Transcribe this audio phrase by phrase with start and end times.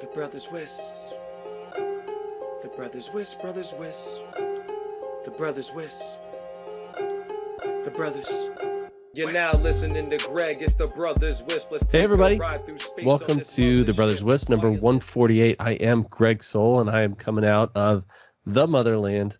[0.00, 1.12] The brothers Whis.
[2.62, 4.20] The brothers Whis, brothers Whis.
[5.24, 6.18] The brothers Whis.
[7.84, 8.30] The brothers.
[9.14, 10.62] You're now listening to Greg.
[10.62, 11.72] It's the Brothers Wisp.
[11.72, 12.36] Let's take Hey, everybody.
[12.78, 13.92] space Welcome this to the.
[13.92, 15.56] Brothers WISP, number 148.
[15.58, 18.04] I am Greg Sowell, and I am coming out of
[18.46, 19.36] the motherland,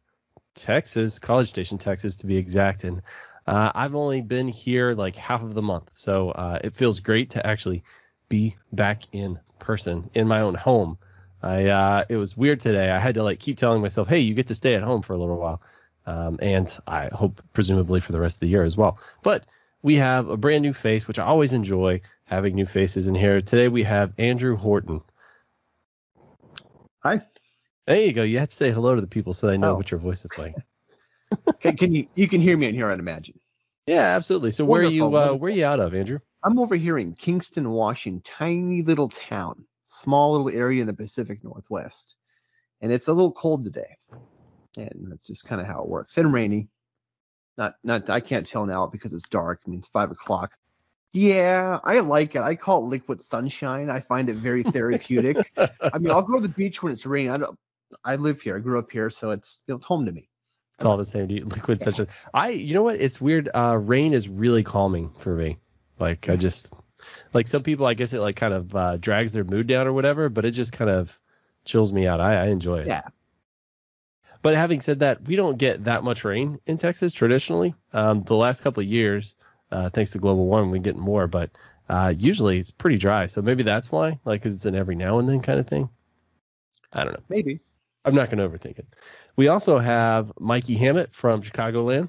[0.56, 2.82] Texas, College Station, Texas, to be exact.
[2.82, 3.00] And
[3.46, 7.30] uh, I've only been here like half of the month, so uh, it feels great
[7.30, 7.84] to actually
[8.29, 10.98] be back in person in my own home.
[11.43, 12.90] I uh, it was weird today.
[12.90, 15.12] I had to like keep telling myself, "Hey, you get to stay at home for
[15.12, 15.62] a little while,"
[16.07, 18.98] um, and I hope presumably for the rest of the year as well.
[19.22, 19.46] But
[19.82, 23.40] we have a brand new face, which I always enjoy having new faces in here.
[23.40, 25.00] Today we have Andrew Horton.
[27.04, 27.22] Hi.
[27.86, 28.22] There you go.
[28.22, 29.76] You have to say hello to the people so they know Oh.
[29.76, 30.54] what your voice is like.
[31.61, 32.91] Can, can you you can hear me in here?
[32.91, 33.39] I'd imagine.
[33.86, 34.50] yeah, absolutely.
[34.50, 35.14] So where are you?
[35.14, 36.20] Uh, where are you out of, Andrew?
[36.42, 41.42] I'm over here in Kingston, Washington, tiny little town, small little area in the Pacific
[41.42, 42.14] Northwest,
[42.80, 43.97] and it's a little cold today,
[44.77, 46.17] and that's just kind of how it works.
[46.17, 46.69] And rainy.
[47.56, 49.61] Not not I can't tell now because it's dark.
[49.67, 50.53] I mean it's five o'clock.
[51.12, 52.42] Yeah, I like it.
[52.42, 53.91] I call it liquid sunshine.
[53.91, 55.50] I find it very therapeutic.
[55.56, 57.33] I mean, I'll go to the beach when it's raining.
[57.33, 57.58] I don't.
[58.05, 58.56] I live here.
[58.56, 60.28] I grew up here, so it's you know, it's home to me.
[60.77, 61.45] It's all the same to you.
[61.47, 62.08] Liquid sunshine.
[62.33, 63.00] I, you know what?
[63.00, 63.48] It's weird.
[63.52, 65.58] Uh, rain is really calming for me.
[65.99, 66.73] Like I just,
[67.33, 69.93] like some people, I guess it like kind of uh, drags their mood down or
[69.93, 71.19] whatever, but it just kind of
[71.65, 72.21] chills me out.
[72.21, 72.87] I, I enjoy it.
[72.87, 73.03] Yeah.
[74.41, 77.75] But having said that, we don't get that much rain in Texas traditionally.
[77.93, 79.35] Um, the last couple of years,
[79.73, 81.51] uh, thanks to global warming, we get more, but
[81.89, 83.27] uh, usually it's pretty dry.
[83.27, 85.89] So maybe that's why, like, 'cause it's an every now and then kind of thing.
[86.93, 87.23] I don't know.
[87.29, 87.61] Maybe.
[88.05, 88.87] I'm not going to overthink it.
[89.37, 92.09] We also have Mikey Hammett from Chicagoland.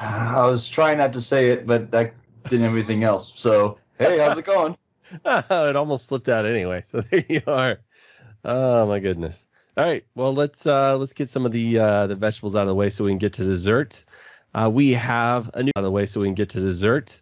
[0.00, 2.12] I was trying not to say it, but I
[2.48, 2.66] didn't.
[2.66, 3.32] everything else.
[3.36, 4.76] So, hey, how's it going?
[5.24, 6.82] it almost slipped out anyway.
[6.84, 7.78] So there you are.
[8.44, 9.46] Oh my goodness.
[9.76, 10.04] All right.
[10.14, 12.90] Well, let's uh, let's get some of the uh, the vegetables out of the way
[12.90, 14.04] so we can get to dessert.
[14.54, 17.20] Uh, we have a new out of the way so we can get to dessert.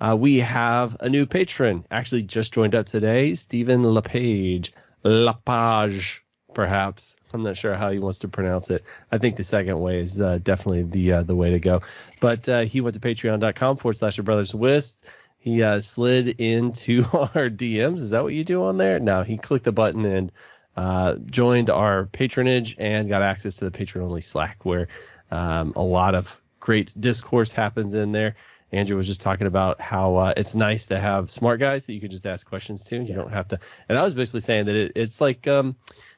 [0.00, 4.72] Uh, we have a new patron actually just joined up today, Stephen LePage,
[5.04, 6.20] LaPage,
[6.54, 7.16] perhaps.
[7.36, 8.84] I'm not sure how he wants to pronounce it.
[9.12, 11.82] I think the second way is uh, definitely the uh, the way to go.
[12.20, 15.06] But uh, he went to patreon.com forward slash your brothers wisp.
[15.38, 17.98] He uh, slid into our DMs.
[17.98, 18.98] Is that what you do on there?
[18.98, 20.32] No, he clicked the button and
[20.76, 24.88] uh, joined our patronage and got access to the patron only Slack where
[25.30, 28.36] um, a lot of great discourse happens in there.
[28.72, 32.00] Andrew was just talking about how uh, it's nice to have smart guys that you
[32.00, 33.00] can just ask questions to.
[33.00, 33.60] You don't have to.
[33.88, 35.76] And I was basically saying that it, it's like um,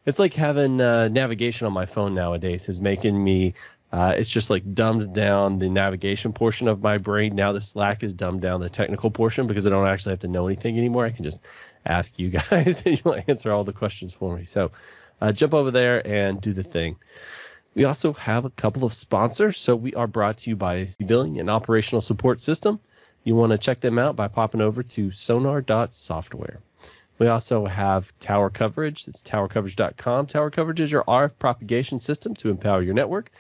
[0.09, 3.53] it's like having uh, navigation on my phone nowadays is making me.
[3.93, 7.35] Uh, it's just like dumbed down the navigation portion of my brain.
[7.35, 10.29] Now the Slack is dumbed down the technical portion because I don't actually have to
[10.29, 11.05] know anything anymore.
[11.05, 11.41] I can just
[11.85, 14.47] ask you guys and you'll answer all the questions for me.
[14.47, 14.71] So
[15.21, 16.97] uh, jump over there and do the thing.
[17.75, 19.59] We also have a couple of sponsors.
[19.59, 22.81] So we are brought to you by Billing and Operational Support System.
[23.25, 26.61] You want to check them out by popping over to sonar.software.
[27.19, 29.09] We also have Tower Coverage.
[29.09, 30.27] It's towercoverage.com.
[30.27, 33.31] Tower Coverage is your RF propagation system to empower your network.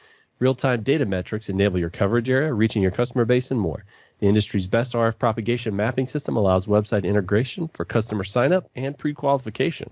[0.41, 3.85] Real-time data metrics enable your coverage area, reaching your customer base, and more.
[4.21, 9.91] The industry's best RF propagation mapping system allows website integration for customer sign-up and pre-qualification.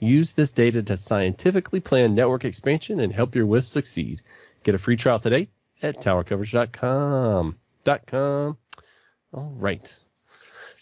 [0.00, 4.22] Use this data to scientifically plan network expansion and help your WISP succeed.
[4.64, 5.48] Get a free trial today
[5.82, 7.56] at towercoverage.com.
[8.06, 8.56] Com.
[9.32, 9.98] All right.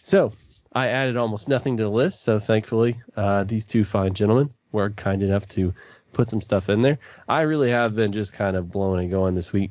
[0.02, 0.32] So
[0.74, 2.22] I added almost nothing to the list.
[2.22, 5.74] So thankfully, uh, these two fine gentlemen were kind enough to
[6.12, 6.98] put some stuff in there.
[7.28, 9.70] I really have been just kind of blowing and going this week.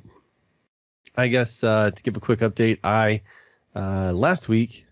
[1.15, 3.21] I guess uh, to give a quick update, I
[3.75, 4.85] uh, last week,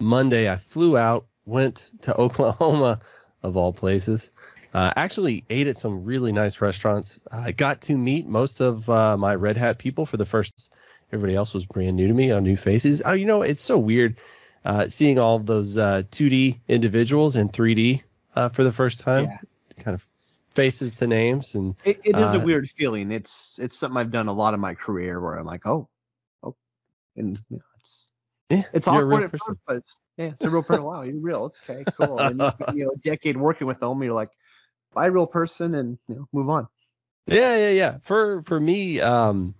[0.00, 3.00] Monday, I flew out, went to Oklahoma,
[3.42, 4.32] of all places.
[4.74, 7.20] Uh, actually, ate at some really nice restaurants.
[7.32, 10.72] I got to meet most of uh, my Red Hat people for the first.
[11.10, 13.00] Everybody else was brand new to me, on new faces.
[13.04, 14.16] Oh, you know, it's so weird
[14.68, 18.02] uh, seeing all of those uh, 2D individuals in 3D
[18.36, 19.24] uh, for the first time.
[19.24, 19.38] Yeah.
[19.82, 20.06] Kind of
[20.50, 23.12] faces to names and It, it is a Uh, weird feeling.
[23.12, 25.88] It's it's something I've done a lot of my career where I'm like, oh,
[26.42, 26.56] oh,
[27.16, 28.10] and you know, it's
[28.50, 29.54] yeah, it's you're a real awkward at person.
[29.54, 30.82] first, but it's, yeah, it's a real person.
[30.84, 31.54] Wow, you're real.
[31.68, 32.18] Okay, cool.
[32.18, 34.30] And you, you know, a decade working with them, you're like,
[34.92, 36.66] bye, real person, and you know, move on.
[37.26, 37.98] Yeah, yeah, yeah.
[38.02, 39.54] For for me, um,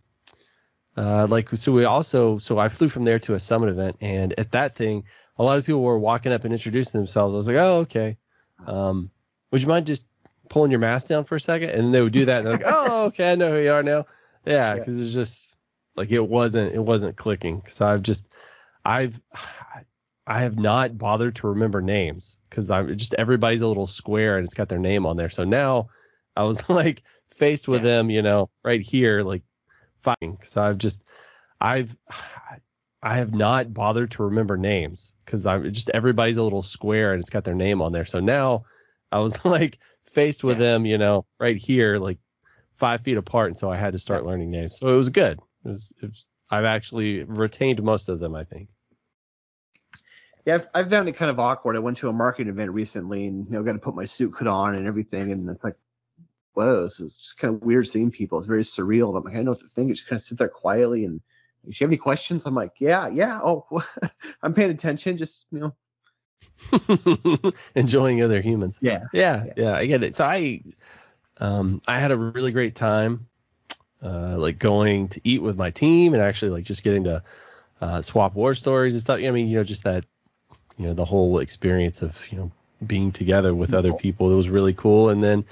[0.98, 4.34] uh, like so we also so I flew from there to a summit event, and
[4.38, 5.04] at that thing,
[5.38, 7.34] a lot of people were walking up and introducing themselves.
[7.34, 8.16] I was like, oh, okay.
[8.66, 9.10] Um,
[9.50, 10.04] would you mind just
[10.48, 11.70] pulling your mask down for a second?
[11.70, 13.82] And they would do that, and they're like, oh, okay, I know who you are
[13.82, 14.06] now.
[14.44, 14.74] Yeah, Yeah.
[14.74, 15.56] because it's just
[15.94, 18.28] like it wasn't it wasn't clicking because I've just
[18.84, 19.20] I've
[20.26, 24.44] I have not bothered to remember names because I'm just everybody's a little square and
[24.44, 25.30] it's got their name on there.
[25.30, 25.88] So now
[26.36, 27.90] I was like faced with Yeah.
[27.90, 29.42] them, you know, right here, like
[30.00, 30.32] fighting.
[30.32, 31.04] Because I've just
[31.60, 31.96] I've
[33.02, 37.20] I have not bothered to remember names because I'm just everybody's a little square and
[37.20, 38.04] it's got their name on there.
[38.04, 38.64] So now
[39.12, 42.18] I was like faced with them, you know, right here, like
[42.76, 44.78] five feet apart, and so I had to start learning names.
[44.78, 45.38] So it was good.
[45.64, 48.68] It was, it was I've actually retained most of them, I think.
[50.46, 51.76] Yeah, I've, I've found it kind of awkward.
[51.76, 54.32] I went to a marketing event recently and you know got to put my suit
[54.32, 55.76] coat on and everything, and it's like,
[56.58, 58.38] whoa, is just kind of weird seeing people.
[58.38, 59.16] It's very surreal.
[59.16, 59.90] I'm like, I don't know what to think.
[59.90, 61.20] I just kind of sit there quietly and.
[61.64, 62.46] Do you have any questions?
[62.46, 63.40] I'm like, yeah, yeah.
[63.42, 63.66] Oh,
[64.42, 65.18] I'm paying attention.
[65.18, 65.58] Just you
[66.72, 68.78] know, Enjoying other humans.
[68.80, 69.04] yeah.
[69.12, 69.52] Yeah, Yeah.
[69.56, 70.16] yeah, I get it.
[70.16, 70.62] So I,
[71.38, 73.26] um, I had a really great time,
[74.02, 77.22] uh, like going to eat with my team and actually like just getting to
[77.80, 79.18] uh, swap war stories and stuff.
[79.20, 80.04] I mean, you know, just that,
[80.78, 82.52] you know, the whole experience of you know
[82.86, 84.30] being together with other people.
[84.32, 85.44] It was really cool, and then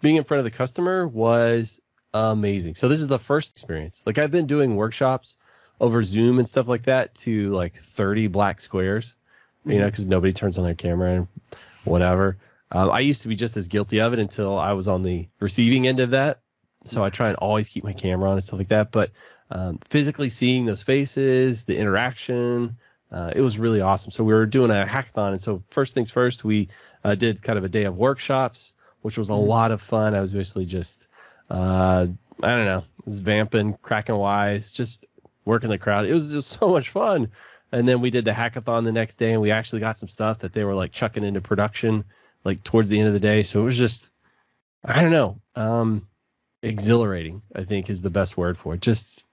[0.00, 1.80] being in front of the customer was
[2.12, 2.74] amazing.
[2.74, 4.02] So this is the first experience.
[4.06, 5.36] Like I've been doing workshops
[5.80, 9.14] over Zoom and stuff like that to like 30 black squares,
[9.64, 11.28] you know, because nobody turns on their camera and
[11.84, 12.38] whatever.
[12.70, 15.28] Um, I used to be just as guilty of it until I was on the
[15.40, 16.40] receiving end of that.
[16.84, 18.92] So I try and always keep my camera on and stuff like that.
[18.92, 19.10] But
[19.50, 22.76] um, physically seeing those faces, the interaction,
[23.10, 24.10] uh, it was really awesome.
[24.12, 26.68] So we were doing a hackathon, and so first things first, we
[27.04, 28.74] uh, did kind of a day of workshops,
[29.06, 30.16] which was a lot of fun.
[30.16, 31.06] I was basically just,
[31.48, 32.08] uh,
[32.42, 35.06] I don't know, was vamping, cracking wise, just
[35.44, 36.06] working the crowd.
[36.06, 37.30] It was just so much fun.
[37.70, 40.40] And then we did the hackathon the next day, and we actually got some stuff
[40.40, 42.04] that they were like chucking into production,
[42.42, 43.44] like towards the end of the day.
[43.44, 44.10] So it was just,
[44.84, 46.08] I don't know, um,
[46.60, 47.42] exhilarating.
[47.54, 48.80] I think is the best word for it.
[48.80, 49.24] Just,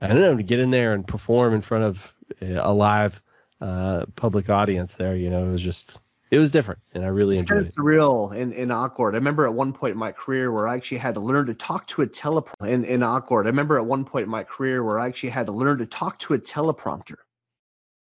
[0.00, 3.22] I don't know, to get in there and perform in front of a live
[3.60, 5.14] uh, public audience there.
[5.14, 5.98] You know, it was just,
[6.34, 9.14] it was different, and I really It's kind enjoyed of surreal and, and awkward.
[9.14, 11.54] I remember at one point in my career where I actually had to learn to
[11.54, 12.52] talk to a teleprompter.
[12.60, 13.46] And, and awkward.
[13.46, 15.86] I remember at one point in my career where I actually had to learn to
[15.86, 17.16] talk to a teleprompter.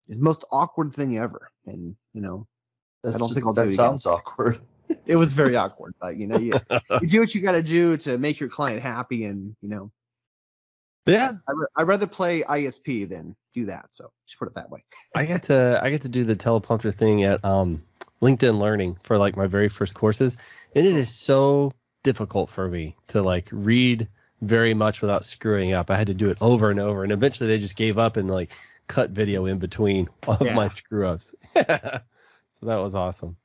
[0.07, 1.49] It's the most awkward thing ever.
[1.65, 2.47] And you know,
[3.03, 3.77] That's I don't just- think I'll do that it again.
[3.77, 4.59] sounds awkward.
[5.05, 5.95] it was very awkward.
[5.99, 6.53] But you know, you,
[7.01, 9.91] you do what you got to do to make your client happy, and you know.
[11.07, 13.87] Yeah, I ra- I'd rather play ISP than do that.
[13.91, 14.83] So just put it that way.
[15.15, 17.81] I get to I get to do the teleprompter thing at um,
[18.21, 20.37] LinkedIn Learning for like my very first courses,
[20.75, 21.71] and it is so
[22.03, 24.07] difficult for me to like read
[24.41, 25.89] very much without screwing up.
[25.91, 28.29] I had to do it over and over, and eventually they just gave up and
[28.29, 28.51] like
[28.87, 30.53] cut video in between of Yeah.
[30.55, 31.33] my screw ups.
[31.55, 31.61] so
[32.63, 33.37] that was awesome.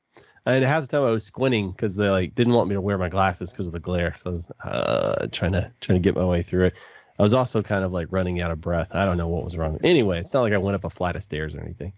[0.44, 2.99] And half the time I was squinting because they like didn't want me to wear
[2.99, 4.14] my glasses because of the glare.
[4.19, 6.75] So I was uh, trying to trying to get my way through it.
[7.19, 8.94] I was also kind of like running out of breath.
[8.94, 9.78] I don't know what was wrong.
[9.82, 11.94] Anyway, it's not like I went up a flight of stairs or anything.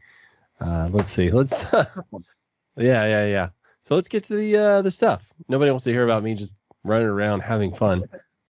[0.61, 1.31] Uh, let's see.
[1.31, 1.67] Let's.
[2.79, 3.49] yeah, yeah, yeah.
[3.83, 5.33] So let's get to the uh, the stuff.
[5.49, 8.05] Nobody wants to hear about me just running around having fun.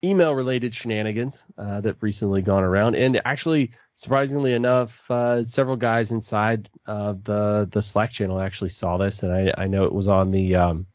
[0.03, 6.11] Email related shenanigans uh, that recently gone around, and actually, surprisingly enough, uh, several guys
[6.11, 10.07] inside of the the Slack channel actually saw this, and I, I know it was
[10.07, 10.85] on the um,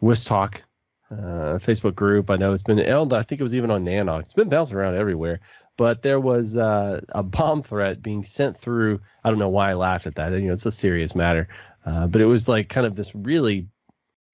[0.00, 0.62] Wisp Talk
[1.10, 2.30] uh, Facebook group.
[2.30, 4.20] I know it's been, I think it was even on Nanog.
[4.20, 5.40] It's been bouncing around everywhere.
[5.76, 9.00] But there was uh, a bomb threat being sent through.
[9.22, 10.32] I don't know why I laughed at that.
[10.32, 11.48] You know, it's a serious matter.
[11.84, 13.68] Uh, but it was like kind of this really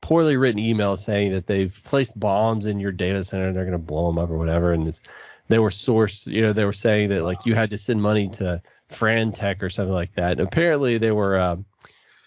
[0.00, 3.72] poorly written email saying that they've placed bombs in your data center and they're going
[3.72, 4.72] to blow them up or whatever.
[4.72, 5.02] And it's,
[5.48, 8.28] they were sourced, you know, they were saying that like you had to send money
[8.30, 10.32] to Frantech or something like that.
[10.32, 11.66] And apparently they were um,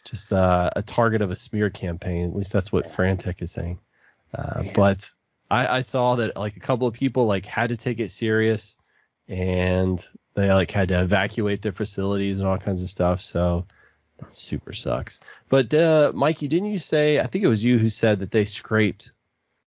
[0.03, 2.25] just uh, a target of a smear campaign.
[2.25, 3.79] At least that's what Frantech is saying.
[4.37, 5.09] Uh, but
[5.49, 8.75] I, I saw that like a couple of people like had to take it serious
[9.27, 13.21] and they like had to evacuate their facilities and all kinds of stuff.
[13.21, 13.65] So
[14.19, 15.19] that super sucks.
[15.49, 17.19] But uh, Mikey, didn't you say?
[17.19, 19.11] I think it was you who said that they scraped,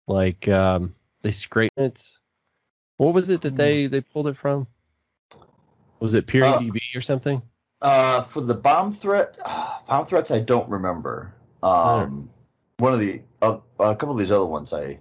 [0.07, 2.19] like um, they scraped it.
[2.97, 4.67] What was it that they they pulled it from?
[6.01, 7.43] Was it PeeringDB or something?
[7.81, 9.39] Uh, for the bomb threat,
[9.89, 11.35] bomb threats, I don't remember.
[11.63, 12.31] Um,
[12.79, 14.99] one of the uh, a couple of these other ones I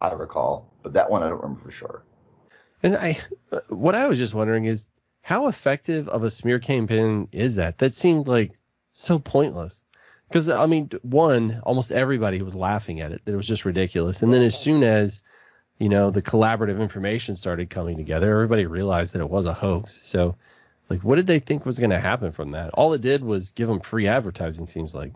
[0.00, 2.04] I recall, but that one I don't remember for sure.
[2.82, 3.18] And I,
[3.50, 4.88] uh, what I was just wondering is
[5.22, 7.78] how effective of a smear campaign is that?
[7.78, 8.58] That seemed like
[8.90, 9.82] so pointless.
[10.28, 13.24] Because I mean, one, almost everybody was laughing at it.
[13.24, 14.22] That it was just ridiculous.
[14.22, 15.22] And then as soon as
[15.78, 20.00] you know the collaborative information started coming together, everybody realized that it was a hoax.
[20.02, 20.36] So,
[20.88, 22.70] like, what did they think was going to happen from that?
[22.74, 24.68] All it did was give them free advertising.
[24.68, 25.12] Seems like.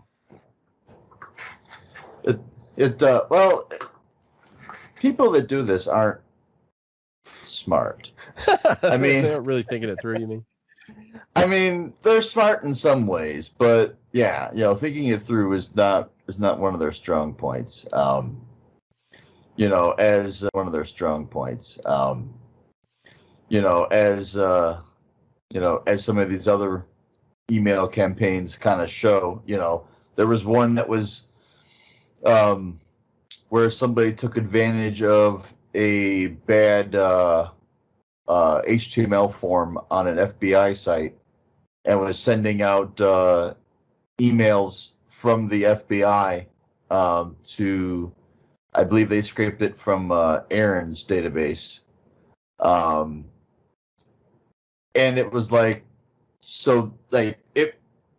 [2.27, 2.39] It
[2.75, 3.69] it uh, well,
[4.95, 6.21] people that do this aren't
[7.43, 8.11] smart.
[8.83, 10.19] I mean- they're not really thinking it through.
[10.19, 10.45] You mean?
[11.35, 15.75] I mean, they're smart in some ways, but yeah, you know, thinking it through is
[15.75, 17.87] not is not one of their strong points.
[17.93, 18.41] Um,
[19.55, 21.79] you know, as one of their strong points.
[21.85, 22.33] Um,
[23.49, 24.81] you know, as uh,
[25.49, 26.85] you know, as some of these other
[27.51, 31.26] email campaigns kind of show, you know, there was one that was
[32.25, 32.79] um,
[33.49, 37.49] where somebody took advantage of a bad uh,
[38.27, 41.15] uh, HTML form on an FBI site
[41.85, 43.53] and was sending out uh,
[44.19, 46.45] emails from the FBI
[46.89, 48.11] um, to,
[48.73, 51.79] I believe they scraped it from uh, ARIN's database.
[52.59, 53.25] Um,
[54.95, 55.85] and it was like,
[56.39, 57.39] so like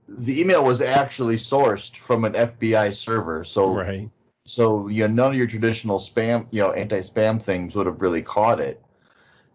[0.08, 3.44] the email was actually sourced from an FBI server.
[3.44, 4.10] So Right.
[4.46, 8.22] so you know, none of your traditional spam, you know, anti-spam things would have really
[8.22, 8.82] caught it,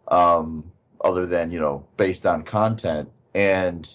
[0.08, 3.92] um, other than you know, based on content and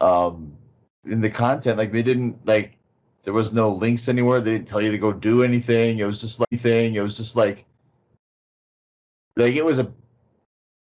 [0.00, 0.56] um,
[1.04, 2.76] in the content, like they didn't like
[3.24, 4.40] there was no links anywhere.
[4.40, 5.98] They didn't tell you to go do anything.
[5.98, 6.94] It was just like thing.
[6.94, 7.64] It was just like
[9.36, 9.92] like it was a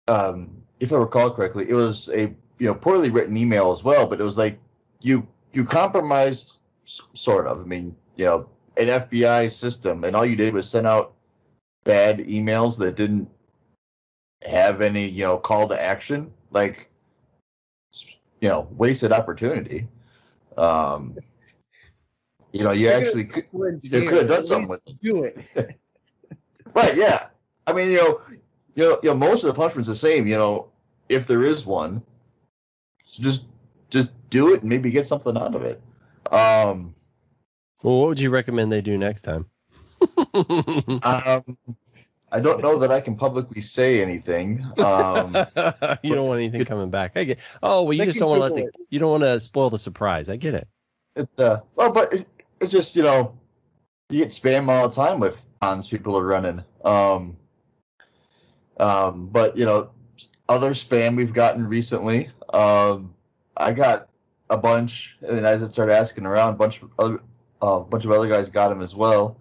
[0.09, 4.07] um, if I recall correctly, it was a you know poorly written email as well.
[4.07, 4.59] But it was like
[5.01, 7.61] you you compromised sort of.
[7.61, 11.15] I mean, you know, an FBI system, and all you did was send out
[11.85, 13.29] bad emails that didn't
[14.43, 16.31] have any you know call to action.
[16.51, 16.89] Like
[18.41, 19.87] you know, wasted opportunity.
[20.59, 21.17] Um,
[22.53, 23.47] you know, you actually could,
[23.83, 25.01] you could have done something with it.
[25.01, 25.79] Do it.
[26.75, 27.29] Right, yeah.
[27.67, 28.21] I mean, you know,
[28.75, 30.69] you know, you know, most of the punishment's the same, you know,
[31.09, 32.03] if there is one.
[33.13, 33.45] So just
[33.91, 35.83] just do it and maybe get something out of it.
[36.31, 36.95] Um,
[37.83, 39.47] Well, what would you recommend they do next time?
[40.35, 41.59] um
[42.33, 44.65] I don't know that I can publicly say anything.
[44.79, 45.35] Um,
[46.03, 47.13] you don't want anything coming back.
[47.15, 47.39] I get.
[47.63, 48.71] Oh well, you just don't want to let the.
[48.89, 50.31] You don't want to spoil the surprise.
[50.31, 50.69] I get it.
[51.15, 52.27] it, uh, well, but it,
[52.63, 53.39] it's just, you know,
[54.09, 56.65] you get spam all the time with cons people are running.
[56.87, 57.37] Um,
[58.81, 59.91] um, but you know,
[60.49, 62.31] other spam we've gotten recently.
[62.53, 63.15] Um,
[63.57, 64.09] I got
[64.51, 67.21] a bunch, and then as I started asking around, a bunch of other,
[67.63, 69.39] uh, a bunch of other guys got them as well.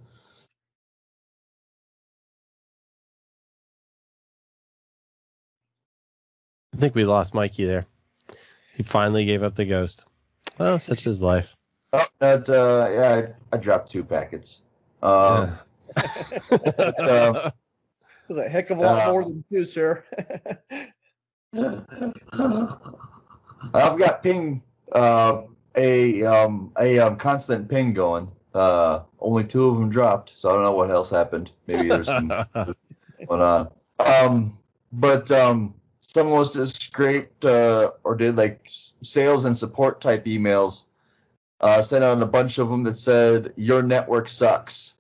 [6.74, 7.86] I think we lost Mikey there.
[8.76, 10.06] He finally gave up the ghost.
[10.58, 11.56] Well, such is life.
[11.94, 14.62] Oh, that uh, yeah, I, I dropped two packets.
[15.04, 15.58] Um,
[15.98, 17.52] Yeah.
[18.30, 20.06] It was a heck of a lot Uh, more than two, sir.
[21.54, 22.78] I've
[23.74, 24.62] got ping
[24.94, 25.42] uh,
[25.76, 28.32] a um, a um, constant ping going.
[28.54, 31.52] Uh, only two of them dropped, so I don't know what else happened.
[31.68, 33.70] Maybe there's some going on.
[34.00, 34.58] Um,
[34.92, 38.68] but um, someone was just scraped uh, or did like
[39.02, 40.84] sales and support type emails.
[41.62, 44.94] Uh, sent out a bunch of them that said your network sucks.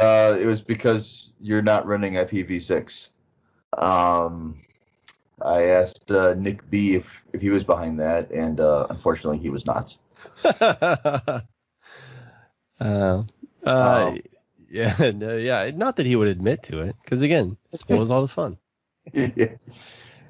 [0.00, 3.08] Uh, it was because you're not running IPv6.
[3.78, 4.58] Um,
[5.44, 9.50] I asked uh, Nick B if, if he was behind that, and uh, unfortunately he
[9.50, 9.96] was not.
[10.44, 11.40] uh,
[12.80, 13.22] uh,
[13.64, 14.16] Oh.
[14.68, 15.70] yeah, no, yeah.
[15.74, 18.58] Not that he would admit to it, because again, it spoils all the fun.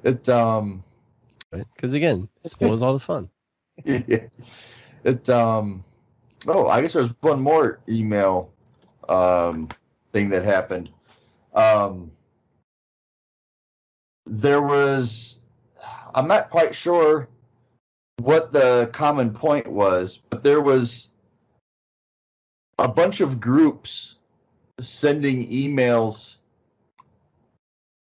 [0.03, 0.83] it um
[1.51, 3.29] Because again, it spoils all the fun.
[3.85, 5.83] it um
[6.47, 8.51] oh I guess there's one more email
[9.09, 9.69] um
[10.11, 10.89] thing that happened.
[11.53, 12.11] Um
[14.39, 15.41] there was
[16.15, 17.27] I'm not quite sure
[18.19, 21.09] what the common point was, but there was
[22.79, 24.17] a bunch of groups
[24.81, 26.37] sending emails.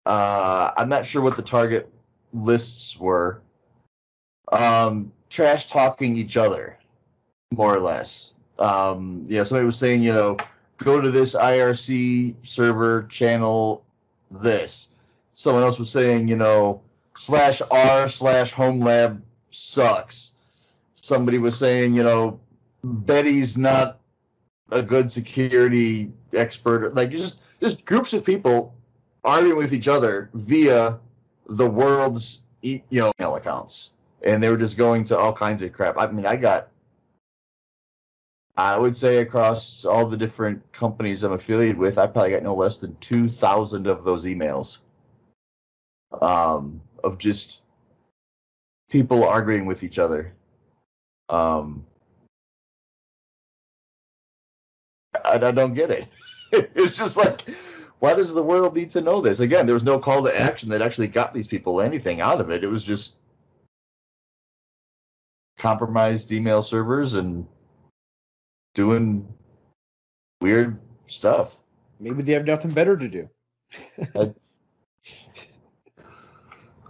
[0.07, 1.93] Uh, I'm not sure what the target
[2.33, 3.43] lists were.
[4.51, 6.79] Um, trash talking each other,
[7.51, 8.35] more or less.
[8.59, 10.37] Um, know, somebody was saying, you know,
[10.79, 13.85] go to this IRC server channel
[14.31, 14.89] this.
[15.35, 16.83] Someone else was saying, you know,
[17.17, 20.33] slash r slash home lab sucks.
[20.97, 22.41] Somebody was saying, you know,
[22.85, 24.01] Betty's not
[24.71, 26.95] a good security expert.
[26.95, 28.75] Like just just groups of people
[29.25, 30.99] arguing with each other via
[31.47, 33.91] the world's you know email accounts,
[34.23, 35.97] and they were just going to all kinds of crap.
[35.99, 36.69] I mean, I got.
[38.55, 42.55] I would say across all the different companies I'm affiliated with, I probably got no
[42.55, 44.81] less than 2,000 of those emails
[46.21, 47.61] um, of just
[48.91, 50.35] people arguing with each other.
[51.29, 51.87] Um,
[55.25, 56.07] I, I don't get it.
[56.53, 57.43] it's just like,
[58.01, 59.41] why does the world need to know this?
[59.41, 62.51] Again, there was no call to action that actually got these people anything out of
[62.51, 62.65] it.
[62.65, 63.17] It was just
[65.57, 67.47] compromised email servers and
[68.75, 69.27] doing
[70.41, 71.57] weird stuff.
[72.01, 73.29] Maybe they have nothing better to do.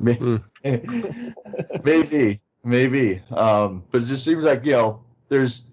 [0.02, 0.40] Maybe,
[1.84, 3.22] maybe, maybe.
[3.30, 5.66] Um, but it just seems like you know, there's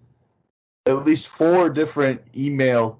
[0.85, 2.99] at least four different email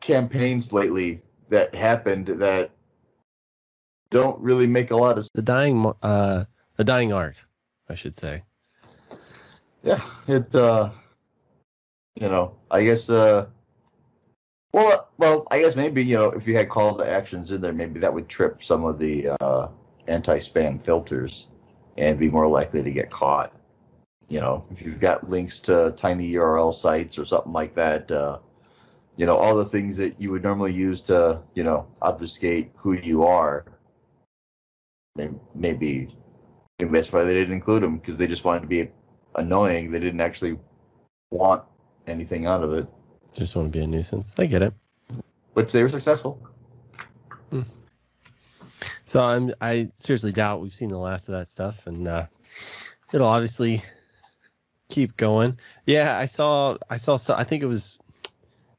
[0.00, 2.70] campaigns lately that happened that
[4.10, 5.26] don't really make a lot of.
[5.34, 6.44] The dying, uh,
[6.76, 7.44] the dying art,
[7.88, 8.42] I should say.
[9.82, 10.54] Yeah, it.
[10.54, 10.90] Uh,
[12.14, 13.08] you know, I guess.
[13.08, 13.46] Uh,
[14.72, 17.72] well, well, I guess maybe you know if you had call to actions in there,
[17.72, 19.68] maybe that would trip some of the uh,
[20.08, 21.48] anti-spam filters
[21.98, 23.52] and be more likely to get caught.
[24.28, 28.38] You know, if you've got links to tiny URL sites or something like that, uh,
[29.16, 32.94] you know, all the things that you would normally use to, you know, obfuscate who
[32.94, 33.66] you are.
[35.16, 36.08] Maybe, maybe
[36.78, 38.88] that's why they didn't include them because they just wanted to be
[39.34, 39.90] annoying.
[39.90, 40.58] They didn't actually
[41.30, 41.62] want
[42.06, 42.86] anything out of it,
[43.34, 44.34] Just want to be a nuisance.
[44.38, 44.72] I get it.
[45.52, 46.40] which they were successful.
[49.12, 52.28] So I'm I seriously doubt we've seen the last of that stuff, and uh,
[53.12, 53.82] it'll obviously
[54.88, 55.58] keep going.
[55.84, 57.98] Yeah, I saw I saw so I think it was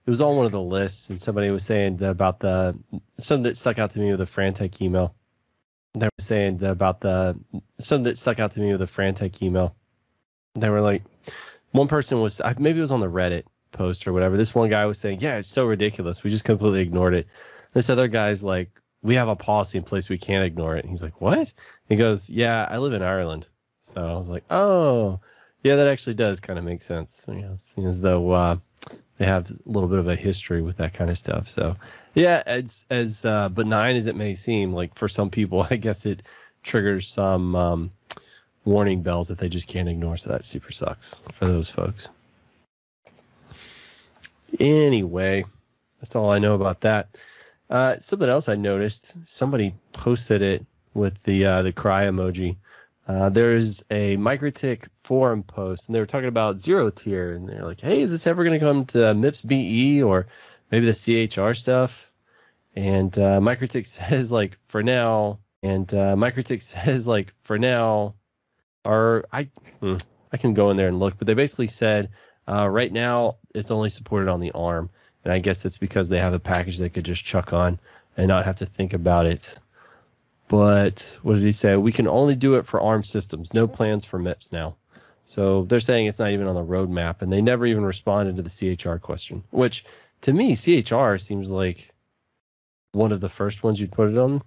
[0.08, 2.76] it was on one of the lists, and somebody was saying about the
[3.20, 5.14] something that stuck out to me with a Frantech email.
[5.94, 7.40] They were saying that about the
[7.80, 9.76] something that stuck out to me with a Frantech email.
[10.56, 11.04] They were like,
[11.74, 14.36] one person was maybe it was on the Reddit post or whatever.
[14.36, 16.24] This one guy was saying, yeah, it's so ridiculous.
[16.24, 17.28] We just completely ignored it.
[17.74, 20.10] This other guy's like, we have a policy in place.
[20.10, 20.86] We can't ignore it.
[20.86, 21.52] And he's like, what?
[21.90, 23.48] He goes, yeah, I live in Ireland.
[23.82, 25.20] So I was like, oh,
[25.62, 27.26] yeah, that actually does kind of make sense.
[27.28, 28.58] You know, it seems as though uh,
[29.18, 31.50] they have a little bit of a history with that kind of stuff.
[31.50, 31.76] So
[32.14, 36.06] yeah, as as uh, benign as it may seem, like for some people, I guess
[36.06, 36.24] it
[36.64, 37.92] triggers some um,
[38.64, 40.16] warning bells that they just can't ignore.
[40.18, 42.08] So that super sucks for those folks.
[44.60, 45.46] Anyway,
[46.00, 47.18] that's all I know about that.
[47.70, 52.58] Uh, something else I noticed, somebody posted it with the uh, the cry emoji.
[53.08, 57.66] Uh, there is a MikroTik forum post, and they were talking about ZeroTier, and they're
[57.66, 60.28] like, "Hey, is this ever going to come to MIPS BE or
[60.72, 60.94] maybe the
[61.28, 62.12] CHR stuff?"
[62.76, 68.16] And uh, MikroTik says like, "For now," and uh, MikroTik says like, "For now,"
[68.86, 69.50] or I
[69.80, 69.98] hmm,
[70.32, 72.10] I can go in there and look, but they basically said
[72.48, 74.90] uh, right now it's only supported on the ARM,
[75.24, 77.80] and I guess that's because they have a package they could just chuck on
[78.18, 79.58] and not have to think about it.
[80.48, 81.76] But what did he say?
[81.78, 83.54] We can only do it for ARM systems.
[83.54, 84.76] No plans for MIPS now.
[85.26, 88.42] So they're saying it's not even on the roadmap, and they never even responded to
[88.42, 89.44] the CHR question.
[89.52, 89.86] Which
[90.22, 91.94] to me, CHR seems like
[92.92, 94.44] one of the first ones you'd put it on,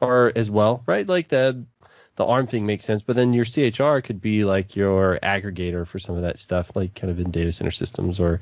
[0.00, 1.06] or as well, right?
[1.06, 1.64] Like the
[2.16, 5.98] the ARM thing makes sense, but then your CHR could be like your aggregator for
[5.98, 8.40] some of that stuff, like kind of in data center systems, or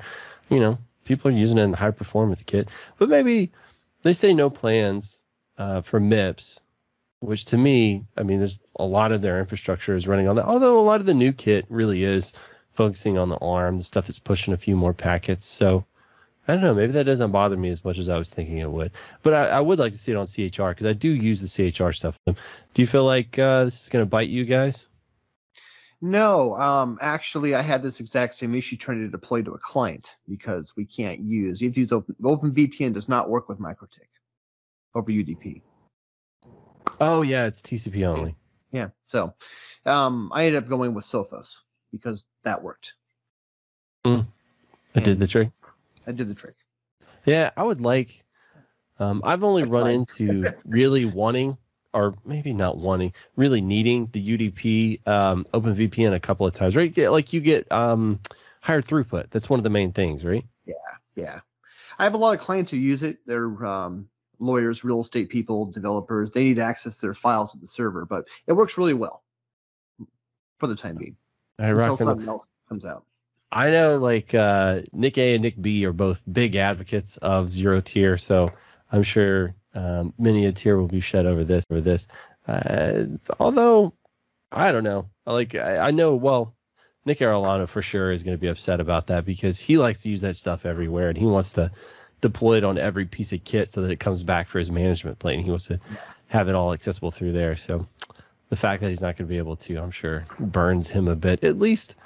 [0.49, 2.69] you know, people are using it in the high performance kit.
[2.99, 3.53] But maybe
[4.03, 5.23] they say no plans
[5.59, 6.61] uh, for MIPS,
[7.21, 10.47] which to me, I mean, there's a lot of their infrastructure is running on that.
[10.47, 12.33] Although a lot of the new kit really is
[12.73, 15.47] focusing on the ARM, the stuff that's pushing a few more packets.
[15.47, 15.85] So
[16.47, 18.71] I don't know, maybe that doesn't bother me as much as I was thinking it
[18.71, 18.93] would.
[19.23, 21.73] But I, I would like to see it on CHR because I do use the
[21.73, 22.19] CHR stuff.
[22.27, 22.35] Do
[22.77, 24.87] you feel like uh, this is going to bite you guys?
[26.05, 30.17] No, um, actually, I had this exact same issue trying to deploy to a client
[30.29, 31.63] because we can't use.
[31.63, 32.15] You have to use Open.
[32.23, 34.11] OpenVPN does not work with MikroTik
[34.95, 35.63] over UDP.
[37.01, 38.37] Oh yeah, it's TCP only.
[38.71, 39.33] Yeah, so
[39.87, 42.93] um, I ended up going with Sophos because that worked.
[44.95, 45.53] I did the trick.
[46.07, 46.57] I did the trick.
[47.25, 48.27] Yeah, I would like.
[48.99, 51.57] Um, I've only run into really wanting,
[51.95, 56.93] or maybe not wanting, really needing the UDP um, OpenVPN a couple of times, right?
[56.95, 58.21] Yeah, Like you get um,
[58.61, 59.31] higher throughput.
[59.31, 60.45] That's one of the main things, right?
[60.67, 60.75] Yeah,
[61.15, 61.41] yeah.
[61.99, 63.19] I have a lot of clients who use it.
[63.27, 64.09] They're um,
[64.41, 66.33] lawyers, real estate people, developers.
[66.33, 69.23] They need access to their files at the server, but it works really well
[70.59, 71.17] for the time being
[71.59, 73.05] I until something else comes out.
[73.53, 78.21] I know like uh, Nick A and Nick B are both big advocates of ZeroTier,
[78.21, 78.51] so
[78.95, 82.07] I'm sure um, many a tear will be shed over this over this.
[82.47, 83.07] Uh,
[83.41, 83.93] although
[84.53, 86.55] I don't know, like I, I know well,
[87.05, 90.11] Nick Arellano for sure is going to be upset about that because he likes to
[90.11, 91.73] use that stuff everywhere and he wants to
[92.21, 95.19] deploy it on every piece of kit so that it comes back for his management
[95.19, 95.39] plane.
[95.39, 95.81] And he wants to
[96.29, 97.57] have it all accessible through there.
[97.57, 97.89] So
[98.49, 101.17] the fact that he's not going to be able to, I'm sure, burns him a
[101.17, 101.43] bit.
[101.43, 101.97] At least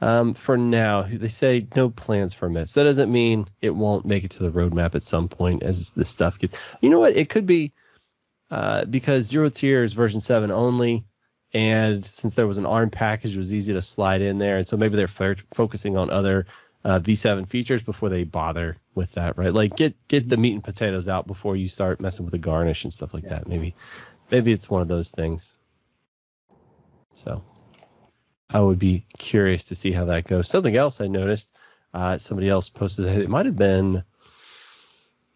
[0.00, 2.74] um, for now, they say no plans for MIPS.
[2.74, 6.08] That doesn't mean it won't make it to the roadmap at some point as this
[6.08, 6.56] stuff gets.
[6.80, 7.16] You know what?
[7.16, 7.72] It could be
[8.50, 11.04] uh, because ZeroTier is version seven only.
[11.54, 14.58] and since there was an ARM package, it was easy to slide in there.
[14.58, 16.46] And so maybe they're f- focusing on other
[16.84, 19.52] uh, V7 features before they bother with that, right?
[19.54, 22.84] Like get get the meat and potatoes out before you start messing with the garnish
[22.84, 23.30] and stuff like Yeah.
[23.30, 23.48] that.
[23.48, 23.74] Maybe
[24.30, 25.56] maybe it's one of those things.
[27.14, 27.42] So
[28.50, 30.48] I would be curious to see how that goes.
[30.48, 31.52] Something else I noticed,
[31.92, 34.04] uh, somebody else posted it might have been,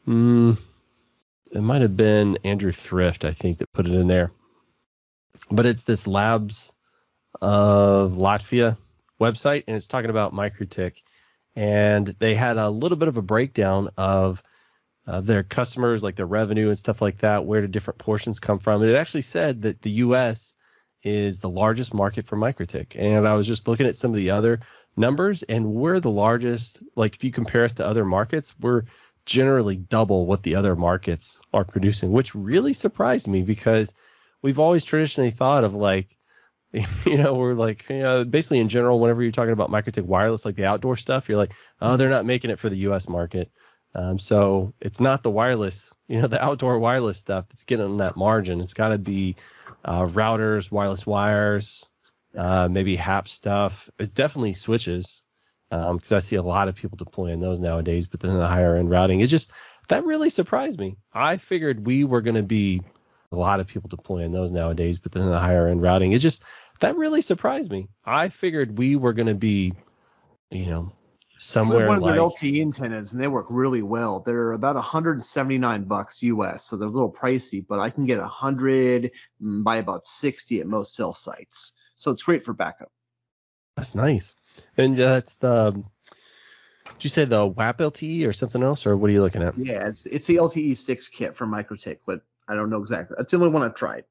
[0.07, 0.59] mm,
[1.53, 4.31] it might have been Andrew Thrift, I think, that put it in there.
[5.51, 6.73] But it's this Labs
[7.41, 8.77] of Latvia
[9.21, 11.03] website, and it's talking about MikroTik.
[11.57, 14.43] And they had a little bit of a breakdown of
[15.07, 18.61] uh, their customers, like their revenue and stuff like that, where do different portions come
[18.61, 18.83] from.
[18.83, 20.55] And it actually said that the U.S.
[21.03, 22.97] is the largest market for MikroTik.
[22.99, 24.61] And I was just looking at some of the other
[24.97, 26.83] numbers, and we're the largest.
[26.97, 28.85] Like if you compare us to other markets, we're
[29.27, 33.93] generally double what the other markets are producing, which really surprised me because
[34.43, 36.17] we've always traditionally thought of like,
[36.73, 40.45] you know, we're like, you know, basically in general, whenever you're talking about MikroTik wireless,
[40.45, 43.09] like the outdoor stuff, you're like, oh, they're not making it for the U.S.
[43.09, 43.51] market.
[43.95, 48.17] Um, so it's not the wireless, you know, the outdoor wireless stuff that's getting that
[48.17, 48.61] margin.
[48.61, 49.35] It's got to be
[49.85, 51.87] uh, routers, wireless wires,
[52.37, 53.91] uh, maybe HAP stuff.
[53.99, 55.25] It's definitely switches
[55.71, 58.07] because I see a lot of people deploying those nowadays.
[58.07, 59.53] But then the higher end routing, it just
[59.89, 60.97] that really surprised me.
[61.13, 62.83] I figured we were going to be
[63.33, 66.43] a lot of people deploying those nowadays, but then the higher end routing, it just
[66.81, 67.89] that really surprised me.
[68.05, 69.75] I figured we were going to be,
[70.51, 70.93] you know,
[71.41, 74.21] somewhere one of like their LTE antennas, and they work really well.
[74.21, 79.11] They're about 179 bucks US, so they're a little pricey, but I can get 100
[79.43, 81.73] mm, by about 60 at most cell sites.
[81.97, 82.93] So it's great for backup.
[83.77, 84.37] that's nice.
[84.77, 85.83] And uh, that's the.
[86.85, 89.57] Did you say the WAP LTE or something else, or what are you looking at?
[89.57, 93.15] Yeah, it's it's the LTE 6 kit from MikroTik, but I don't know exactly.
[93.17, 94.05] That's the only one I've tried.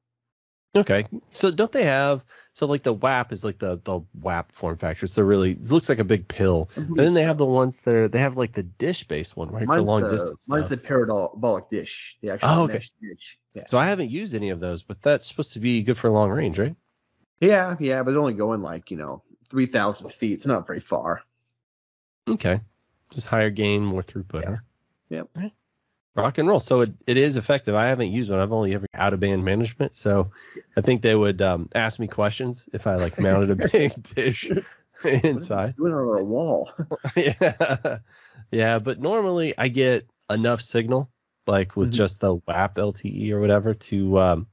[0.74, 1.04] Okay.
[1.30, 5.06] So don't they have so like the WAP is like the the WAP form factor.
[5.06, 6.70] So really it looks like a big pill.
[6.74, 6.98] Mm-hmm.
[6.98, 9.50] And then they have the ones that are they have like the dish based one,
[9.50, 9.66] right?
[9.66, 10.48] for long the, distance.
[10.48, 10.80] Mine's stuff.
[10.80, 12.80] the parabolic dish, the actual Oh, okay.
[13.00, 13.38] dish.
[13.52, 13.64] Yeah.
[13.66, 16.30] So I haven't used any of those, but that's supposed to be good for long
[16.30, 16.76] range, right?
[17.40, 20.34] yeah, yeah, but only going like you know 3,000 feet.
[20.34, 21.22] It's not very far.
[22.28, 22.60] Okay.
[23.10, 24.56] Just higher gain, more throughput, huh?
[25.08, 25.28] Yep.
[26.16, 26.60] Rock and roll.
[26.60, 27.74] So it, it is effective.
[27.74, 28.40] I haven't used one.
[28.40, 29.94] I've only ever out of band management.
[29.94, 30.30] So
[30.76, 34.50] I think they would um, ask me questions if I like mounted a big dish
[35.04, 35.76] inside.
[35.76, 36.72] Doing it on a wall.
[37.16, 37.98] yeah.
[38.50, 41.10] Yeah, but normally I get enough signal,
[41.46, 41.94] like with Mhm.
[41.94, 44.46] just the WAP LTE or whatever, to um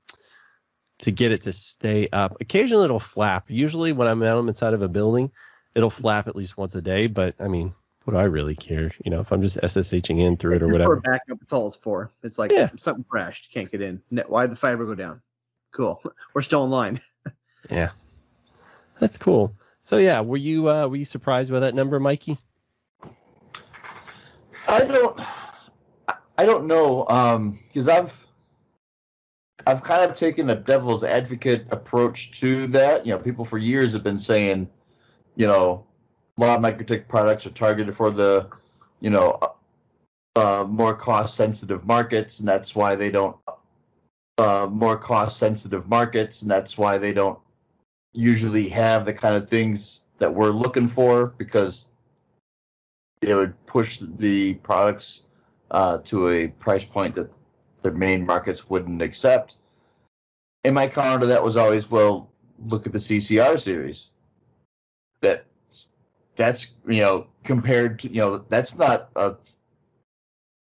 [0.99, 2.37] to get it to stay up.
[2.39, 3.49] Occasionally it'll flap.
[3.49, 5.31] Usually when I'm out inside of a building,
[5.75, 7.07] it'll flap at least once a day.
[7.07, 7.73] But I mean,
[8.07, 8.89] what do I really care?
[9.03, 10.95] You know, if I'm just SSHing in through it or whatever.
[10.95, 12.09] For backup, it's all it's for.
[12.23, 12.69] It's like Yeah.
[12.77, 14.01] something crashed, can't get in.
[14.27, 15.21] Why'd the fiber go down?
[15.73, 16.01] Cool.
[16.33, 17.01] We're still in line.
[17.69, 17.89] Yeah,
[18.99, 19.53] that's cool.
[19.83, 22.37] So yeah, were you uh, were you surprised by that number, Mikey?
[24.69, 25.19] I don't
[26.37, 28.25] I don't know um because I've
[29.65, 33.05] I've kind of taken a devil's advocate approach to that.
[33.05, 34.69] You know, people for years have been saying,
[35.35, 35.86] you know, a
[36.37, 38.47] lot of MikroTik products are targeted for the,
[38.99, 39.39] you know,
[40.35, 43.35] uh, more cost sensitive markets, and that's why they don't
[44.37, 47.39] uh, more cost sensitive markets, and that's why they don't
[48.13, 51.89] usually have the kind of things that we're looking for because
[53.21, 55.23] it would push the products
[55.71, 57.31] uh, to a price point that
[57.81, 59.55] their main markets wouldn't accept.
[60.63, 62.29] And my counter to that was always, well,
[62.65, 64.11] look at the CCR series.
[65.21, 65.45] That
[66.37, 69.35] that's you know compared to you know that's not a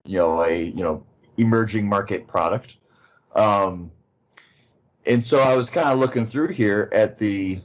[0.05, 1.05] you know a you know
[1.39, 2.77] emerging market product.
[3.35, 3.91] Um,
[5.07, 7.61] and so I was kind of looking through here at the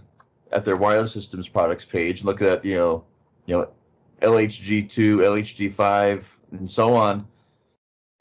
[0.52, 3.04] at their wireless systems products page, looking at you know
[3.46, 3.70] you know
[4.22, 7.28] LHG2, LHG5, and so on,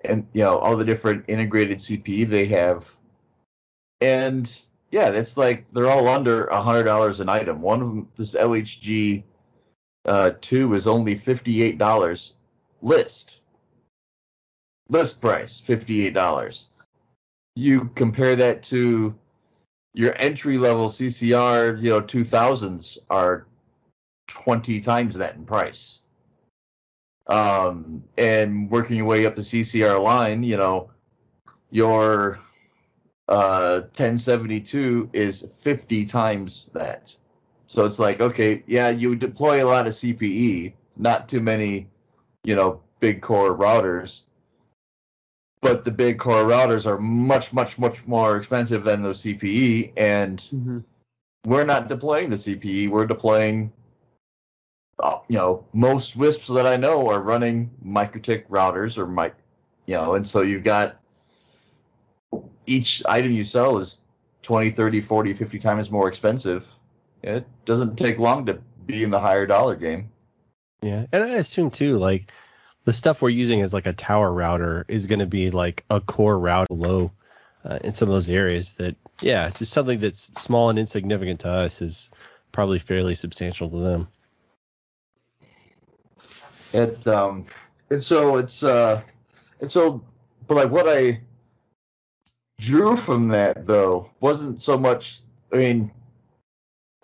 [0.05, 2.95] and you know all the different integrated CPE they have,
[4.01, 4.59] and
[4.91, 7.63] yeah, that's like they're all under a hundred dollars an item.
[7.63, 9.23] One of them, this LHG
[10.07, 12.35] uh, two, is only fifty eight dollars
[12.83, 13.41] list.
[14.89, 16.69] List price fifty eight dollars.
[17.55, 19.15] You compare that to
[19.97, 23.47] your entry level CCR, you know, two thousands are
[24.29, 26.01] 20 times that in price.
[27.27, 30.91] Um, and working your way up the CCR line, you know,
[31.71, 32.39] your
[33.29, 37.17] uh, 1072 is 50 times that.
[37.67, 41.89] So it's like, okay, yeah, you deploy a lot of CPE, not too many,
[42.45, 44.21] you know, big core routers.
[45.63, 50.39] but the big core routers are much, much, much more expensive than those CPE, and
[50.39, 50.85] Mhm.
[51.45, 52.87] we're not deploying the CPE.
[52.89, 53.73] We're deploying,
[55.03, 59.35] uh, you know, most WISPs that I know are running MikroTik routers or mic,
[59.87, 61.01] you know, and so you've got
[62.67, 64.03] each item you sell is
[64.43, 66.69] 20, 30, 40, 50 times more expensive.
[67.27, 70.11] It doesn't take long to be in the higher dollar game.
[70.81, 72.31] Yeah, and I assume too, like
[72.85, 76.01] the stuff we're using as like a tower router is going to be like a
[76.01, 77.11] core route low
[77.65, 78.75] uh, in some of those areas.
[78.75, 82.13] That yeah, just something that's small and insignificant to us is
[82.53, 84.09] probably fairly substantial to them.
[86.73, 87.47] It um
[87.91, 89.03] and so it's uh
[89.61, 90.05] and so
[90.47, 91.23] but like what I
[92.61, 95.91] drew from that though wasn't so much I mean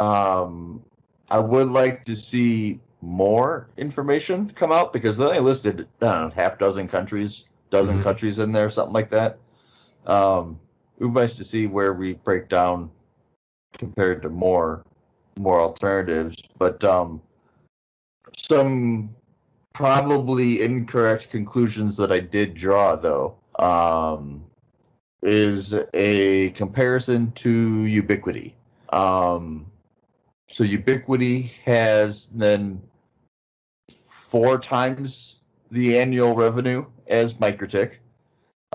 [0.02, 0.82] um
[1.30, 6.88] I would like to see more information come out because they listed know half dozen
[6.88, 8.02] countries dozen Mhm.
[8.02, 9.38] countries in there something like that
[10.06, 10.58] um
[10.98, 12.90] it would be nice to see where we break down
[13.78, 14.84] compared to more
[15.38, 17.20] more alternatives but um
[18.36, 19.10] some
[19.72, 24.44] probably incorrect conclusions that I did draw though um,
[25.22, 28.52] is a comparison to Ubiquiti.
[28.92, 29.71] Um,
[30.52, 32.80] so Ubiquiti has then
[33.90, 37.96] four times the annual revenue as MikroTik.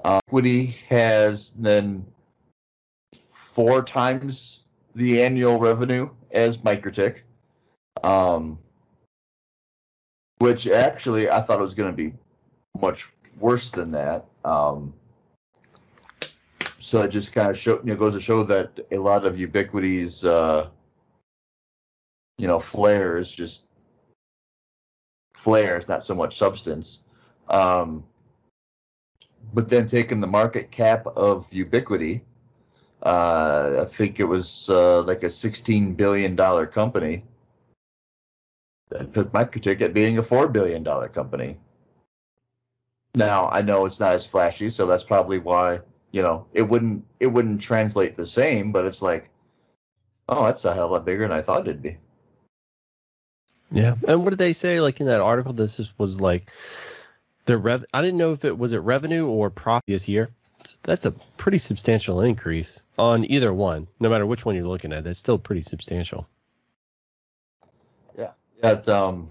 [0.04, 2.04] Uh, Ubiquiti has then
[3.14, 4.64] four times
[4.96, 7.20] the annual revenue as MikroTik.
[8.04, 8.58] Um,
[10.40, 12.14] which actually I thought it was going to be
[12.80, 13.08] much
[13.40, 14.26] worse than that.
[14.44, 14.94] Um,
[16.80, 19.36] so it just kind of show, you know, goes to show that a lot of
[19.36, 20.70] Ubiquiti's, uh,
[22.38, 23.68] you know, flares just
[25.34, 27.02] flares, not so much substance.
[27.50, 28.04] Um,
[29.54, 32.22] but then taking the market cap of Ubiquiti,
[33.04, 36.36] uh, I think it was uh, like a $16 billion
[36.68, 37.24] company
[38.90, 41.58] that put MikroTik at being a four billion dollar company.
[43.16, 45.80] Now I know it's not as flashy, so that's probably why
[46.12, 49.30] you know it wouldn't it wouldn't translate the same, but it's like,
[50.30, 51.98] oh, that's a hell of a lot bigger than I thought it'd be.
[53.72, 54.80] Yeah, and what did they say?
[54.80, 56.50] Like in that article, this is, was like
[57.46, 57.86] the rev.
[57.94, 60.30] I didn't know if it was it revenue or profit this year.
[60.84, 65.04] That's a pretty substantial increase on either one, no matter which one you're looking at.
[65.04, 66.28] That's still pretty substantial.
[68.18, 69.30] Yeah, that um,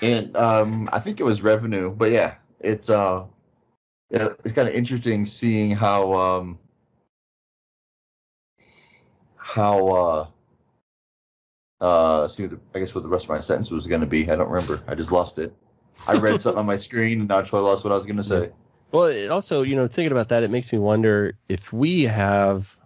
[0.00, 3.24] and um, I think it was revenue, but yeah, it's uh,
[4.10, 6.58] it's kind of interesting seeing how um,
[9.36, 10.26] how uh,
[11.80, 14.30] uh, see, what I guess what the rest of my sentence was going to be.
[14.30, 14.82] I don't remember.
[14.86, 15.54] I just lost it.
[16.06, 18.24] I read something on my screen and I totally lost what I was going to
[18.24, 18.50] say.
[18.92, 22.76] Well, it also, you know, thinking about that, it makes me wonder if we have,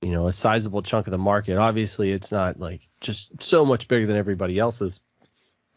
[0.00, 1.56] you know, a sizable chunk of the market.
[1.56, 5.00] Obviously, it's not like just so much bigger than everybody else's.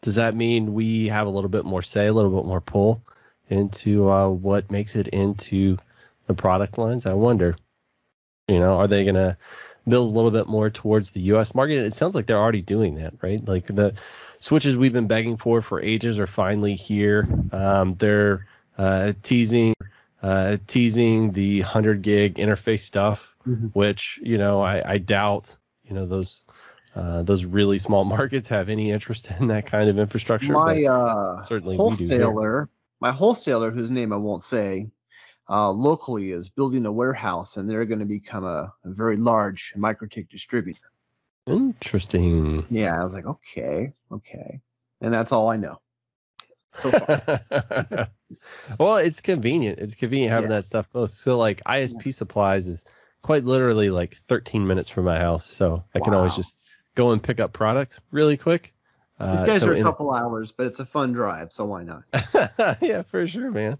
[0.00, 3.02] Does that mean we have a little bit more say, a little bit more pull
[3.48, 5.76] into uh, what makes it into
[6.26, 7.06] the product lines?
[7.06, 7.56] I wonder.
[8.48, 9.36] You know, are they going to
[9.88, 11.54] build a little bit more towards the U.S.
[11.54, 11.84] market?
[11.84, 13.46] It sounds like they're already doing that, right?
[13.46, 13.94] Like the
[14.38, 17.28] switches we've been begging for for ages are finally here.
[17.52, 18.46] Um, they're
[18.78, 19.74] uh, teasing
[20.22, 23.70] uh, teasing the 100 gig interface stuff, Mhm.
[23.74, 26.44] which you know I, I doubt you know those
[26.96, 30.52] uh, those really small markets have any interest in that kind of infrastructure.
[30.54, 32.68] my uh, certainly wholesaler,
[33.00, 34.88] my wholesaler, whose name I won't say,
[35.48, 39.74] uh, locally is building a warehouse, and they're going to become a, a very large
[39.76, 40.80] MikroTik distributor.
[41.46, 42.66] Interesting.
[42.70, 44.60] Yeah, I was like, okay, okay,
[45.00, 45.80] and that's all I know.
[46.76, 48.08] So far.
[48.78, 49.78] well, it's convenient.
[49.78, 50.56] It's convenient having Yeah.
[50.56, 51.14] that stuff close.
[51.14, 52.84] So like ISP supplies is
[53.22, 56.56] quite literally like 13 minutes from my house, so I can always just
[56.94, 58.74] go and pick up product really quick.
[59.20, 61.84] These Uh, guys so are a couple hours, but it's a fun drive, so why
[61.84, 62.02] not?
[62.82, 63.78] yeah, for sure, man.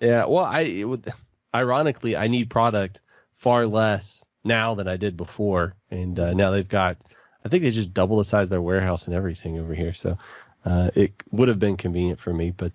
[0.00, 1.12] Yeah, well, I would,
[1.54, 3.02] ironically, I need product
[3.34, 6.96] far less now than I did before, and uh, now they've got,
[7.44, 10.16] I think they just double the size of their warehouse and everything over here, so
[10.64, 12.72] uh, it would have been convenient for me, but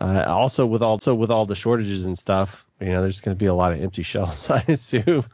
[0.00, 3.36] uh, also with all so with all the shortages and stuff, you know, there's going
[3.36, 5.24] to be a lot of empty shelves, I assume.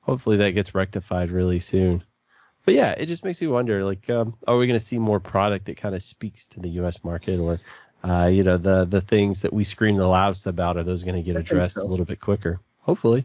[0.00, 2.02] Hopefully that gets rectified really soon.
[2.64, 5.18] But yeah, it just makes me wonder, like, um, are we going to see more
[5.18, 7.02] product that kind of speaks to the U.S.
[7.02, 7.60] market, or
[8.02, 11.16] uh, you know, the the things that we scream the loudest about, are those going
[11.16, 11.82] to get I addressed so.
[11.82, 12.60] a little bit quicker?
[12.78, 13.24] Hopefully.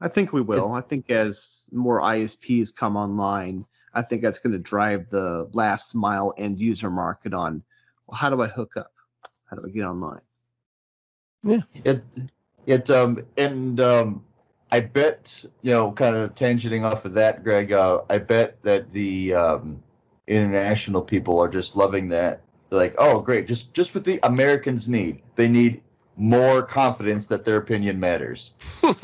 [0.00, 0.72] I think we will.
[0.72, 5.94] I think as more ISPs come online, I think that's going to drive the last
[5.94, 7.62] mile end user market on.
[8.06, 8.92] Well, how do I hook up?
[9.48, 10.20] How do I get online?
[11.42, 11.60] Yeah.
[11.84, 12.02] It
[12.66, 14.24] it um and um
[14.72, 17.72] I bet you know kind of tangenting off of that, Greg.
[17.72, 19.82] Uh, I bet that the um,
[20.26, 22.42] international people are just loving that.
[22.70, 25.22] They're like, oh great, just just what the Americans need.
[25.34, 25.82] They need
[26.16, 28.54] more confidence that their opinion matters.
[28.82, 28.94] no,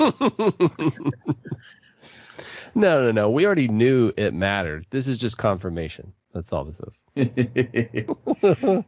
[2.75, 3.29] no, no.
[3.29, 4.85] We already knew it mattered.
[4.89, 6.13] This is just confirmation.
[6.33, 7.05] That's all this is.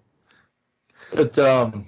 [1.14, 1.88] but um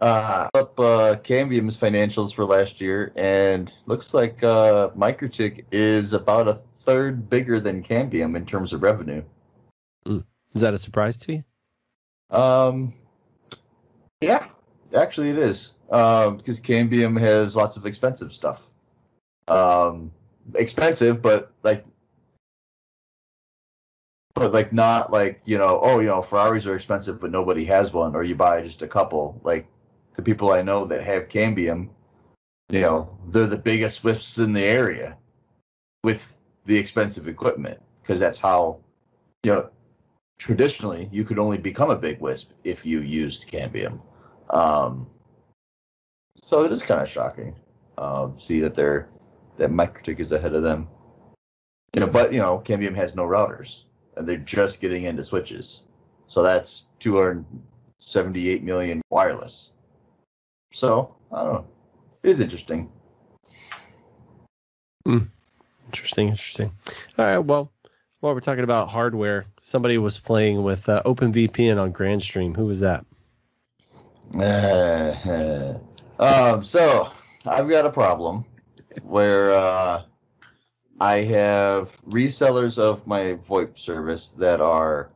[0.00, 6.46] uh up uh Cambium's financials for last year and looks like uh MikroTik is about
[6.46, 9.22] a third bigger than Cambium in terms of revenue.
[10.54, 11.44] Is that a surprise to you?
[12.30, 12.94] Um
[14.20, 14.46] yeah,
[14.94, 15.72] actually it is.
[15.90, 18.62] Um because Cambium has lots of expensive stuff.
[19.48, 20.12] Um
[20.54, 21.84] expensive but like
[24.38, 27.92] but like not like you know oh you know ferraris are expensive but nobody has
[27.92, 29.66] one or you buy just a couple like
[30.14, 31.88] the people i know that have cambium
[32.70, 35.16] you know they're the biggest swifts in the area
[36.04, 36.36] with
[36.66, 38.78] the expensive equipment because that's how
[39.42, 39.70] you know
[40.38, 44.00] traditionally you could only become a big wisp if you used cambium
[44.50, 45.06] um
[46.40, 47.54] so it is kind of shocking
[47.98, 49.08] um see that they're
[49.56, 50.88] that MikroTik is ahead of them
[51.94, 53.82] you know but you know cambium has no routers
[54.18, 55.84] and they're just getting into switches.
[56.26, 59.70] So that's 278 million wireless.
[60.72, 61.66] So I don't know.
[62.22, 62.90] It is interesting.
[65.86, 66.72] Interesting, interesting.
[67.16, 67.70] All right, well,
[68.20, 72.54] while we're talking about hardware, somebody was playing with uh, OpenVPN on Grandstream.
[72.54, 73.04] Who was that?
[74.34, 75.78] Uh,
[76.18, 77.10] um, so
[77.46, 78.44] I've got a problem
[79.02, 80.02] where uh,
[81.00, 85.10] I have resellers of my VoIP service that are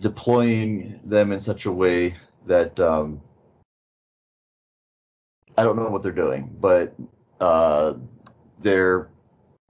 [0.00, 2.14] deploying them in such a way
[2.46, 3.20] that um,
[5.56, 6.94] I don't know what they're doing, but
[7.40, 7.94] uh,
[8.60, 9.08] their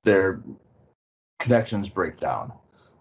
[0.02, 0.40] their
[1.40, 2.52] connections break down.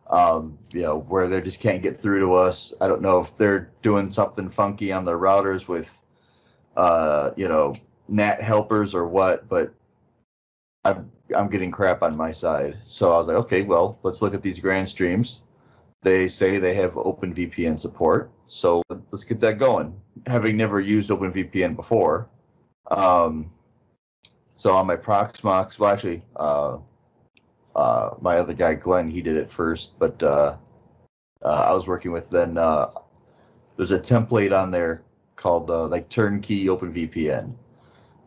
[0.07, 2.73] Um, you know, where they just can't get through to us.
[2.81, 6.03] I don't know if they're doing something funky on their routers with,
[6.75, 7.75] uh, you know,
[8.07, 9.71] NAT helpers or what, but
[10.83, 12.77] I'm I'm getting crap on my side.
[12.85, 15.41] So I was like, okay, well, let's look at these Grandstreams.
[16.01, 19.93] They say they have OpenVPN support, so let's get that going.
[20.25, 22.29] Having never used OpenVPN before,
[22.89, 23.51] um,
[24.55, 26.77] so on my Proxmox, well, actually, uh,
[27.75, 30.57] uh, my other guy Glenn, he did it first, but uh,
[31.43, 32.57] uh, I was working with then.
[32.57, 32.91] Uh,
[33.77, 35.03] there's a template on there
[35.35, 37.53] called uh, like Turnkey OpenVPN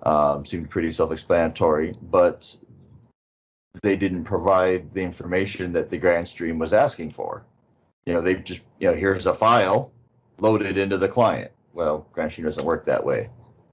[0.05, 2.55] um, seemed pretty self-explanatory, but
[3.83, 7.44] they didn't provide the information that the Grandstream was asking for.
[8.07, 9.92] You know, they just, you know, here's a file,
[10.38, 11.52] loaded into the client.
[11.72, 13.31] Well, Grandstream doesn't work that way,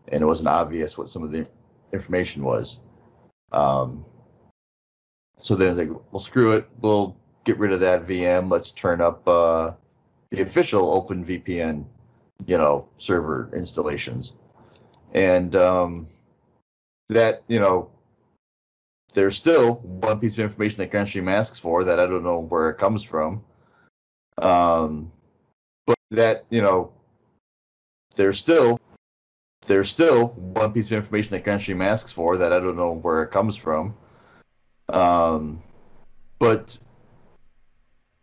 [0.10, 1.48] and it wasn't obvious what some of the
[1.92, 2.80] information was.
[3.52, 4.06] Um,
[5.40, 8.52] so then it's like, well, screw it, we'll get rid of that VM.
[8.52, 9.72] Let's turn up uh,
[10.30, 11.86] the official OpenVPN,
[12.46, 14.34] you know, server installations,
[15.14, 16.08] and um,
[17.10, 17.90] that you know
[19.14, 22.70] there's still one piece of information that Grandstream asks for that I don't know where
[22.70, 23.44] it comes from.
[24.38, 25.12] Um,
[25.86, 26.92] but that you know
[28.16, 28.80] there's still
[29.66, 33.24] there's still one piece of information that Grandstream asks for that I don't know where
[33.24, 33.96] it comes from.
[34.94, 35.62] Um,
[36.40, 36.78] but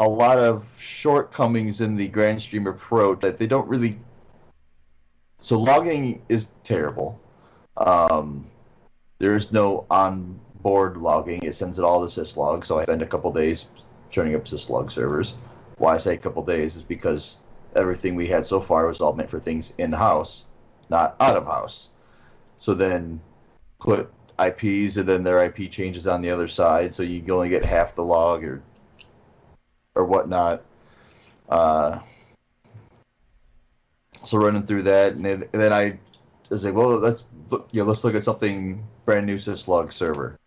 [0.01, 3.99] a lot of shortcomings in the Grandstream approach that they don't really.
[5.39, 7.21] So logging is terrible.
[7.77, 8.47] Um,
[9.19, 11.43] there is no onboard logging.
[11.43, 12.65] It sends it all to syslog.
[12.65, 13.71] So I spend a couple days
[14.11, 15.37] turning up syslog servers.
[15.79, 17.39] Why I say a couple days is because
[17.75, 20.47] everything we had so far was all meant for things in house,
[20.89, 21.91] not out of house.
[22.59, 23.21] So then
[23.79, 27.65] put IPs and then their IP changes on the other side, so you only get
[27.65, 28.63] half the log or
[29.95, 30.63] or whatnot.
[31.49, 31.99] Uh,
[34.25, 35.99] so running through that, and then, and then I
[36.51, 40.39] was like, well, let's look, know, let's look at something brand new syslog server.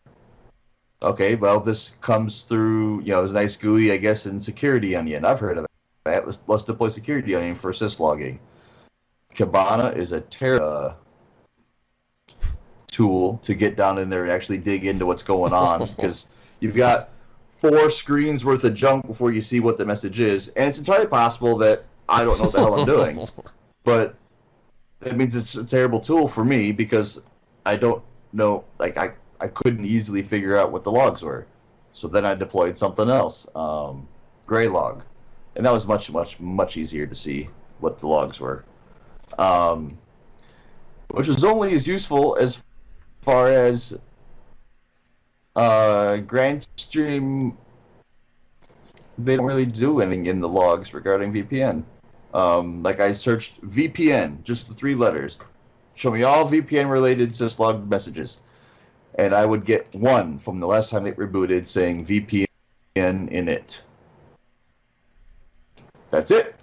[1.01, 5.23] Okay, well, this comes through, you know, a nice GUI, I guess, in Security Onion.
[5.23, 5.65] I've heard of
[6.03, 6.25] that.
[6.25, 8.39] Let's, let's deploy Security Onion for syslogging.
[9.33, 10.95] Kibana is a terrible
[12.91, 16.27] tool to get down in there and actually dig into what's going on because
[16.59, 17.09] you've got
[17.61, 21.07] four screens worth of junk before you see what the message is, and it's entirely
[21.07, 23.27] possible that I don't know what the hell I'm doing,
[23.83, 24.15] but
[25.01, 27.21] that means it's a terrible tool for me because
[27.65, 29.11] I don't know, like I
[29.41, 31.45] I couldn't easily figure out what the logs were,
[31.93, 34.07] so then I deployed something else, um,
[34.47, 35.01] Graylog,
[35.55, 38.63] and that was much much much easier to see what the logs were.
[39.37, 39.97] Um,
[41.11, 42.61] which was only as useful as
[43.29, 43.95] far as
[45.55, 47.55] uh, Grandstream.
[49.19, 51.83] They don't really do anything in the logs regarding VPN.
[52.33, 55.37] Um, like I searched VPN, just the three letters.
[55.93, 58.37] Show me all VPN related syslog messages.
[59.19, 62.47] And I would get one from the last time it rebooted saying VPN
[62.95, 63.83] in it.
[66.09, 66.55] That's it.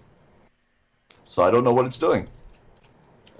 [1.27, 2.27] So I don't know what it's doing.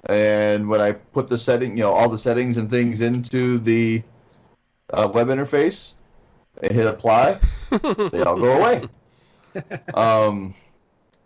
[0.05, 4.03] And when I put the setting, you know, all the settings and things into the
[4.93, 5.93] uh, web interface
[6.61, 7.39] and hit apply,
[7.71, 8.87] they all go away.
[9.93, 10.53] um,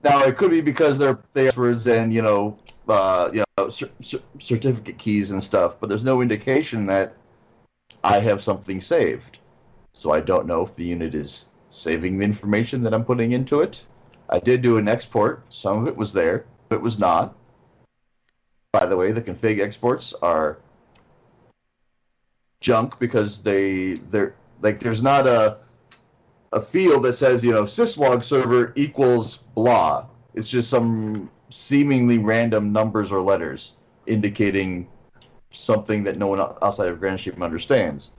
[0.04, 2.58] now it could be because they're passwords and you know,
[2.88, 7.16] uh, you know, cer- cer- certificate keys and stuff, but there's no indication that
[8.04, 9.38] I have something saved.
[9.94, 13.62] So I don't know if the unit is saving the information that I'm putting into
[13.62, 13.84] it.
[14.30, 15.44] I did do an export.
[15.50, 17.36] Some of it was there, but it was not.
[18.74, 20.58] By the way, the config exports are
[22.62, 25.58] junk because they they're like there's not a
[26.54, 30.06] a field that says you know syslog server equals blah.
[30.34, 33.74] It's just some seemingly random numbers or letters
[34.08, 34.88] indicating
[35.52, 38.12] something that no one outside of Grandstream understands.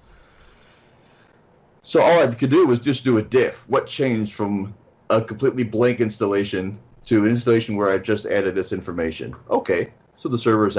[1.82, 3.66] So all I could do was just do a diff.
[3.68, 4.74] What changed from
[5.08, 9.34] a completely blank installation to an installation where I just added this information?
[9.50, 9.92] Okay,
[10.22, 10.78] so the server's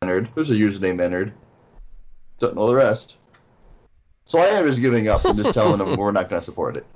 [0.00, 0.28] entered.
[0.36, 1.32] There's a username entered.
[2.38, 3.16] Don't know the rest.
[4.26, 6.76] So I am just giving up and just telling them we're not going to support
[6.76, 6.86] it.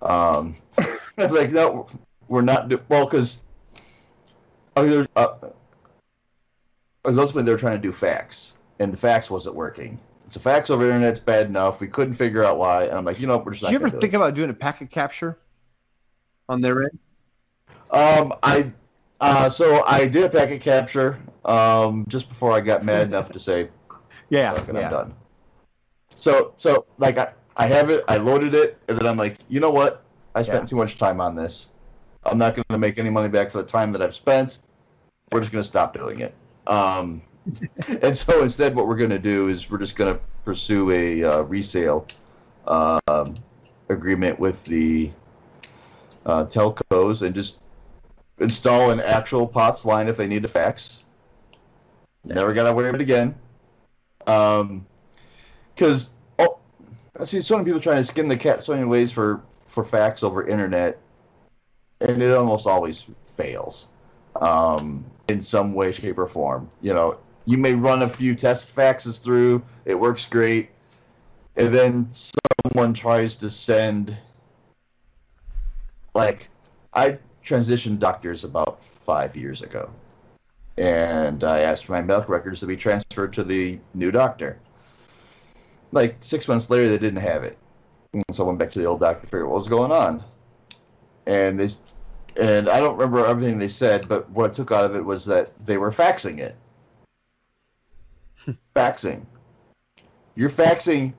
[0.00, 1.86] Um, I was like, no,
[2.28, 2.70] we're not.
[2.70, 3.42] Do- well, because
[4.74, 5.34] I mean, uh,
[7.04, 9.98] ultimately they're trying to do fax, and the fax wasn't working.
[10.30, 11.78] So fax over internet's bad enough.
[11.78, 13.64] We couldn't figure out why, and I'm like, you know, we're just.
[13.64, 14.16] Did you ever do think it.
[14.16, 15.38] about doing a packet capture
[16.48, 16.98] on their end?
[17.90, 18.72] Um, I
[19.22, 23.38] uh, so I did a packet capture um, just before I got mad enough to
[23.38, 23.70] say,
[24.30, 24.80] Yeah, "Fuck yeah.
[24.80, 25.14] I'm done."
[26.16, 29.60] So so like I, I have it, I loaded it, and then I'm like, you
[29.60, 30.04] know what?
[30.34, 30.66] I spent Yeah.
[30.66, 31.68] too much time on this.
[32.24, 34.58] I'm not going to make any money back for the time that I've spent.
[35.30, 36.34] We're just going to stop doing it.
[36.66, 37.22] Um,
[38.02, 41.24] and so instead, what we're going to do is we're just going to pursue a
[41.24, 42.06] uh, resale
[42.66, 43.34] um,
[43.88, 45.10] agreement with the
[46.26, 47.58] uh, telcos and just
[48.42, 51.02] install an actual POTS line if they need a fax.
[52.24, 53.34] Never got away with it again.
[54.26, 54.86] Um,
[55.74, 56.58] because oh,
[57.18, 59.84] I see so many people trying to skin the cat so many ways for for
[59.84, 60.98] fax over internet,
[62.00, 63.88] and it almost always fails,
[64.40, 66.70] um, in some way, shape, or form.
[66.82, 67.16] You know,
[67.46, 70.70] you may run a few test faxes through, it works great,
[71.56, 74.14] and then someone tries to send,
[76.14, 76.48] like,
[76.92, 79.90] I transitioned doctors about five years ago,
[80.76, 84.58] and I asked for my medical records to be transferred to the new doctor.
[85.92, 87.58] Like six months later they didn't have it.
[88.14, 89.92] And so i went back to the old doctor to figure out what was going
[89.92, 90.22] on.
[91.26, 91.70] And they
[92.40, 95.26] and i don't remember everything they said but what i took out of it was
[95.26, 96.56] that they were faxing it.
[98.74, 99.26] Faxing.
[100.34, 101.12] You're faxing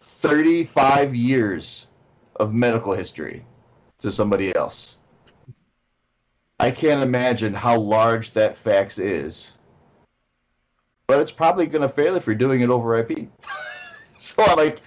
[0.00, 1.86] 35 years
[2.36, 3.44] of medical history
[4.00, 4.95] to somebody else
[6.58, 9.52] i can't imagine how large that fax is
[11.06, 13.10] but it's probably going to fail if you're doing it over ip
[14.18, 14.80] so I'm like,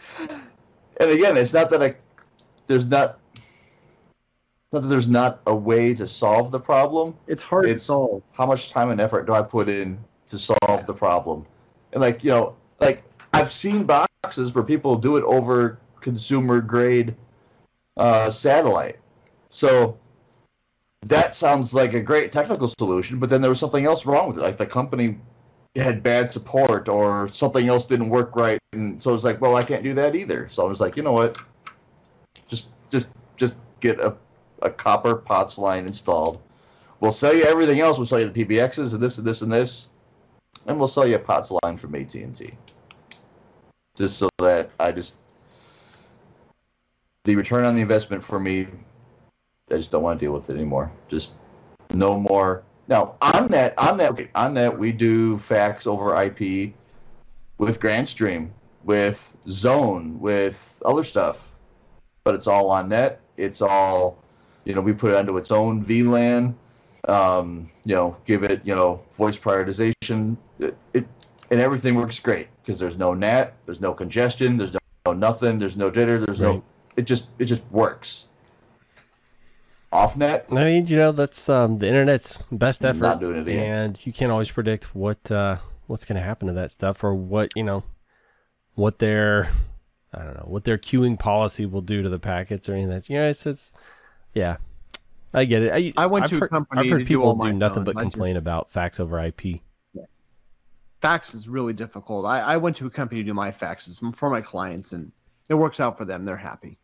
[0.99, 1.95] and again, it's not that I,
[2.67, 3.20] there's not,
[4.72, 7.15] not that there's not a way to solve the problem.
[7.28, 8.22] It's hard to It's- solve.
[8.34, 9.97] How much time and effort do I put in
[10.30, 11.45] to solve the problem?
[11.93, 13.03] And like, you know, like
[13.34, 17.15] I've seen boxes where people do it over consumer grade
[17.97, 18.99] uh, satellite.
[19.49, 19.97] So
[21.04, 24.38] that sounds like a great technical solution, but then there was something else wrong with
[24.38, 24.41] it.
[24.41, 25.18] Like the company
[25.76, 28.60] had bad support or something else didn't work right.
[28.74, 30.50] And so it's like well i can't do that either.
[30.50, 31.38] So i was like you know what?
[32.47, 34.16] Just just just get a,
[34.62, 36.41] a copper pots line installed.
[37.00, 37.97] We'll sell you everything else.
[37.97, 39.89] We'll sell you the pbxs and this and this and this.
[40.66, 42.52] And we'll sell you a pots line from at&t
[44.00, 45.16] just so that i just
[47.26, 48.66] the return on the investment for me
[49.72, 51.34] i just don't want to deal with it anymore just
[51.93, 56.74] no more now on that on that on that we do fax over IP
[57.59, 58.49] with Grandstream,
[58.84, 61.51] with Zhone, with other stuff,
[62.24, 63.22] but it's all on net.
[63.38, 64.17] It's all,
[64.63, 66.55] you know, we put it onto its own VLAN.
[67.07, 70.36] Um, you know, give it you know voice prioritization.
[70.59, 71.07] It, it
[71.51, 75.59] and everything works great because there's no NAT, there's no congestion, there's no, no nothing,
[75.59, 76.55] there's no jitter, there's Right.
[76.55, 76.63] no.
[76.97, 78.26] It just it just works.
[79.92, 83.48] Off net, I mean, you know, that's um, the internet's best Not effort, doing it
[83.48, 83.74] again.
[83.86, 87.16] and you can't always predict what uh, what's going to happen to that stuff or
[87.16, 87.84] what you know
[88.76, 89.50] what their
[90.14, 92.90] I don't know what their queuing policy will do to the packets or anything.
[92.92, 93.74] That you know, it's it's
[94.36, 94.58] yeah,
[95.34, 95.74] I get it.
[95.98, 97.84] I, I went I've to a heard, company I've heard to do people do, nothing
[97.84, 99.62] but I just- complain about fax over IP.
[101.02, 102.26] fax is really difficult.
[102.28, 105.12] I, I went to a company to do my faxes for my clients, and
[105.50, 106.26] it works out for them.
[106.26, 106.78] They're happy.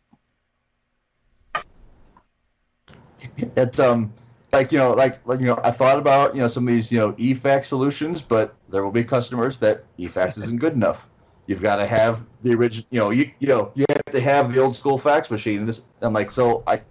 [3.55, 4.13] It's um
[4.53, 6.91] like you know like like you know I thought about you know some of these
[6.91, 11.07] you know eFax solutions, but there will be customers that eFax isn't good enough.
[11.47, 14.53] You've got to have the original, you know, you you know you have to have
[14.53, 15.59] the old school fax machine.
[15.59, 16.81] And this I'm like so I.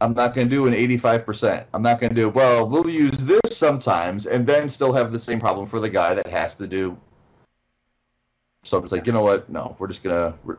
[0.00, 1.64] I'm not going to do an 85%.
[1.74, 5.18] I'm not going to do, well, we'll use this sometimes and then still have the
[5.18, 6.96] same problem for the guy that has to do.
[8.62, 9.50] So it's like, you know what?
[9.50, 10.58] No, we're just going to, we're,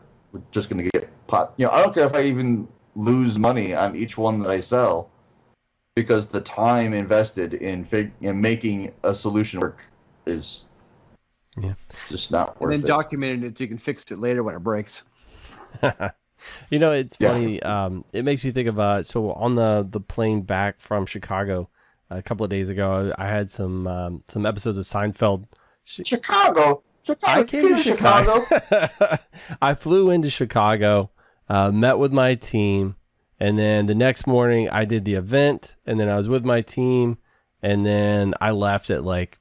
[0.51, 1.53] just going to get pot.
[1.55, 4.59] You know, I don't care if I even lose money on each one that I
[4.59, 5.09] sell
[5.95, 9.79] because the time invested in fig- in making a solution work
[10.25, 10.65] is
[11.57, 11.73] Yeah.
[12.09, 12.87] just not And worth then it.
[12.87, 15.03] documented it so you can fix it later when it breaks.
[16.69, 17.31] You know, it's Yeah.
[17.33, 17.61] funny.
[17.63, 21.69] Um, it makes me think of uh, so on the the plane back from Chicago
[22.09, 25.47] a couple of days ago, I had some um, some episodes of Seinfeld.
[25.83, 26.81] Chicago.
[27.03, 27.41] Chicago.
[27.41, 28.45] I came to Chicago.
[29.61, 31.11] I flew into Chicago,
[31.49, 32.95] uh, met with my team,
[33.39, 36.61] and then the next morning I did the event, and then I was with my
[36.61, 37.17] team,
[37.61, 39.39] and then I left at like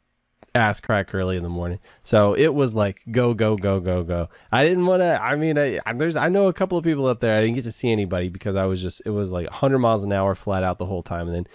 [0.55, 1.79] ass crack early in the morning.
[2.03, 4.29] So it was like go go go go go.
[4.51, 5.23] I didn't want to.
[5.23, 7.37] I mean, I, I there's I know a couple of people up there.
[7.37, 10.05] I didn't get to see anybody because I was just it was like 100 miles
[10.05, 11.47] an hour flat out the whole time, and then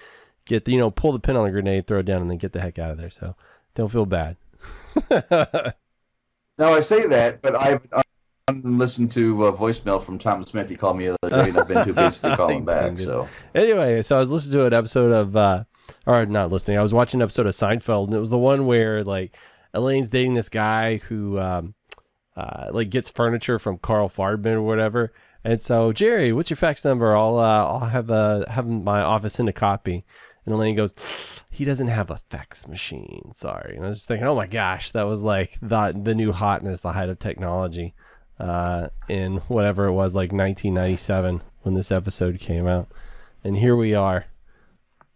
[0.46, 2.38] get the, you know pull the pin on the grenade, throw it down, and then
[2.38, 3.10] get the heck out of there.
[3.10, 3.36] So
[3.76, 4.38] don't feel bad.
[6.58, 7.88] Now I say that, but I've
[8.50, 10.70] um, listened to a voicemail from Tom Smith.
[10.70, 13.00] He called me the other day, and I've been too busy to call him back.
[13.00, 15.64] So anyway, so I was listening to an episode of, uh,
[16.06, 18.66] or not listening, I was watching an episode of Seinfeld, and it was the one
[18.66, 19.38] where like
[19.74, 21.74] Elaine's dating this guy who, um,
[22.36, 25.14] uh, like gets furniture from Carl Fardman or whatever.
[25.46, 27.16] And so Jerry, what's your fax number?
[27.16, 30.04] I'll, uh, I'll have uh have my office send a copy.
[30.46, 30.94] And Elaine goes,
[31.50, 33.32] he doesn't have a fax machine.
[33.34, 33.78] Sorry.
[33.78, 36.82] And I was just thinking, oh my gosh, that was like the the new hotness,
[36.82, 37.94] the height of technology,
[38.40, 42.90] uh, in whatever it was, like 1997 when this episode came out.
[43.44, 44.26] And here we are,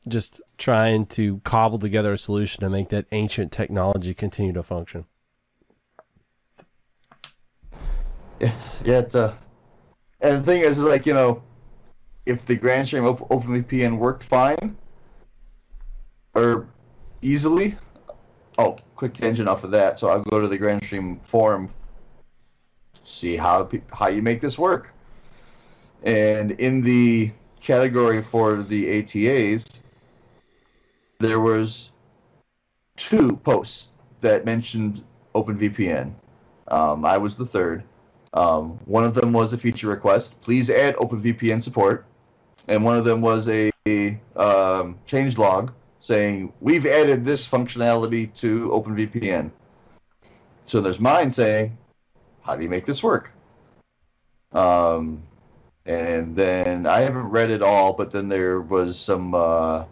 [0.08, 5.06] just trying to cobble together a solution to make that ancient technology continue to function.
[8.40, 8.54] yeah,
[8.84, 9.04] yeah.
[9.14, 9.34] Uh,
[10.22, 11.44] and the thing is, is like you know,
[12.26, 14.76] if the Grandstream op- OpenVPN worked fine
[16.34, 16.68] or
[17.22, 17.76] easily,
[18.58, 19.98] oh, quick tangent off of that.
[20.00, 21.70] So I'll go to the Grandstream forum,
[23.08, 24.94] see how how you make this work,
[26.04, 29.66] and in the category for the ATAs,
[31.20, 31.92] there was
[32.96, 33.92] two posts
[34.22, 35.04] that mentioned
[35.36, 36.14] OpenVPN.
[36.70, 37.84] Um, I was the third.
[38.34, 40.40] Um, one of them was a feature request.
[40.42, 42.06] Please add OpenVPN support.
[42.68, 43.72] And one of them was a,
[44.36, 49.50] um, change log saying, we've added this functionality to OpenVPN.
[50.66, 51.78] So there's mine saying,
[52.48, 53.32] how do you make this work?
[54.54, 55.22] Um,
[55.86, 59.84] and then I haven't read it all, but then there was some uh,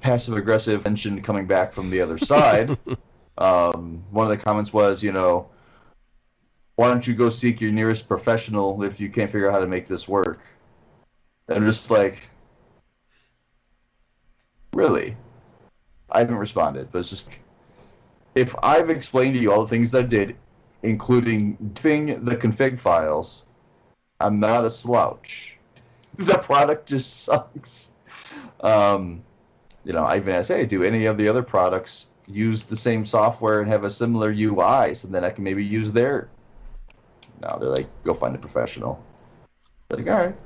[0.00, 2.78] passive aggressive mention coming back from the other side.
[3.38, 5.48] um, one of the comments was, you know,
[6.76, 9.66] why don't you go seek your nearest professional if you can't figure out how to
[9.66, 10.40] make this work?
[11.48, 12.22] And I'm just like,
[14.72, 15.14] really?
[16.10, 17.38] I haven't responded, but it's just,
[18.34, 20.36] if I've explained to you all the things that I did,
[20.82, 23.44] including diffing the config files,
[24.20, 25.56] I'm not a slouch.
[26.18, 27.90] the product just sucks.
[28.60, 29.22] Um,
[29.84, 33.04] you know, I even asked, hey, do any of the other products use the same
[33.04, 36.28] software and have a similar UI so then I can maybe use their
[37.42, 39.02] no, they're like, go find a professional.
[39.90, 40.36] Like, all right,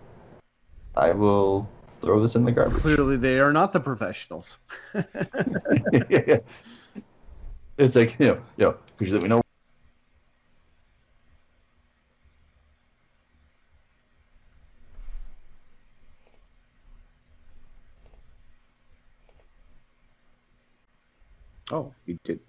[0.95, 1.69] I will
[2.01, 2.81] throw this in the garbage.
[2.81, 4.59] Clearly, they are not the professionals.
[7.79, 9.43] it's like, you know, you know, because you let me know.
[21.71, 22.41] Oh, you did.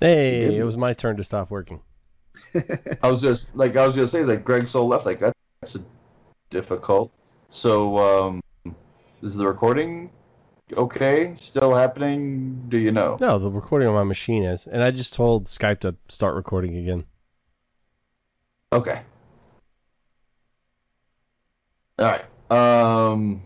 [0.00, 0.56] Hey, Good.
[0.56, 1.80] it was my turn to stop working.
[3.02, 5.06] I was just like, I was gonna say, like, Greg Sowell left.
[5.06, 5.80] Like, that's a
[6.50, 7.12] difficult.
[7.48, 10.10] So, um, this is the recording
[10.72, 11.34] okay?
[11.36, 12.64] Still happening?
[12.68, 13.16] Do you know?
[13.20, 16.76] No, the recording on my machine is, and I just told Skype to start recording
[16.76, 17.04] again.
[18.72, 19.02] Okay.
[21.98, 22.24] All right.
[22.50, 23.42] Um.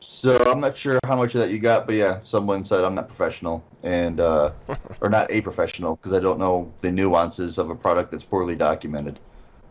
[0.00, 2.94] So I'm not sure how much of that you got, but yeah, someone said I'm
[2.94, 4.52] not professional and uh,
[5.00, 8.54] or not a professional because I don't know the nuances of a product that's poorly
[8.54, 9.18] documented.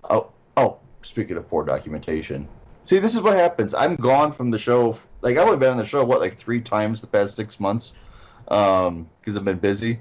[0.09, 2.47] Oh, oh, speaking of poor documentation,
[2.91, 3.73] see, this is what happens.
[3.73, 4.99] I'm gone from the show.
[5.21, 7.93] Like I've only been on the show what like three times the past six months
[8.49, 9.97] um, because I've been busy.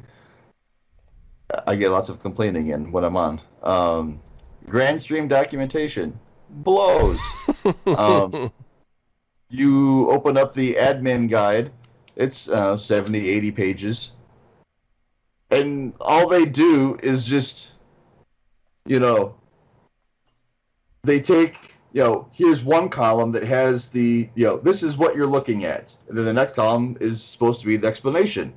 [1.68, 3.40] I get lots of complaining in when I'm on.
[3.62, 4.20] Um,
[4.66, 6.18] Grandstream documentation
[6.48, 7.20] blows.
[7.86, 8.50] um,
[9.50, 11.70] you open up the admin guide,
[12.16, 14.12] it's uh, 70, 80 pages.
[15.52, 17.70] And all they do is just,
[18.84, 19.36] you know,
[21.02, 25.16] they take, you know, here's one column that has the, you know, this is what
[25.16, 25.94] you're looking at.
[26.08, 28.52] And then the next column is supposed to be the explanation.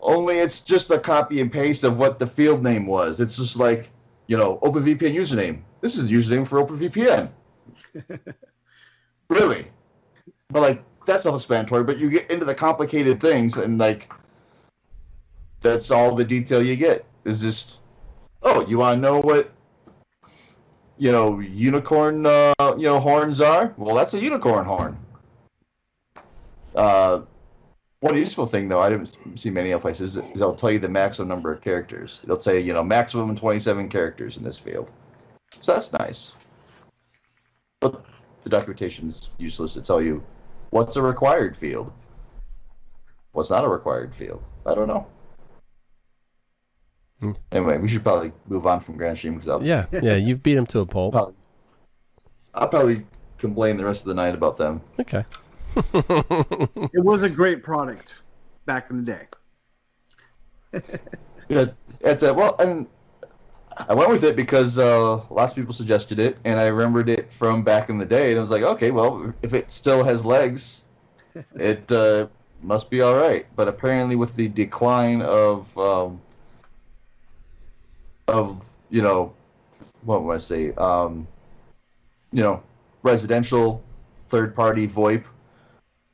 [0.00, 3.20] Only it's just a copy and paste of what the field name was.
[3.20, 3.90] It's just like,
[4.26, 5.62] you know, OpenVPN username.
[5.80, 7.30] This is the username for OpenVPN.
[9.28, 9.68] really?
[10.48, 11.84] But like that's self-explanatory.
[11.84, 14.12] But you get into the complicated things, and like
[15.60, 17.04] that's all the detail you get.
[17.24, 17.78] Is just,
[18.42, 19.50] oh, you want to know what
[20.98, 23.74] you know unicorn uh, you know horns are?
[23.76, 24.96] Well, that's a unicorn horn.
[26.74, 27.22] Uh,
[28.00, 30.88] one useful thing though, I didn't see many other places, is they'll tell you the
[30.88, 32.20] maximum number of characters.
[32.24, 34.90] They'll say, you know, maximum 27 characters in this field.
[35.62, 36.32] So that's nice.
[37.80, 38.04] But
[38.42, 40.22] the documentation is useless to tell you
[40.68, 41.90] what's a required field,
[43.32, 44.42] what's not a required field.
[44.66, 45.06] I don't know.
[47.20, 47.32] Hmm.
[47.52, 50.80] Anyway, we should probably move on from Grandstream because Yeah, yeah, you've beat him to
[50.80, 51.12] a pulp.
[51.12, 51.34] probably,
[52.54, 53.06] I'll probably
[53.38, 54.80] complain the rest of the night about them.
[55.00, 55.24] Okay.
[56.92, 58.22] It was a great product
[58.66, 60.80] back in the day.
[61.48, 61.66] Yeah,
[62.00, 62.86] it's a, well, and
[63.76, 67.30] I went with it because uh, lots of people suggested it, and I remembered it
[67.32, 70.24] from back in the day, and I was like, okay, well, if it still has
[70.24, 70.84] legs,
[71.56, 72.28] it uh,
[72.62, 73.46] must be all right.
[73.56, 76.22] But apparently, with the decline of um,
[78.28, 79.32] of you know,
[80.02, 81.26] what would I say, um,
[82.32, 82.62] you know,
[83.02, 83.82] residential
[84.28, 85.24] third-party VoIP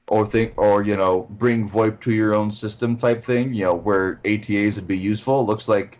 [0.08, 3.74] or think or you know bring VoIP to your own system type thing, you know,
[3.74, 5.40] where ATAs would be useful.
[5.40, 5.98] It looks like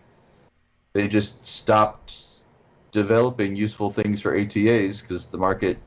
[0.93, 2.17] they just stopped
[2.91, 5.77] developing useful things for ATAs because the market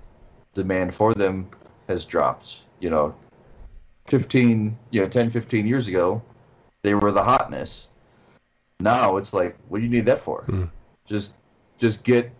[0.55, 1.49] demand for them
[1.89, 2.62] has dropped.
[2.81, 3.14] You know,
[4.09, 6.22] 15, you know, 10, 15 years ago,
[6.83, 7.89] they were the hotness.
[8.85, 10.43] Now it's like, what do you need that for?
[10.43, 10.64] Hmm.
[11.07, 11.32] Just,
[11.78, 12.30] just get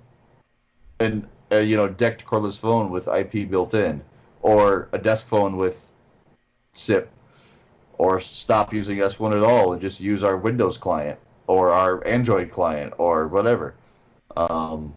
[1.01, 4.03] an, a, you know, DECT cordless phone with IP built in,
[4.43, 5.91] or a desk phone with
[6.75, 7.11] SIP,
[7.97, 12.51] or stop using S1 at all and just use our Windows client or our Android
[12.51, 13.75] client or whatever.
[14.37, 14.93] Um,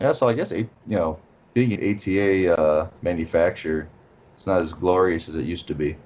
[0.00, 1.18] yeah, so I guess you know,
[1.52, 3.86] being an ATA uh, manufacturer,
[4.32, 5.96] it's not as glorious as it used to be.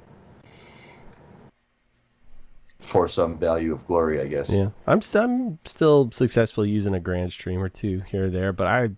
[2.83, 4.51] For some value of glory, I guess.
[4.51, 8.67] Yeah, I'm st- I'm still successfully using a Grandstream or two here or there, but
[8.67, 8.91] I,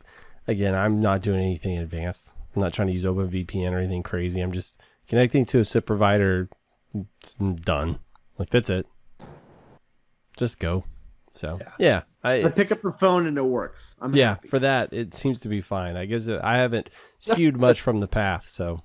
[0.48, 2.32] again, I'm not doing anything advanced.
[2.56, 4.40] I'm not trying to use OpenVPN or anything crazy.
[4.40, 6.48] I'm just connecting to a SIP provider.
[7.20, 7.98] It's done.
[8.38, 8.86] Like that's it.
[10.36, 10.84] Just go.
[11.34, 13.96] So yeah, I I pick up the phone and it works.
[14.00, 14.48] I'm yeah happy.
[14.48, 15.96] for that it seems to be fine.
[15.96, 18.48] I guess uh, I haven't skewed much from the path.
[18.48, 18.82] So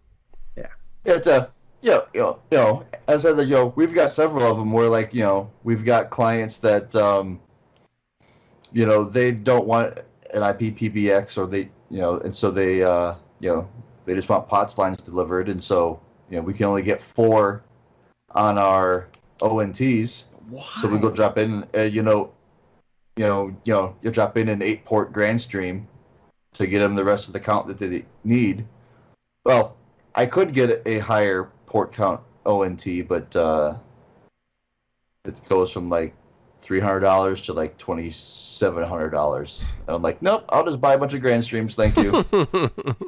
[0.58, 0.68] Yeah,
[1.06, 1.52] it's a
[1.82, 4.72] yeah, you know, you know, as I said, you know, we've got several of them
[4.72, 7.40] where like you know we've got clients that um,
[8.72, 9.98] you know they don't want
[10.34, 13.70] an IP PBX or they you know and so they uh, you know
[14.06, 15.50] they just want POTS lines delivered.
[15.50, 16.00] And so
[16.30, 17.64] you know we can only get four
[18.32, 19.08] on our
[19.40, 20.26] ONTs
[20.82, 22.32] so we go drop in uh, you know
[23.16, 25.88] you know you know you drop in an eight port Grandstream
[26.54, 28.66] to get them the rest of the count that they need.
[29.46, 29.78] Well
[30.16, 33.76] I could get a higher port count ONT, but uh,
[35.24, 36.16] it goes from like
[36.62, 40.82] three hundred dollars to like twenty seven hundred dollars, and I'm like, nope, I'll just
[40.82, 42.26] buy a bunch of Grandstreams, thank you.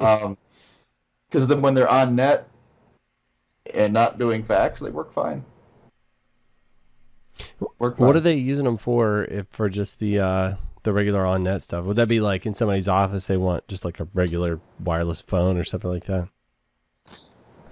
[0.00, 0.38] um,
[1.28, 2.48] because then when they're on net
[3.74, 5.44] and not doing fax, they work fine.
[7.78, 8.06] Work fine.
[8.06, 9.24] what are they using them for?
[9.24, 10.54] If for just the uh
[10.84, 13.84] the regular on net stuff, would that be like in somebody's office they want just
[13.84, 16.28] like a regular wireless phone or something like that?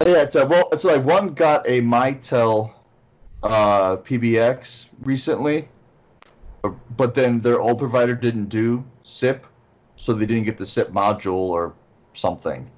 [0.06, 2.72] Yeah, uh, well, it's like one got a Mitel
[3.42, 5.68] uh, PBX recently,
[6.64, 9.46] uh, but then their old provider didn't do SIP,
[9.96, 11.74] so they didn't get the SIP module or
[12.14, 12.70] something.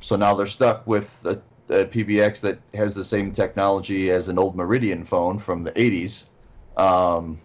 [0.00, 1.40] So now they're stuck with a,
[1.72, 6.24] a PBX that has the same technology as an old Meridian phone from the 80s,
[6.76, 7.38] um,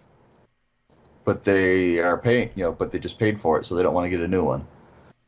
[1.24, 3.94] but they are paying, you know, but they just paid for it, so they don't
[3.94, 4.66] want to get a new one.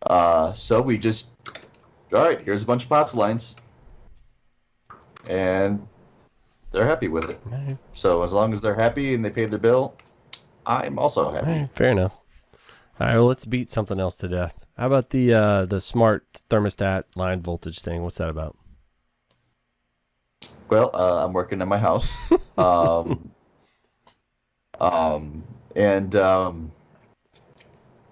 [0.03, 1.29] Uh, so we just
[2.13, 3.57] all right, here's a bunch of POTS lines,
[5.29, 5.87] and
[6.73, 7.41] they're happy with it.
[7.47, 9.95] Right, So as long as they're happy and they paid their bill,
[10.67, 11.47] I'm also happy.
[11.47, 12.17] right, fair enough.
[13.01, 14.55] All right, well, let's beat something else to death.
[14.77, 18.03] How about the uh, the smart thermostat line voltage thing?
[18.03, 18.57] What's that about?
[20.69, 22.07] Well, uh, I'm working in my house,
[22.59, 23.31] um,
[24.81, 25.43] um,
[25.75, 26.71] and um,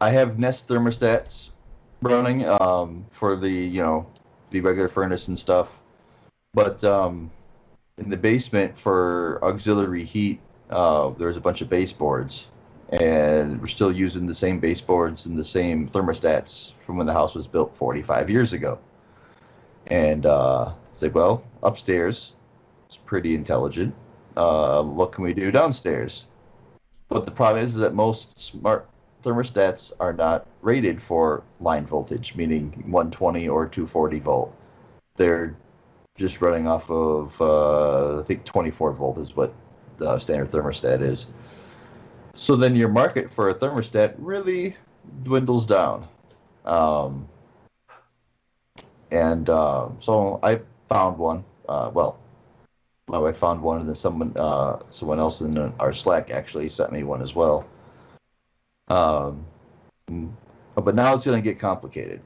[0.01, 1.48] I have Nest thermostats
[2.03, 4.07] running um, for the you know
[4.51, 5.79] the regular furnace and stuff,
[6.55, 7.31] but um,
[7.99, 10.41] in the basement for auxiliary heat,
[10.71, 12.49] uh, there's a bunch of baseboards,
[12.91, 17.35] and we're still using the same baseboards and the same thermostats from when the house
[17.35, 18.79] was built 45 years ago.
[19.89, 22.37] And uh, like, well, upstairs
[22.89, 23.95] it's pretty intelligent.
[24.37, 26.27] Uh, what can we do downstairs?
[27.09, 28.89] But the problem is that most smart
[29.23, 34.55] thermostats are not rated for line voltage, meaning 120 or 240 volt.
[35.17, 35.57] They're
[36.17, 39.53] just running off of, uh, I think 24 volt is what
[39.99, 41.29] the standard thermostat is.
[42.35, 44.77] So then your market for a thermostat really
[45.25, 46.07] dwindles down.
[46.65, 47.29] Um,
[49.11, 51.45] and uh, so I found one.
[51.69, 52.19] Uh, well,
[53.09, 56.93] my wife found one, and then someone uh, someone else in our Slack actually sent
[56.93, 57.67] me one as well.
[58.89, 59.45] Um,
[60.11, 60.31] mm,
[60.75, 62.21] but now it's going to get complicated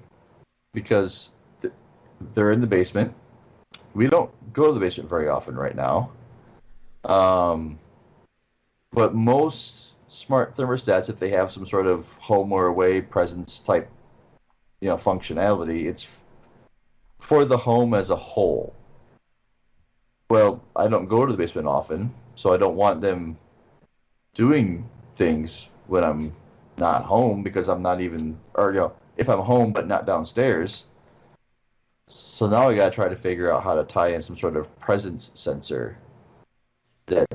[0.74, 1.74] because th-
[2.34, 3.12] they're in the basement.
[3.94, 6.10] We don't go to the basement very often right now.
[7.04, 7.78] Um,
[8.92, 13.88] but most smart thermostats, if they have some sort of home or away presence type,
[14.80, 16.06] you know, functionality, it's
[17.18, 18.74] for the home as a whole.
[20.28, 23.36] Well, I don't go to the basement often, so I don't want them
[24.34, 26.34] doing things when I'm
[26.76, 30.84] not home because I'm not even, or you know, if I'm home but not downstairs.
[32.08, 34.56] So now I got to try to figure out how to tie in some sort
[34.56, 35.98] of presence sensor
[37.06, 37.26] that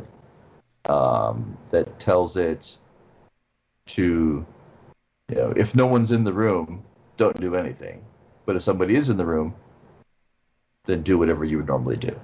[0.90, 2.78] um, that tells it
[3.88, 4.46] to,
[5.30, 6.84] you know, if no one's in the room,
[7.16, 8.04] don't do anything.
[8.46, 9.54] But if somebody is in the room,
[10.86, 12.18] then do whatever you would normally do.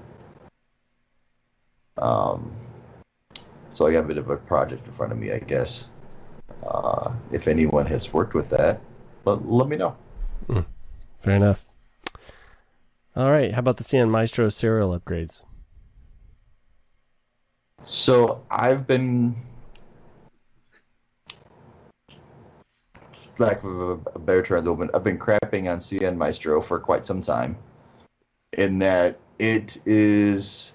[1.98, 2.52] Um,
[3.72, 5.88] so I got a bit of a project in front of me, I guess.
[6.66, 8.80] Uh, if anyone has worked with that,
[9.26, 9.96] let, let me know.
[11.24, 11.70] Fair enough.
[13.16, 15.44] All right, how about the CN Maestro serial upgrades?
[17.84, 19.36] So I've been,
[23.38, 27.22] lack of a, a better term, I've been crapping on CN Maestro for quite some
[27.22, 27.56] time.
[28.54, 30.74] In that it is,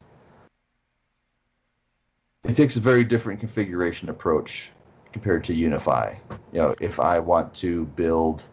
[2.45, 4.71] it takes a very different configuration approach
[5.19, 6.17] compared to UniFi.
[6.53, 8.45] You know, if I want to build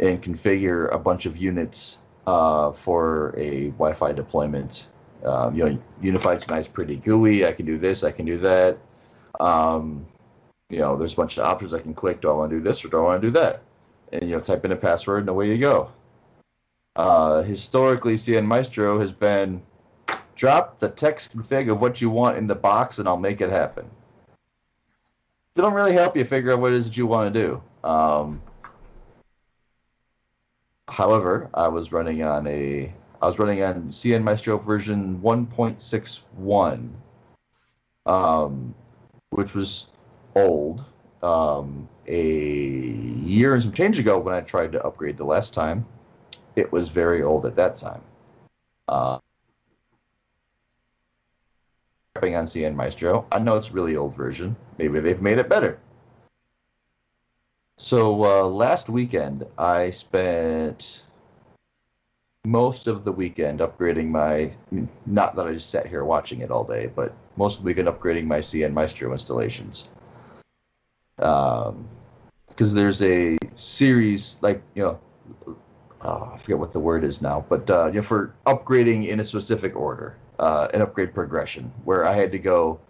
[0.00, 4.88] and configure a bunch of units uh, for a Wi-Fi deployment.
[5.24, 7.46] Um, you know, UniFi's nice, pretty GUI.
[7.46, 8.78] I can do this, I can do that.
[9.38, 10.06] Um,
[10.70, 12.22] you know, there's a bunch of options I can click.
[12.22, 13.62] Do I want to do this or do I want to do that?
[14.12, 15.90] And you know, type in a password and away you go.
[16.96, 19.62] Uh, historically, CN Maestro has been
[20.36, 23.50] drop the text config of what you want in the box and I'll make it
[23.50, 23.90] happen.
[25.58, 27.88] They don't really help you figure out what it is that you want to do.
[27.88, 28.40] Um,
[30.86, 36.90] However, I was running on a I was running on CN Maestro version 1.61,
[38.06, 38.72] um,
[39.30, 39.88] which was
[40.36, 40.84] old.
[41.24, 45.84] Um, a year and some change ago, when I tried to upgrade the last time,
[46.54, 48.02] it was very old at that time.
[48.86, 49.18] Uh,
[52.22, 54.56] on CN Maestro, I know it's really old version.
[54.78, 55.78] Maybe they've made it better.
[57.78, 61.02] So uh, last weekend, I spent
[62.44, 64.52] most of the weekend upgrading my.
[65.06, 67.88] Not that I just sat here watching it all day, but most of the weekend
[67.88, 69.88] upgrading my CN Maestro installations.
[71.20, 71.88] Um,
[72.48, 75.56] because there's a series like you know,
[76.02, 79.20] uh, I forget what the word is now, but uh, you know, for upgrading in
[79.20, 82.80] a specific order, uh, an upgrade progression, where I had to go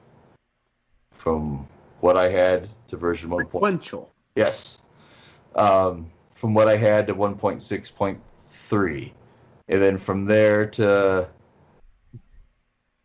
[1.11, 1.67] from
[2.01, 3.63] what I had to version one point.
[3.65, 4.11] Sequential.
[4.35, 4.79] Yes.
[5.55, 9.13] Um, from what I had to 1.6.3.
[9.69, 11.29] And then from there to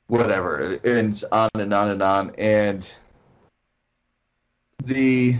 [0.08, 0.80] whatever.
[0.84, 2.36] And on and on and on.
[2.38, 2.88] And
[4.84, 5.38] the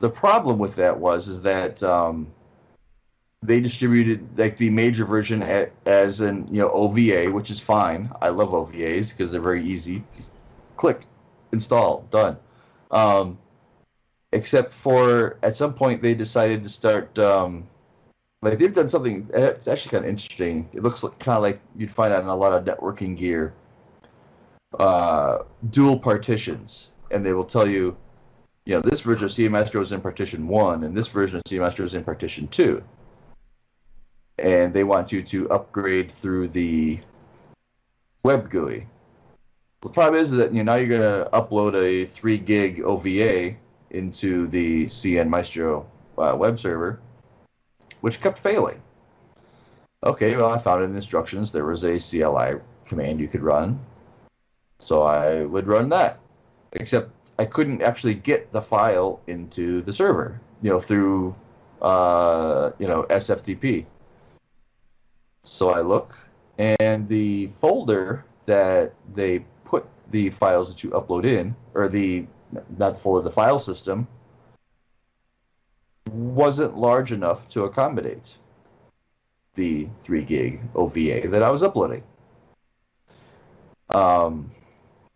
[0.00, 2.28] the problem with that was is that um,
[3.42, 5.42] they distributed like the major version
[5.86, 8.10] as an you know OVA, which is fine.
[8.20, 10.02] I love OVAs because they're very easy.
[10.16, 10.30] Just
[10.76, 11.02] click,
[11.52, 12.36] install, done.
[12.90, 13.38] Um,
[14.32, 17.66] except for at some point they decided to start um,
[18.42, 19.28] like they've done something.
[19.32, 20.68] It's actually kind of interesting.
[20.72, 23.54] It looks like, kind of like you'd find out in a lot of networking gear.
[24.78, 27.96] Uh, dual partitions, and they will tell you,
[28.66, 31.44] you know, this version of CN Maestro is in partition one, and this version of
[31.44, 32.82] CN Maestro is in partition two.
[34.38, 37.00] And they want you to upgrade through the
[38.22, 38.86] web GUI.
[39.80, 43.56] The problem is that you know now you're going to upload a three gig OVA
[43.90, 47.00] into the CN Maestro uh, web server,
[48.00, 48.82] which kept failing.
[50.04, 53.78] Okay, well I found in the instructions there was a CLI command you could run,
[54.80, 56.18] so I would run that.
[56.72, 61.34] Except I couldn't actually get the file into the server, you know, through
[61.80, 63.86] uh, you know SFTP.
[65.50, 66.16] So I look,
[66.58, 72.26] and the folder that they put the files that you upload in, or the
[72.76, 74.06] not the folder, the file system,
[76.10, 78.36] wasn't large enough to accommodate
[79.54, 82.02] the 3 gig OVA that I was uploading.
[83.90, 84.50] Um,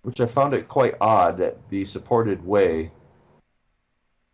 [0.03, 2.91] which I found it quite odd that the supported way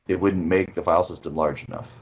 [0.06, 1.92] it wouldn't make the file system large enough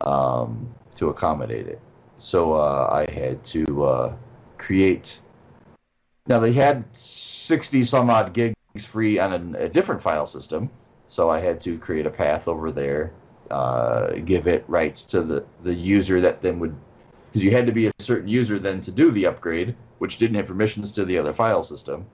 [0.00, 1.80] um, to accommodate it.
[2.24, 4.16] So uh, I had to uh,
[4.56, 5.20] create.
[6.26, 10.70] Now they had 60 some odd gigs free on a, a different file system,
[11.06, 13.12] so I had to create a path over there,
[13.50, 16.74] uh, give it rights to the, the user that then would,
[17.28, 20.36] because you had to be a certain user then to do the upgrade, which didn't
[20.36, 22.06] have permissions to the other file system.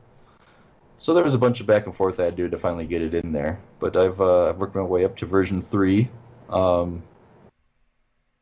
[0.98, 2.84] So there was a bunch of back and forth I had to do to finally
[2.84, 3.60] get it in there.
[3.78, 6.10] But I've uh, worked my way up to version three.
[6.48, 7.04] Um,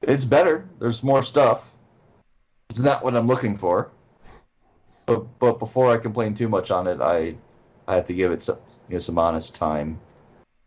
[0.02, 0.68] it's better.
[0.78, 1.70] There's more stuff.
[2.70, 3.90] It's not what I'm looking for.
[5.06, 7.34] But but before I complain too much on it, I
[7.86, 9.98] I have to give it some you know some honest time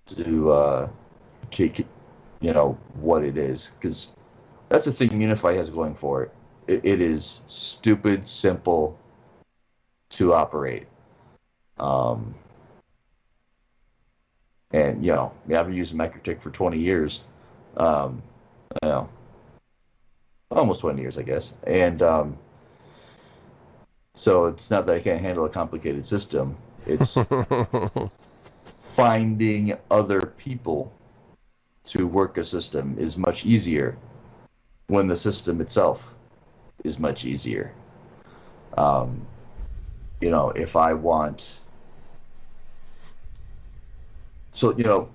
[0.08, 0.90] to uh,
[1.52, 1.86] take
[2.40, 4.16] you know what it is because
[4.70, 6.32] that's the thing UniFi has going for it.
[6.68, 6.82] it.
[6.84, 8.98] It is stupid simple
[10.12, 10.88] to operate.
[11.78, 12.34] Um,
[14.72, 17.24] and you know, I've been using MikroTik for 20 years.
[17.78, 18.22] Um,
[18.82, 19.10] you know,
[20.52, 21.54] almost 20 years, I guess.
[21.66, 22.38] And um,
[24.14, 26.58] so it's not that I can't handle a complicated system.
[26.86, 27.18] It's
[28.96, 30.92] finding other people
[31.86, 33.98] to work a system is much easier
[34.88, 36.14] when the system itself
[36.84, 37.74] is much easier.
[38.78, 39.26] Um,
[40.20, 41.60] you know, if I want,
[44.54, 45.10] so you know,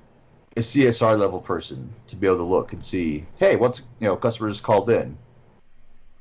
[0.57, 4.17] a CSR level person to be able to look and see, hey, what's you know,
[4.17, 5.17] customers called in.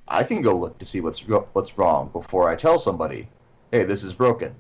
[0.08, 3.28] I can go look to see what's what's wrong before I tell somebody,
[3.72, 4.54] hey, this is broken.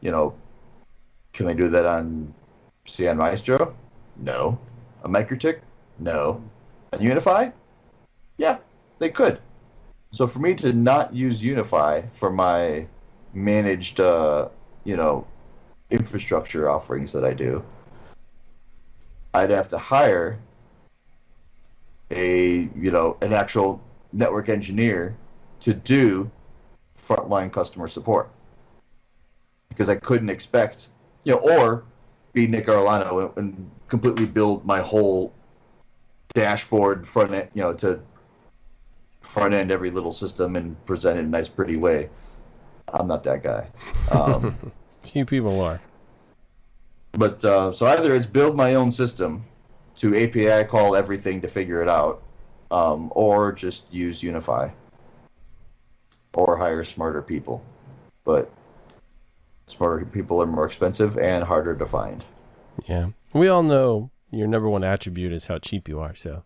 [0.00, 0.34] You know,
[1.32, 2.32] can they do that on
[2.86, 3.74] CN Maestro?
[4.16, 4.58] No.
[5.04, 5.60] A MikroTik?
[5.98, 6.42] No.
[6.92, 7.52] A UniFi?
[8.36, 8.58] Yeah,
[8.98, 9.40] they could.
[10.12, 12.86] So for me to not use UniFi for my
[13.32, 14.48] managed, uh,
[14.84, 15.26] you know,
[15.90, 17.64] infrastructure offerings that I do,
[19.32, 20.38] I'd have to hire
[22.10, 23.80] a, you know, an actual
[24.12, 25.16] network engineer
[25.60, 26.30] to do
[26.98, 28.30] frontline customer support
[29.68, 30.88] because I couldn't expect,
[31.24, 31.84] you know, or
[32.32, 35.32] be Nick Arellano and completely build my whole
[36.34, 38.00] dashboard front end, you know, to
[39.20, 42.08] front end every little system and present it in a nice, pretty way.
[42.92, 43.68] I'm not that guy.
[44.10, 44.56] Um,
[45.02, 45.80] Few people are.
[47.12, 49.44] but uh, so either it's build my own system
[49.96, 52.22] to API call everything to figure it out,
[52.72, 54.72] um, or just use UniFi,
[56.32, 57.62] or hire smarter people.
[58.24, 58.50] But
[59.66, 62.24] smarter people are more expensive and harder to find.
[62.86, 63.10] Yeah.
[63.34, 66.44] We all know your number one attribute is how cheap you are, so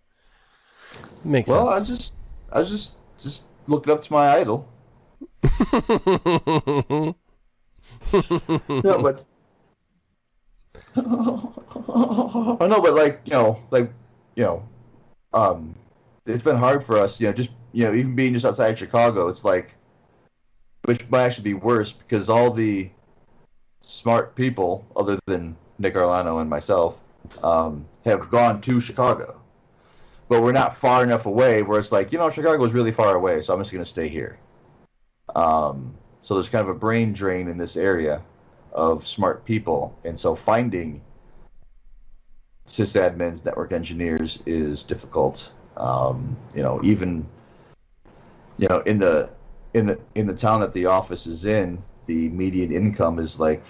[1.25, 1.57] makes sense.
[1.57, 2.17] Well, I just,
[2.53, 4.69] I just, just looked up to my idol.
[5.73, 7.15] no,
[9.01, 9.25] but
[10.97, 13.93] I know, but like you know, like
[14.35, 14.69] you know,
[15.33, 15.75] um,
[16.27, 17.21] it's been hard for us.
[17.21, 19.75] You know, just you know, even being just outside Chicago, it's like,
[20.85, 22.91] which might actually be worse because all the
[23.81, 26.99] smart people, other than Nick Arellano and myself,
[27.43, 29.41] um, have gone to Chicago.
[30.29, 33.15] But we're not far enough away where it's like, you know, Chicago is really far
[33.15, 34.39] away, so I'm just going to stay here.
[35.37, 38.23] Um, so there's kind of a brain drain in this area
[38.73, 41.01] of smart people, and so finding
[42.67, 45.51] sysadmins, network engineers is difficult.
[45.77, 47.27] Um, you know, even
[48.59, 49.31] you know in the
[49.75, 53.63] in the in the town that the office is in, the median income is like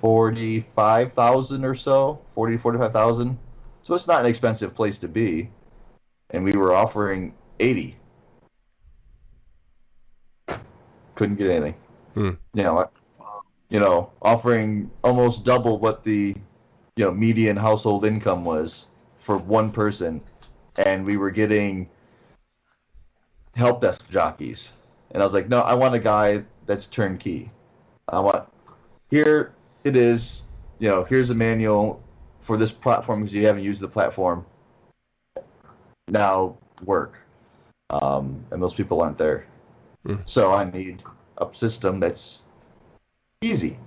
[0.00, 3.38] forty five thousand or so, forty to forty five thousand.
[3.82, 5.50] So it's not an expensive place to be.
[6.30, 7.96] and we were offering 80.
[11.14, 11.74] Couldn't get anything.
[12.14, 12.30] Hmm.
[12.54, 12.90] You know,
[13.70, 16.34] you know, offering almost double what the
[16.96, 18.86] you know median household income was
[19.18, 20.20] for one person,
[20.78, 21.88] and we were getting
[23.54, 24.72] help desk jockeys.
[25.10, 27.50] And I was like, no, I want a guy that's turnkey.
[28.08, 28.48] I want
[29.10, 29.52] here
[29.84, 30.42] it is.
[30.78, 32.02] You know, here's a manual
[32.40, 34.46] for this platform because you haven't used the platform.
[36.08, 37.18] Now work,
[37.90, 39.46] um, and those people aren't there.
[40.06, 40.20] Mm.
[40.24, 41.02] So I need
[41.38, 42.44] a system that's
[43.42, 43.78] easy.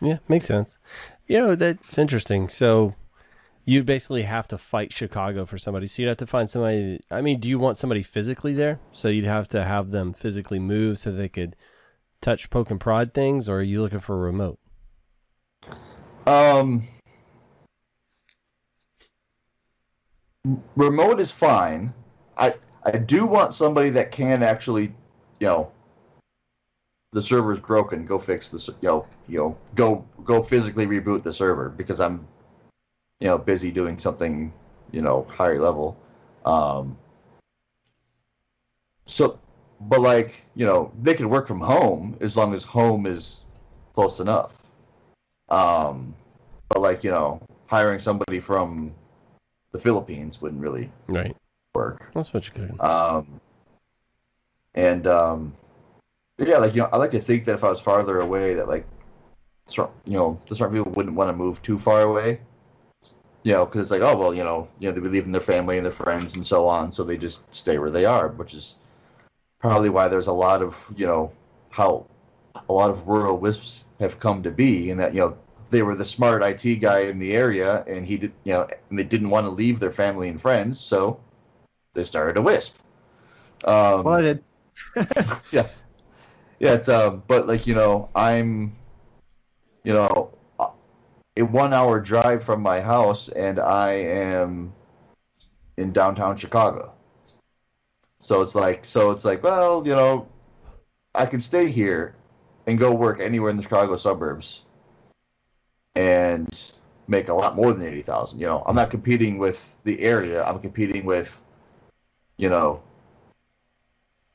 [0.00, 0.78] Yeah, makes sense.
[1.26, 2.48] You know, that's interesting.
[2.48, 2.94] So
[3.68, 5.86] you'd basically have to fight Chicago for somebody.
[5.86, 7.00] So you'd have to find somebody.
[7.10, 8.80] I mean, do you want somebody physically there?
[8.92, 11.54] So you'd have to have them physically move so they could
[12.22, 14.58] touch, poke, and prod things, or are you looking for a remote?
[16.26, 16.88] Um,
[20.74, 21.92] remote is fine.
[22.38, 22.54] I
[22.84, 24.94] I do want somebody that can actually,
[25.40, 25.70] you know,
[27.12, 28.06] the server's broken.
[28.06, 32.00] Go fix the, s- you know, you know, go go physically reboot the server because
[32.00, 32.26] I'm,
[33.20, 34.52] you know, busy doing something,
[34.92, 35.96] you know, higher level.
[36.44, 36.96] Um.
[39.06, 39.38] So,
[39.80, 43.40] but like, you know, they can work from home as long as home is
[43.94, 44.66] close enough.
[45.48, 46.14] Um,
[46.68, 48.94] but like you know, hiring somebody from
[49.72, 51.34] the Philippines wouldn't really Right.
[51.74, 52.10] work.
[52.14, 52.80] That's what you could.
[52.80, 53.40] Um,
[54.74, 55.54] and um,
[56.38, 58.68] yeah, like you know, I like to think that if I was farther away, that
[58.68, 58.86] like,
[59.74, 62.40] you know, the smart people wouldn't want to move too far away.
[63.44, 65.40] You know, because it's like, oh well, you know, you know, they'd be leaving their
[65.40, 68.54] family and their friends and so on, so they just stay where they are, which
[68.54, 68.76] is
[69.60, 71.32] probably why there's a lot of you know
[71.70, 72.06] how
[72.68, 75.36] a lot of rural wisps have come to be, and that you know
[75.70, 78.98] they were the smart IT guy in the area, and he did you know, and
[78.98, 81.20] they didn't want to leave their family and friends, so
[81.94, 82.76] they started a wisp.
[83.90, 84.44] That's what I Um, did.
[85.52, 88.76] yeah, it's, um, but like you know, I'm,
[89.84, 90.30] you know,
[91.38, 94.72] a one-hour drive from my house, and I am
[95.76, 96.92] in downtown Chicago.
[98.20, 100.28] So it's like, so it's like, well, you know,
[101.14, 102.16] I can stay here
[102.66, 104.62] and go work anywhere in the Chicago suburbs,
[105.94, 106.72] and
[107.06, 108.40] make a lot more than eighty thousand.
[108.40, 110.44] You know, I'm not competing with the area.
[110.44, 111.40] I'm competing with,
[112.36, 112.82] you know,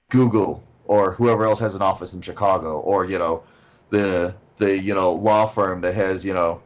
[0.10, 3.43] Google or whoever else has an office in Chicago, or you know,
[3.89, 6.62] the the you know law firm that has you know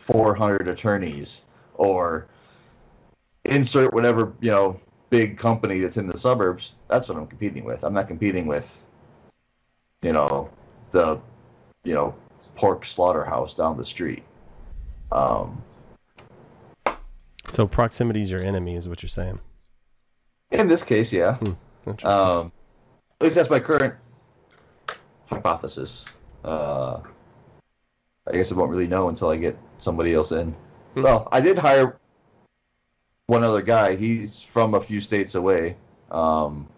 [0.00, 1.44] 400 attorneys,
[1.74, 2.26] or
[3.44, 4.80] insert whatever you know
[5.10, 6.72] big company that's in the suburbs.
[6.88, 7.84] That's what I'm competing with.
[7.84, 8.84] I'm not competing with,
[10.02, 10.50] you know,
[10.90, 11.18] the
[11.84, 12.14] you know
[12.56, 14.22] pork slaughterhouse down the street.
[15.12, 15.62] Um,
[17.48, 19.40] So proximity is your enemy, is what you're saying.
[20.50, 21.38] in this case, yeah.
[21.86, 22.10] Interesting.
[22.10, 22.52] Um,
[23.20, 23.94] at least that's my current
[25.26, 26.04] hypothesis.
[26.44, 27.00] Uh,
[28.26, 30.54] I guess I won't really know until I get somebody else in.
[30.94, 31.02] Hmm.
[31.02, 31.98] Well, I did hire
[33.26, 33.96] one other guy.
[33.96, 35.76] He's from a few states away.
[36.10, 36.68] Um,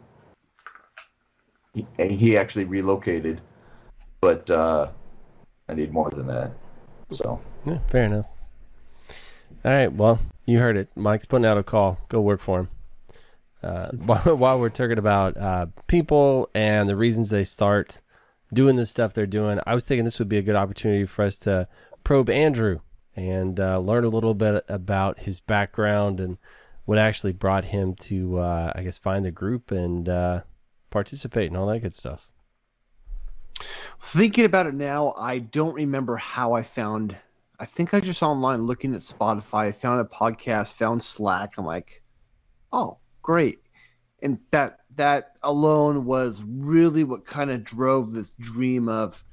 [1.74, 3.40] he, and he actually relocated,
[4.20, 4.88] but uh,
[5.68, 6.52] I need more than that.
[7.10, 8.26] So yeah, fair enough.
[9.64, 9.92] All right.
[9.92, 10.88] Well, you heard it.
[10.94, 11.98] Mike's putting out a call.
[12.08, 12.68] Go work for him.
[13.62, 18.00] Uh, while, while we're talking about uh, people and the reasons they start
[18.52, 21.24] doing the stuff they're doing, I was thinking this would be a good opportunity for
[21.24, 21.68] us to
[22.04, 22.80] probe Andrew
[23.14, 26.38] and uh, learn a little bit about his background and
[26.84, 30.40] what actually brought him to, uh, I guess, find the group and uh,
[30.90, 32.28] participate and all that good stuff.
[34.00, 37.16] Thinking about it now, I don't remember how I found.
[37.60, 41.54] I think I just online looking at Spotify, I found a podcast, found Slack.
[41.56, 42.02] I'm like,
[42.72, 43.60] oh, great.
[44.20, 49.24] And that that alone was really what kind of drove this dream of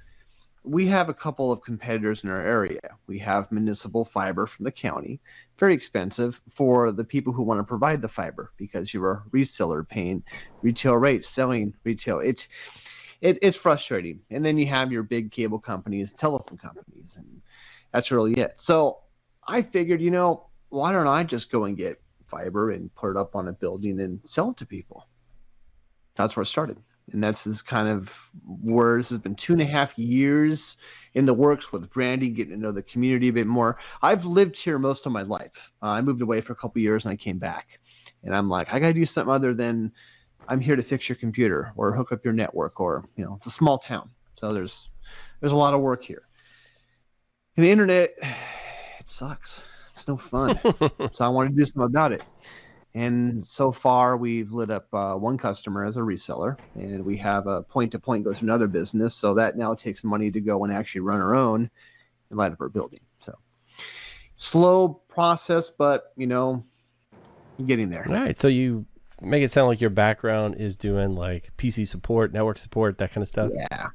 [0.64, 2.80] we have a couple of competitors in our area.
[3.08, 5.20] We have municipal fiber from the county,
[5.58, 9.88] very expensive for the people who want to provide the fiber because you're a reseller
[9.88, 10.24] paying
[10.62, 12.20] retail rates, selling retail.
[12.20, 12.48] It's
[13.22, 14.22] it, it's frustrating.
[14.30, 17.42] And then you have your big cable companies, telephone companies, and
[17.92, 18.54] that's really it.
[18.58, 19.00] So
[19.46, 23.18] I figured, you know, why don't I just go and get fiber and put it
[23.18, 25.08] up on a building and sell it to people?
[26.16, 26.78] That's where it started.
[27.14, 28.14] And that's this kind of
[28.46, 30.78] where this has been two and a half years
[31.14, 33.78] in the works with branding, getting to know the community a bit more.
[34.02, 35.72] I've lived here most of my life.
[35.82, 37.80] Uh, I moved away for a couple years and I came back.
[38.24, 39.92] And I'm like, I got to do something other than
[40.48, 43.46] I'm here to fix your computer or hook up your network or you know it's
[43.46, 44.90] a small town so there's
[45.40, 46.24] there's a lot of work here
[47.56, 48.10] and the internet
[49.00, 49.64] it sucks
[50.00, 50.58] It's no fun.
[51.12, 52.24] so I wanted to do something about it.
[52.96, 57.46] And so far, we've lit up uh, one customer as a reseller, and we have
[57.46, 59.14] a point to point goes to another business.
[59.14, 61.70] So that now takes money to go and actually run our own
[62.30, 63.02] and light up our building.
[63.20, 63.36] So
[64.36, 66.66] slow process, but you know,
[67.66, 68.08] getting there.
[68.08, 68.40] All right.
[68.40, 68.86] So you
[69.22, 73.22] make it sound like your background is doing like PC support, network support, that kind
[73.22, 73.52] of stuff.
[73.54, 73.90] Yeah,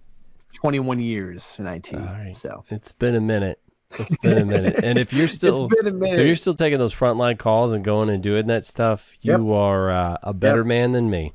[0.52, 1.94] 21 years in IT.
[1.94, 2.36] All right.
[2.36, 3.58] So It's been a minute.
[3.98, 4.84] It's been a minute.
[4.84, 7.84] And if you're still it's been a if you're still taking those frontline calls and
[7.84, 9.38] going and doing that stuff, Yep.
[9.38, 10.66] you are uh, a better Yep.
[10.66, 11.32] man than me.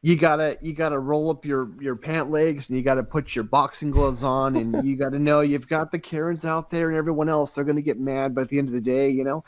[0.00, 3.44] You gotta you gotta roll up your your pant legs and you gotta put your
[3.44, 7.28] boxing gloves on and you gotta know you've got the Karens out there and everyone
[7.28, 7.52] else.
[7.52, 9.42] They're gonna get mad, but at the end of the day, you know,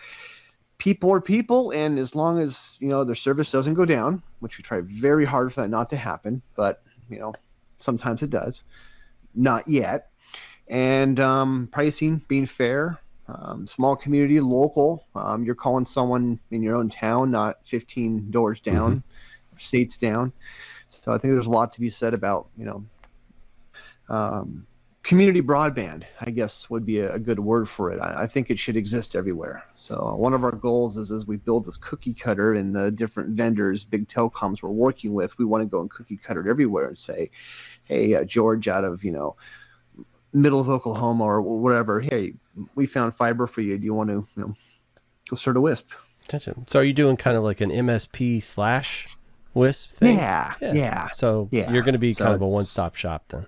[0.78, 4.58] people are people, and as long as you know their service doesn't go down, which
[4.58, 7.32] we try very hard for that not to happen, but you know,
[7.78, 8.64] sometimes it does.
[9.36, 10.08] Not yet.
[10.70, 15.04] And um, pricing being fair, um, small community, local.
[15.16, 19.02] Um, you're calling someone in your own town, not 15 doors down,
[19.58, 20.32] states down.
[20.88, 22.84] So I think there's a lot to be said about you know
[24.08, 24.66] um,
[25.02, 26.04] community broadband.
[26.20, 28.00] I guess would be a, a good word for it.
[28.00, 29.64] I, I think it should exist everywhere.
[29.74, 33.30] So one of our goals is as we build this cookie cutter and the different
[33.30, 36.86] vendors, big telecoms we're working with, we want to go and cookie cutter it everywhere
[36.86, 37.30] and say,
[37.84, 39.34] hey, uh, George out of you know
[40.32, 42.34] middle of Oklahoma or whatever, hey,
[42.74, 43.78] we found fiber for you.
[43.78, 44.54] Do you want to you know
[45.28, 45.90] go start a wisp?
[46.28, 46.54] Gotcha.
[46.66, 49.08] So are you doing kind of like an MSP slash
[49.54, 50.16] WISP thing?
[50.18, 51.72] Yeah, yeah, So Yeah.
[51.72, 53.46] you're going to be So kind of a one stop shop then.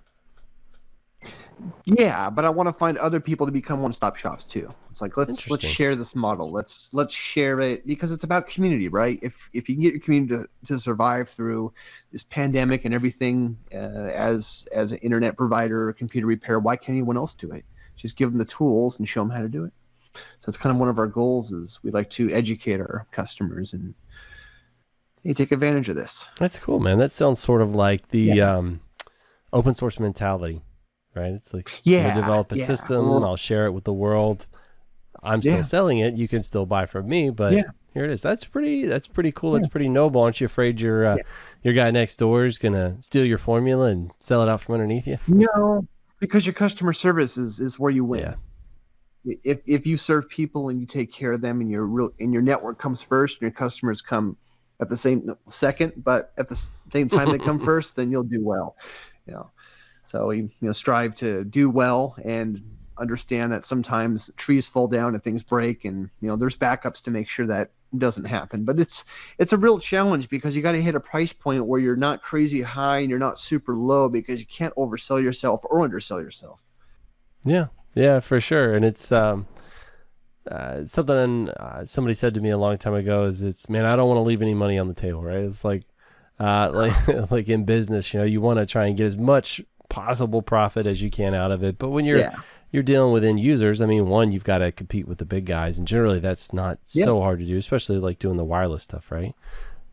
[1.85, 2.31] Yeah.
[2.31, 4.73] But I want to find other people to become one-stop shops too.
[4.91, 6.51] It's like let's let's share this model.
[6.51, 9.19] Let's let's share it because it's about community, right?
[9.23, 11.73] If if you can get your community to, to survive through
[12.11, 16.91] this pandemic and everything, uh, as as an internet provider or computer repair, why can't
[16.91, 17.65] anyone else do it?
[17.97, 19.73] Just give them the tools and show them how to do it.
[20.15, 23.73] So it's kind of one of our goals is we like to educate our customers
[23.73, 23.95] and
[25.23, 26.27] hey, take advantage of this.
[26.39, 26.99] That's cool, man.
[26.99, 28.81] That sounds sort of like the um,
[29.53, 30.63] open source mentality,
[31.15, 31.33] right?
[31.33, 32.65] It's like Yeah, we'll develop a yeah.
[32.65, 34.47] system, Well- I'll share it with the world.
[35.23, 35.63] I'm still Yeah.
[35.63, 36.15] selling it.
[36.15, 37.63] You can still buy from me, but Yeah.
[37.95, 38.23] here it is.
[38.23, 38.87] That's pretty.
[38.87, 39.53] That's pretty cool.
[39.53, 40.21] That's pretty noble.
[40.21, 41.17] Aren't you afraid your uh,
[41.63, 45.07] your guy next door is gonna steal your formula and sell it out from underneath
[45.07, 45.19] you?
[45.29, 45.87] No,
[46.19, 48.21] because your customer service is, is where you win.
[48.21, 48.35] Yeah.
[49.45, 52.33] If if you serve people and you take care of them and your real and
[52.33, 54.37] your network comes first and your customers come
[54.81, 56.57] at the same second, but at the
[56.93, 58.75] same time they come first, then you'll do well.
[59.29, 59.51] You know,
[60.13, 62.63] so we you know strive to do well and
[62.99, 67.11] understand that sometimes trees fall down and things break and you know there's backups to
[67.11, 69.05] make sure that doesn't happen but it's
[69.39, 72.23] it's a real challenge because you got to hit a price point where you're not
[72.23, 76.63] crazy high and you're not super low because you can't oversell yourself or undersell yourself
[77.45, 78.75] Yeah, yeah, for sure.
[78.75, 79.47] And it's um,
[80.51, 83.25] uh, something uh, somebody said to me a long time ago.
[83.25, 85.39] Is it's man, I don't want to leave any money on the table, right?
[85.39, 85.85] It's like,
[86.41, 89.61] uh, like like in business, you know, you want to try and get as much
[89.93, 91.79] possible profit as you can out of it.
[91.79, 92.37] But when you're Yeah.
[92.73, 95.45] you're dealing with end users, I mean, one, you've got to compete with the big
[95.45, 97.05] guys, and generally that's not Yeah.
[97.05, 99.35] so hard to do, especially like doing the wireless stuff, right?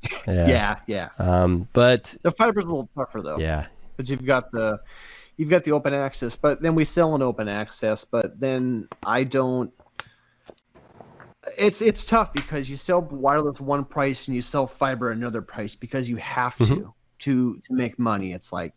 [0.26, 0.48] Yeah.
[0.48, 3.66] yeah yeah Um, but the fiber's a little tougher though yeah,
[3.98, 4.80] but you've got the
[5.36, 9.26] you've got the open access but then we sell an open access but then i
[9.26, 9.74] don't
[11.58, 15.76] it's it's tough because you sell wireless one price and you sell fiber another price
[15.76, 16.94] because you have to Mhm.
[17.20, 18.74] to to make money it's like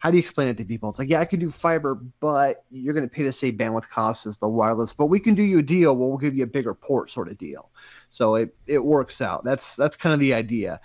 [0.00, 2.64] how do you explain it to people it's like yeah i can do fiber but
[2.70, 5.42] you're going to pay the same bandwidth costs as the wireless but we can do
[5.42, 7.70] you a deal where we'll give you a bigger port sort of deal
[8.10, 10.80] so it it works out that's that's kind of the idea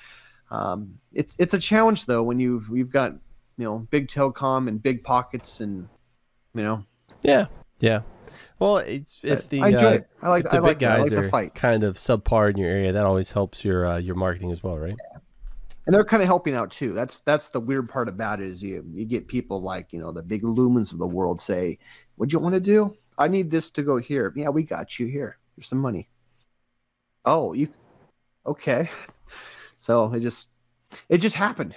[0.51, 3.11] um, it's it's a challenge though when you've we've got
[3.57, 5.89] you know big telecom and big pockets and
[6.53, 6.85] you know
[7.23, 7.47] yeah,
[7.79, 8.01] yeah.
[8.59, 10.07] Well, it's, if the I enjoy uh, it.
[10.21, 10.91] I like if the I big like that.
[10.91, 13.65] I guys like are the fight, kind of subpar in your area, that always helps
[13.65, 14.95] your uh, your marketing as well, right?
[15.85, 16.93] And they're kind of helping out too.
[16.93, 20.11] That's that's the weird part about it is you you get people like you know
[20.11, 21.77] the big Lumens of the world say,
[22.15, 22.95] "What do you want to do?
[23.17, 24.33] I need this to go here.
[24.35, 25.37] Yeah, we got you here.
[25.55, 26.09] Here's some money.
[27.25, 27.69] Oh, you
[28.45, 28.89] okay?
[29.77, 30.47] So it just
[31.09, 31.75] it just happened,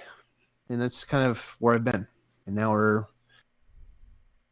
[0.69, 2.07] and that's kind of where I've been.
[2.47, 3.05] And now we're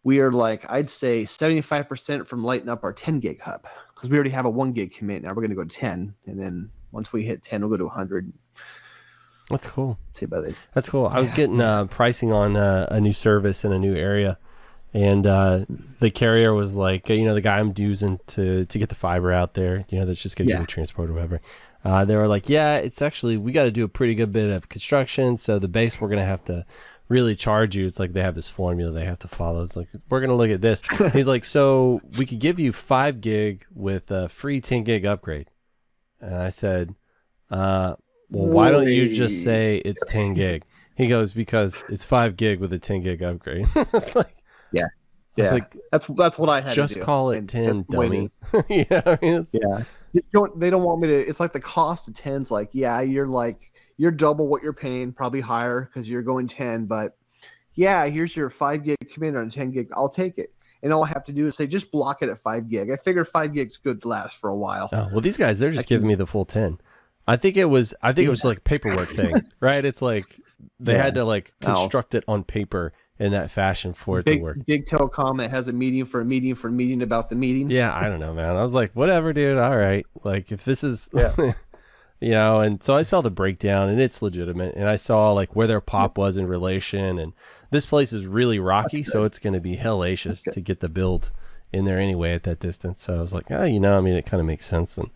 [0.04, 4.16] we are like I'd say 75% from lighting up our 10 gig hub because we
[4.16, 5.24] already have a one gig commit.
[5.24, 7.78] Now we're going to go to 10, and then once we hit 10, we'll go
[7.78, 8.32] to 100.
[9.50, 9.98] That's cool.
[10.16, 10.56] See about it.
[10.74, 11.08] That's cool.
[11.08, 11.36] I was Yeah.
[11.36, 14.38] getting uh, pricing on uh, a new service in a new area,
[14.94, 15.66] and uh,
[16.00, 19.32] the carrier was like, you know, the guy I'm using to to get the fiber
[19.32, 20.60] out there, you know, that's just going to Yeah.
[20.60, 21.40] get it transported or whatever.
[21.86, 24.50] Uh, they were like, yeah, it's actually we got to do a pretty good bit
[24.52, 26.66] of construction, so the base we're going to have to
[27.08, 27.86] really charge you.
[27.86, 29.64] It's like they have this formula they have to follow.
[29.64, 30.82] It's like we're gonna look at this.
[31.14, 35.50] He's like, so we could give you five gig with a free ten gig upgrade.
[36.20, 36.96] And I said,
[37.50, 37.96] uh,
[38.30, 40.64] well, why don't you just say it's ten gig?
[40.96, 43.68] He goes because it's five gig with a ten gig upgrade.
[43.76, 44.36] it's like,
[44.72, 44.88] Yeah.
[45.36, 45.52] Yeah.
[45.52, 47.00] like, That's that's what I had just to do.
[47.02, 48.86] Just call it and ten, that's the way it dummy.
[48.90, 49.84] yeah, I mean, Yeah.
[50.34, 51.28] Don't, they don't want me to.
[51.28, 55.12] It's like the cost of 10's like, yeah, you're like, you're double what you're paying,
[55.12, 56.86] probably higher because you're going 10.
[56.86, 57.16] But
[57.76, 59.90] yeah, here's your 5 gig commander on 10 gig.
[59.94, 60.52] I'll take it.
[60.82, 62.90] And all I have to do is say, just block it at 5 gig.
[62.90, 64.90] I figure 5 gig's good to last for a while.
[64.92, 66.80] Oh, well, these guys, they're just can- giving me the full 10.
[67.28, 69.84] I think it was, I think it was like paperwork thing, right?
[69.84, 70.40] It's like
[70.80, 71.04] they Yeah.
[71.04, 71.66] had to like Oh.
[71.76, 74.58] construct it on paper in that fashion for it to work.
[74.68, 77.70] big telecom that has a meeting for a meeting for a meeting about the meeting.
[77.72, 78.56] Yeah, I don't know, man.
[78.56, 79.58] I was like, whatever, dude.
[79.58, 80.06] All right.
[80.24, 81.34] Like, if this is, Yeah.
[82.22, 84.76] you know, and so I saw the breakdown and it's legitimate.
[84.76, 87.18] And I saw like where their pop was in relation.
[87.20, 87.34] And
[87.72, 89.04] this place is really rocky.
[89.04, 91.32] So it's going to be hellacious to get the build
[91.74, 93.02] in there anyway at that distance.
[93.02, 94.98] So I was like, oh, you know, I mean, it kind of makes sense.
[94.98, 95.10] And,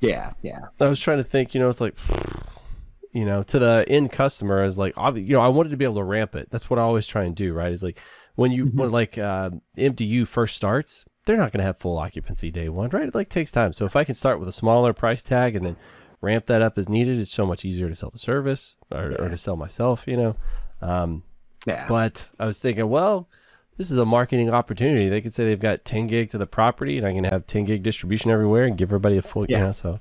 [0.00, 0.32] Yeah.
[0.42, 0.60] Yeah.
[0.80, 1.94] I was trying to think, you know, it's like,
[3.12, 5.94] you know, to the end customer is like, you know, I wanted to be able
[5.96, 6.50] to ramp it.
[6.50, 7.72] That's what I always try and do, right?
[7.72, 7.98] Is like
[8.34, 12.50] when you, when like uh, MDU first starts, they're not going to have full occupancy
[12.50, 13.08] day one, right?
[13.08, 13.72] It like takes time.
[13.72, 15.76] So if I can start with a smaller price tag and then
[16.20, 19.28] ramp that up as needed, it's so much easier to sell the service or, or
[19.30, 20.36] to sell myself, you know.
[20.82, 21.22] Um,
[21.66, 21.86] Yeah.
[21.88, 23.28] but I was thinking, well,
[23.76, 25.08] this is a marketing opportunity.
[25.08, 27.64] They could say they've got 10 gig to the property and I can have 10
[27.64, 29.64] gig distribution everywhere and give everybody a full, you Yeah.
[29.66, 30.00] know, so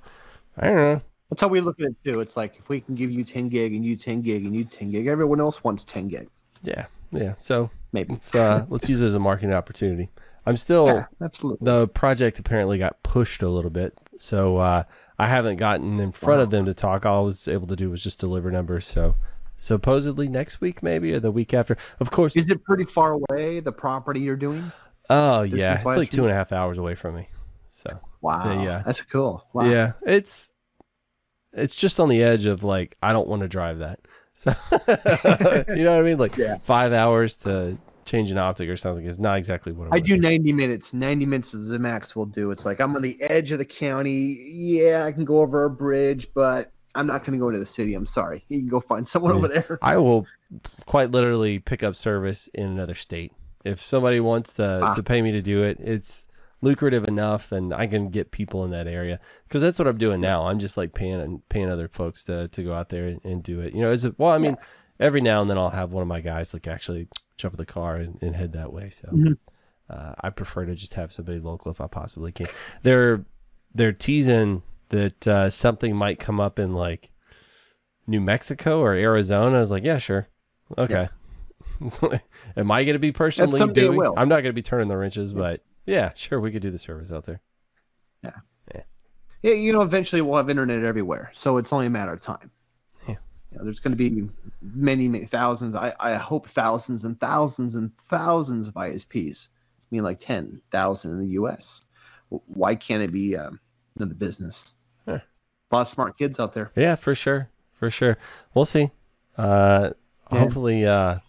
[0.57, 1.01] I don't know.
[1.29, 2.19] That's how we look at it too.
[2.21, 4.63] It's like if we can give you 10 gig and you 10 gig and you
[4.63, 6.29] 10 gig, everyone else wants 10 gig.
[6.63, 7.33] Yeah, yeah.
[7.39, 8.13] So Maybe.
[8.13, 10.09] let's uh, let's use it as a marketing opportunity.
[10.45, 11.65] I'm still Yeah, absolutely.
[11.65, 14.83] the project apparently got pushed a little bit, so uh,
[15.17, 17.05] I haven't gotten in front of them to talk.
[17.05, 18.85] All I was able to do was just deliver numbers.
[18.85, 19.15] So
[19.57, 21.77] supposedly next week, maybe or the week after.
[21.99, 22.35] Of course.
[22.37, 24.71] Is it pretty far away, the property you're doing?
[25.09, 27.27] oh yeah, it's like two and a half hours away from me.
[27.69, 28.63] So Wow.
[28.63, 28.81] yeah.
[28.85, 29.45] That's cool.
[29.53, 29.65] Wow.
[29.65, 30.53] yeah, it's
[31.53, 33.99] it's just on the edge of like I don't want to drive that.
[34.37, 34.53] So
[35.69, 36.17] you know what I mean?
[36.17, 36.57] Like Yeah.
[36.57, 40.17] five hours to change an optic or something is not exactly what I, I do
[40.17, 40.93] 90 minutes.
[40.93, 42.51] 90 minutes is the max we'll do.
[42.51, 44.43] It's like I'm on the edge of the county.
[44.51, 47.65] Yeah, I can go over a bridge, but I'm not going to go into the
[47.65, 47.93] city.
[47.93, 48.45] I'm sorry.
[48.49, 49.37] You can go find someone Yeah.
[49.37, 49.79] over there.
[49.81, 50.25] I will
[50.85, 53.33] quite literally pick up service in another state.
[53.63, 54.93] If somebody wants to, Ah.
[54.93, 56.27] to pay me to do it, it's
[56.61, 60.21] lucrative enough and I can get people in that area because that's what I'm doing
[60.21, 60.47] now.
[60.47, 63.43] I'm just like paying and paying other folks to, to go out there and, and
[63.43, 63.73] do it.
[63.75, 64.55] You know, is it, well, I mean,
[64.99, 67.07] every now and then I'll have one of my guys like actually
[67.37, 68.89] jump in the car and, and head that way.
[68.89, 69.37] So Mhm.
[69.89, 72.47] uh, I prefer to just have somebody local if I possibly can.
[72.83, 73.25] They're,
[73.73, 77.11] they're teasing that uh, something might come up in like
[78.07, 79.57] New Mexico or Arizona.
[79.57, 80.27] I was like, yeah, sure.
[80.77, 81.09] Okay.
[82.57, 83.99] Am I going to be personally doing?
[84.17, 86.77] I'm not going to be turning the wrenches, but yeah, sure, we could do the
[86.77, 87.41] service out there.
[88.23, 88.81] Yeah,
[89.43, 89.51] Yeah.
[89.53, 91.31] you know, eventually we'll have internet everywhere.
[91.35, 92.49] So it's only a matter of time.
[93.07, 93.15] Yeah.
[93.51, 94.27] You know, there's going to be
[94.61, 95.75] many, many thousands.
[95.75, 99.47] I, I hope thousands and thousands and thousands of ISPs.
[99.47, 101.83] I mean, like 10,000 in the US.
[102.29, 103.59] Why can't it be um,
[103.99, 104.73] in the business?
[105.07, 105.19] Yeah.
[105.71, 106.71] A lot of smart kids out there.
[106.75, 108.17] Yeah, for sure, for sure.
[108.53, 108.91] We'll see.
[109.37, 109.91] Uh,
[110.31, 110.39] Yeah.
[110.39, 111.19] Hopefully, uh,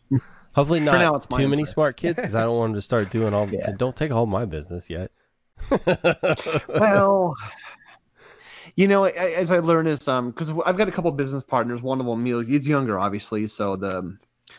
[0.55, 3.11] hopefully now, not it's too many smart kids because I don't want them to start
[3.11, 3.49] doing all.
[3.53, 3.73] Yeah.
[3.77, 5.11] Don't take all my business yet.
[6.69, 7.35] well
[8.75, 11.99] you know as i learn is um because i've got a couple business partners one
[11.99, 14.17] of them you know, he's younger obviously so the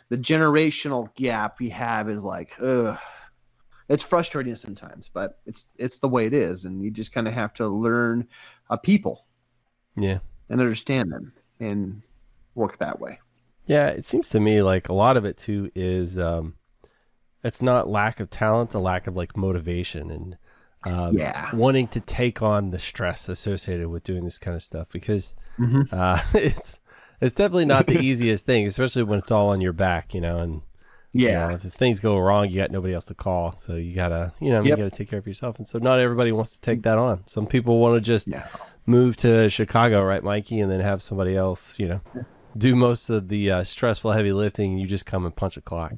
[0.10, 2.98] the generational gap we have is like ugh.
[3.90, 7.34] It's frustrating sometimes but it's it's the way it is and you just kind of
[7.34, 8.28] have to learn
[8.70, 9.26] a people
[9.96, 10.20] yeah.
[10.50, 12.02] and understand them and
[12.56, 13.20] work that way
[13.66, 16.56] Yeah, it seems to me like a lot of it too is um
[17.44, 20.38] it's not lack of talent, a lack of like motivation and
[20.84, 21.50] um, Yeah.
[21.54, 25.88] wanting to take on the stress associated with doing this kind of stuff because Mhm.
[25.92, 26.80] uh, it's
[27.22, 30.40] it's definitely not the easiest thing, especially when it's all on your back, you know,
[30.40, 30.62] and
[31.26, 33.94] you yeah know, if things go wrong, you got nobody else to call, so you
[33.96, 36.62] gotta, you know, you gotta take care of yourself, and so not everybody wants to
[36.62, 37.24] take that on.
[37.28, 38.42] Some people want to just No.
[38.86, 42.02] move to Chicago, right, Mikey, and then have somebody else, you know,
[42.58, 45.62] do most of the uh, stressful heavy lifting, and you just come and punch a
[45.62, 45.94] clock,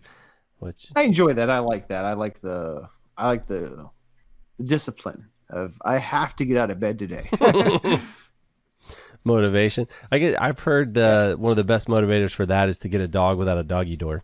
[0.60, 2.88] which i enjoy that i like that i like the
[3.18, 3.90] i like the,
[4.58, 7.30] the discipline of i have to get out of bed today
[9.24, 9.88] motivation.
[10.12, 10.41] I get.
[10.41, 13.38] I've heard the one of the best motivators for that is to get a dog
[13.38, 14.24] without a doggy door.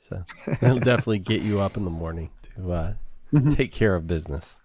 [0.00, 0.24] So
[0.60, 2.92] that'll definitely get you up in the morning to uh,
[3.32, 3.54] Mhm.
[3.54, 4.58] take care of business.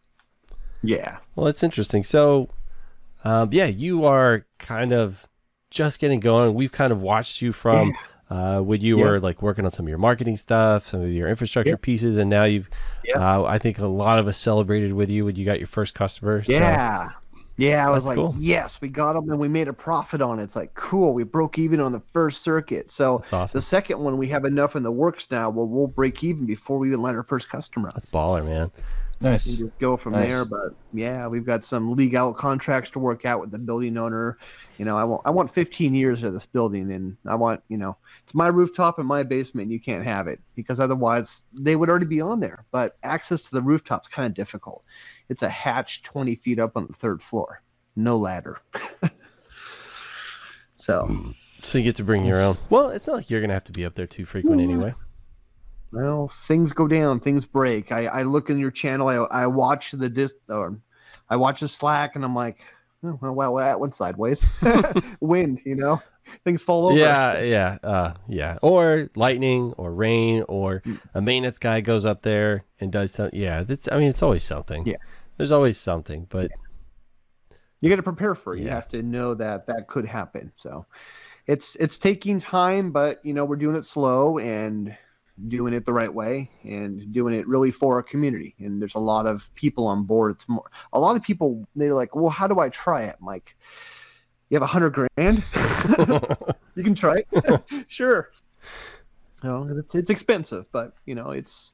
[0.81, 2.03] yeah Well, it's interesting.
[2.03, 2.49] So,
[3.23, 5.27] um, yeah, you are kind of
[5.69, 6.55] just getting going.
[6.55, 7.93] We've kind of watched you from
[8.29, 9.05] uh, when you Yeah.
[9.05, 11.75] were like working on some of your marketing stuff, some of your infrastructure Yeah.
[11.81, 12.69] pieces, and now you've.
[13.03, 13.19] Yeah.
[13.19, 15.93] Uh, I think a lot of us celebrated with you when you got your first
[15.93, 16.41] customer.
[16.43, 16.53] so-
[17.57, 17.87] Yeah.
[17.87, 18.35] I was That's like, cool.
[18.37, 20.43] yes, we got them and we made a profit on it.
[20.43, 22.91] It's like, cool, we broke even on the first circuit.
[22.91, 23.57] So awesome.
[23.57, 25.49] the second one, we have enough in the works now.
[25.49, 27.93] Well, we'll break even before we even let our first customer out.
[27.93, 28.71] That's baller, man.
[29.21, 29.45] Nice.
[29.45, 30.27] and just go from Nice.
[30.27, 30.45] there.
[30.45, 34.37] But yeah, we've got some legal contracts to work out with the building owner.
[34.77, 37.77] You know, I want I want 15 years of this building, and I want you
[37.77, 39.65] know it's my rooftop and my basement.
[39.65, 42.65] And you can't have it because otherwise they would already be on there.
[42.71, 44.83] But access to the rooftop's kind of difficult.
[45.29, 47.61] It's a hatch 20 feet up on the third floor,
[47.95, 48.59] no ladder.
[50.75, 51.33] so
[51.63, 52.57] So you get to bring your own.
[52.69, 54.71] Well, it's not like you're gonna have to be up there too frequent mm-hmm.
[54.71, 54.93] anyway.
[55.95, 57.91] Well, things go down, things break.
[57.93, 60.77] I, I look in your channel, I, I watch the dis or
[61.29, 62.59] I watch the Slack, and I'm like,
[63.03, 64.45] oh, well, well, that went sideways.
[65.21, 66.01] Wind, you know,
[66.43, 66.97] things fall over.
[66.97, 68.57] Yeah, yeah, uh, yeah.
[68.61, 73.39] Or lightning, or rain, or a maintenance guy goes up there and does something.
[73.39, 73.87] Yeah, that's.
[73.89, 74.85] I mean, it's always something.
[74.85, 74.97] Yeah.
[75.37, 76.27] there's always something.
[76.29, 76.51] But
[77.79, 78.61] you got to prepare for it.
[78.61, 80.51] You have to know that that could happen.
[80.57, 80.85] So
[81.47, 84.95] it's it's taking time, but you know we're doing it slow and
[85.47, 88.55] doing it the right way and doing it really for our community.
[88.59, 90.31] And there's a lot of people on board.
[90.31, 90.63] It's more
[90.93, 91.65] a lot of people.
[91.75, 93.15] They're like, well, how do I try it?
[93.19, 93.55] I'm like,
[94.49, 95.43] you have a hundred grand.
[96.75, 97.85] you can try it.
[97.87, 98.31] sure.
[99.43, 101.73] No, it's it's expensive, but you know, it's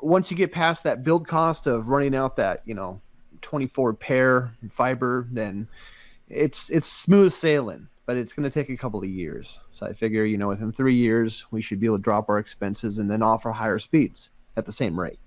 [0.00, 3.00] once you get past that build cost of running out that, you know,
[3.42, 5.68] 24 pair fiber, then
[6.28, 9.60] it's it's smooth sailing, but it's going to take a couple of years.
[9.70, 12.38] So I figure, you know, within 3 years we should be able to drop our
[12.38, 15.18] expenses and then offer higher speeds at the same rate,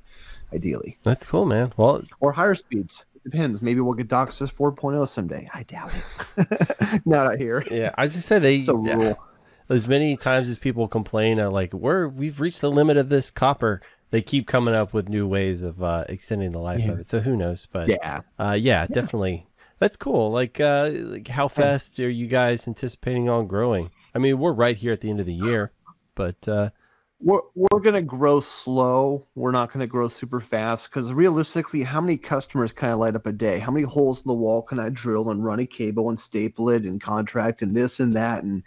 [0.52, 0.98] ideally.
[1.04, 1.74] that's cool, man.
[1.78, 3.06] Well, Or higher speeds.
[3.16, 3.62] It depends.
[3.62, 5.48] Maybe we'll get DOCSIS 4.0 someday.
[5.54, 5.94] I doubt
[6.38, 7.02] it.
[7.06, 7.64] Not out here.
[7.70, 8.56] yeah, I was just say they.
[8.56, 9.14] Yeah,
[9.70, 13.30] as many times as people complain, uh, like we're we've reached the limit of this
[13.30, 13.80] copper.
[14.10, 16.92] They keep coming up with new ways of uh, extending the life Yeah.
[16.94, 17.08] of it.
[17.10, 17.68] So who knows?
[17.72, 18.22] But Yeah.
[18.40, 19.46] uh, yeah, definitely.
[19.82, 20.32] That's cool.
[20.32, 23.90] Like, uh, like how fast are you guys anticipating on growing?
[24.14, 25.72] I mean, we're right here at the end of the year,
[26.14, 26.70] but uh,
[27.20, 29.26] we're we're gonna grow slow.
[29.34, 33.26] We're not gonna grow super fast because realistically, how many customers can I light up
[33.26, 33.58] a day?
[33.58, 36.70] How many holes in the wall can I drill and run a cable and staple
[36.70, 38.62] it and contract and this and that and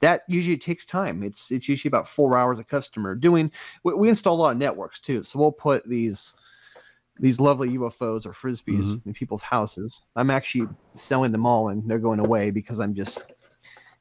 [0.00, 1.22] that usually takes time.
[1.22, 3.52] It's it's usually about four hours a customer doing.
[3.84, 6.34] We, we install a lot of networks too, so we'll put these
[7.18, 10.02] these lovely UFOs or frisbees in people's houses.
[10.16, 13.18] I'm actually selling them all and they're going away because I'm just.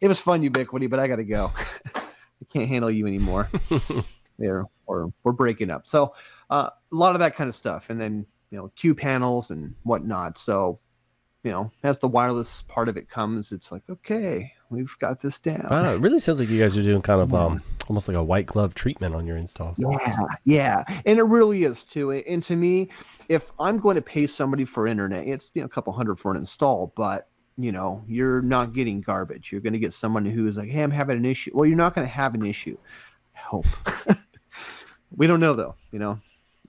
[0.02, 1.52] It was fun, Ubiquiti, but I got to go.
[2.42, 3.50] I can't handle you anymore
[4.40, 6.14] there or we're breaking up so
[6.50, 9.74] uh, a lot of that kind of stuff and then you know q panels and
[9.84, 10.80] whatnot so
[11.46, 15.40] you know as the wireless part of it comes it's like okay we've got this
[15.40, 15.68] down.
[15.70, 18.24] Wow, it really sounds like you guys are doing kind of um, almost like a
[18.24, 19.78] white glove treatment on your installs.
[19.80, 22.90] yeah yeah and it really is too and to me
[23.30, 26.32] if i'm going to pay somebody for internet it's you know a couple hundred for
[26.32, 27.28] an install but
[27.58, 29.52] you know you're not getting garbage.
[29.52, 31.52] You're going to get someone who's like hey i'm having an issue.
[31.54, 32.78] Well you're not going to have an issue.
[33.34, 33.68] Help.
[35.16, 36.20] we don't know though you know?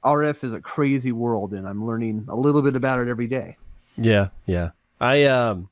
[0.04, 3.56] Rf is a crazy world and i'm learning a little bit about it every day
[3.96, 4.70] Yeah, yeah.
[5.00, 5.68] I um,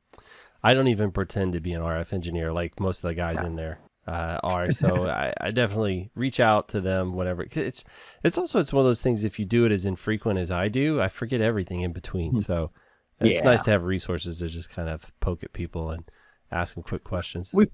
[0.63, 3.57] I don't even pretend to be an RF engineer like most of the guys in
[3.57, 4.71] there uh, are.
[4.71, 7.45] So I, I definitely reach out to them whenever.
[7.45, 7.85] 'cause It's
[8.23, 9.25] it's also it's one of those things.
[9.25, 12.41] If you do it as infrequent as I do, I forget everything in between.
[12.41, 12.71] So
[13.21, 13.45] it's Yeah.
[13.45, 16.05] nice to have resources to just kind of poke at people and
[16.51, 17.53] ask them quick questions.
[17.55, 17.69] We-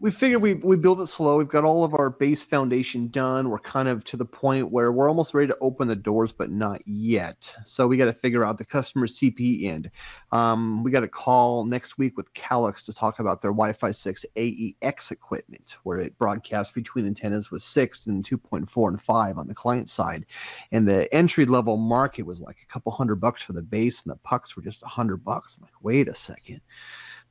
[0.00, 1.38] we figured we we build it slow.
[1.38, 3.48] We've got all of our base foundation done.
[3.48, 6.50] We're kind of to the point where we're almost ready to open the doors, but
[6.50, 7.54] not yet.
[7.64, 9.90] So we got to figure out the customer CPE end.
[10.32, 14.26] Um, we got a call next week with Calix to talk about their Wi-Fi 6
[14.36, 19.54] AEX equipment, where it broadcasts between antennas with six and 2.4 and five on the
[19.54, 20.26] client side,
[20.72, 24.10] and the entry level market was like a couple hundred bucks for the base, and
[24.10, 25.56] the pucks were just a hundred bucks.
[25.56, 26.60] I'm like, wait a second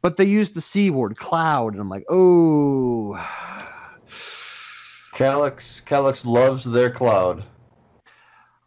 [0.04, 3.18] but they used the c word cloud and i'm like oh
[5.14, 7.46] Calix Calix loves their cloud.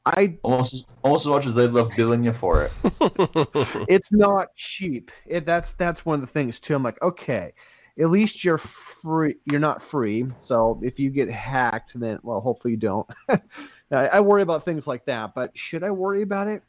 [0.05, 2.73] I almost almost as much as they love billing you for it.
[3.89, 5.11] it's not cheap.
[5.27, 6.75] It, that's that's one of the things too.
[6.75, 7.53] I'm like okay
[7.99, 12.73] at least you're free you're not free so if you get hacked then well hopefully
[12.73, 13.09] you don't.
[13.29, 16.63] I, I worry about things like that but should i worry about it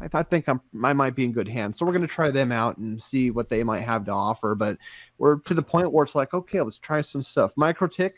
[0.00, 1.78] I, I think I'm I might be in good hands.
[1.78, 4.54] So we're gonna try them out and see what they might have to offer.
[4.54, 4.78] But
[5.18, 7.54] we're to the point where it's like, okay, let's try some stuff.
[7.56, 8.12] MikroTik,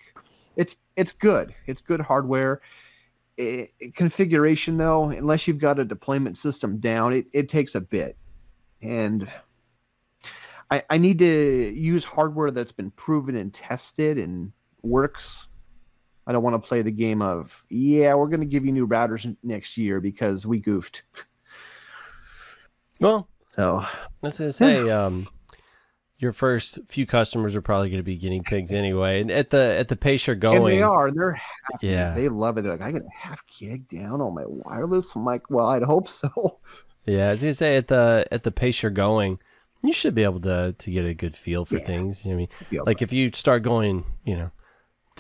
[0.57, 1.55] it's it's good.
[1.67, 2.61] It's good hardware.
[3.39, 8.17] I configuration though, unless you've got a deployment system down, it, it takes a bit.
[8.83, 9.29] And
[10.71, 14.53] I, I need to use hardware that's been proven and tested and
[14.83, 15.49] works.
[16.27, 18.87] I don't want to play the game of yeah, we're going to give you new
[18.87, 21.03] routers next year because we goofed.
[23.03, 23.85] Well, So
[24.23, 25.29] was gonna say, um,
[26.19, 29.77] your first few customers are probably going to be guinea pigs anyway, and at the
[29.77, 31.89] at the pace you're and going, they are, they're happy.
[31.89, 32.15] Yeah.
[32.15, 32.63] They love it.
[32.63, 35.17] They're like, I get a half gig down on my wireless.
[35.17, 36.61] I'm like, well, I'd hope so.
[37.05, 37.29] yeah.
[37.29, 39.41] I was gonna say at the at the pace you're going,
[39.83, 41.85] you should be able to to get a good feel for Yeah.
[41.87, 42.25] things.
[42.25, 42.39] You know I
[42.71, 44.51] mean, like if you start going, you know.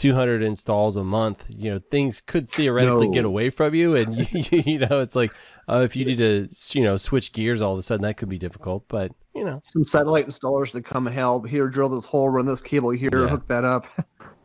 [0.02, 3.94] 200 installs a month, you know, things could theoretically get away from you.
[3.94, 5.32] And, you, you know, it's like,
[5.68, 8.28] uh, if you need to, you know, switch gears all of a sudden, that could
[8.28, 8.88] be difficult.
[8.88, 12.60] But, you know, some satellite installers that come help here drill this hole run this
[12.60, 13.28] cable here Yeah.
[13.28, 13.86] hook that up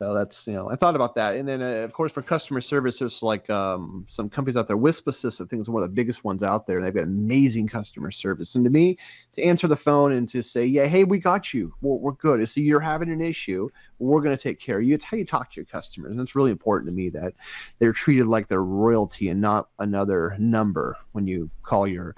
[0.00, 1.36] so that's you know i thought about that.
[1.36, 4.76] And then uh, of course for customer service there's like um, some companies out there
[4.76, 6.78] wisp assist i think is one of the biggest ones out there.
[6.78, 8.54] And they've got amazing customer service.
[8.54, 8.98] And to me
[9.34, 11.72] to answer the phone and to say yeah hey we got you.
[11.80, 12.46] We're, we're good.
[12.48, 13.68] So you're having an issue.
[13.98, 14.94] We're going to take care of you.
[14.94, 16.12] It's how you talk to your customers.
[16.12, 17.34] And it's really important to me that
[17.78, 22.16] they're treated like they're royalty and not another number when you call your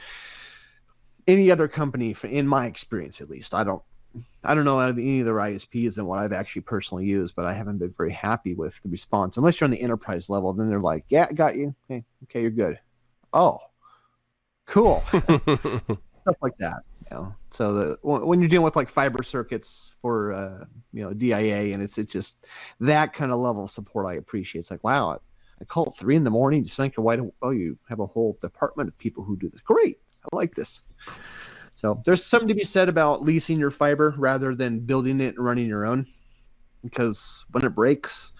[1.28, 3.52] any other company in my experience at least.
[3.52, 3.82] I don't
[4.44, 7.78] i don't know any other isps than what i've actually personally used but i haven't
[7.78, 9.36] been very happy with the response.
[9.36, 11.74] Unless you're on the enterprise level then they're like yeah got you.
[11.88, 12.78] Hey, okay you're good.
[13.32, 13.58] Oh
[14.66, 15.02] cool.
[15.10, 17.34] Stuff like that you know.
[17.52, 21.82] So the when you're dealing with like fiber circuits for uh you know dia and
[21.82, 22.46] it's it's just
[22.80, 24.60] that kind of level of support i appreciate.
[24.60, 25.18] It's like wow
[25.60, 28.06] i, call at three in the morning just think why don't oh you have a
[28.06, 29.60] whole department of people who do this.
[29.60, 29.98] Great!
[30.24, 30.82] I like this
[31.76, 35.44] so there's something to be said about leasing your fiber rather than building it and
[35.44, 36.04] running your own
[36.82, 38.32] because when it breaks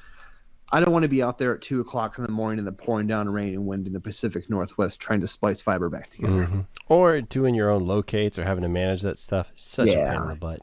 [0.73, 2.73] i don't want to be out there at two o'clock in the morning in the
[2.73, 6.47] pouring down rain and wind in the pacific northwest trying to splice fiber back together
[6.47, 6.67] Mhm.
[6.89, 10.29] Or doing your own locates or having to manage that stuff such a pain in
[10.29, 10.61] the butt.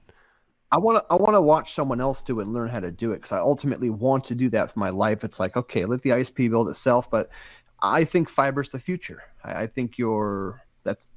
[0.71, 2.91] I want to I want to watch someone else do it and learn how to
[2.91, 5.25] do it because I ultimately want to do that for my life.
[5.25, 7.29] It's like okay, let the ISP build itself, but
[7.81, 9.21] I think fiber's the future.
[9.43, 11.09] I, I think you're that's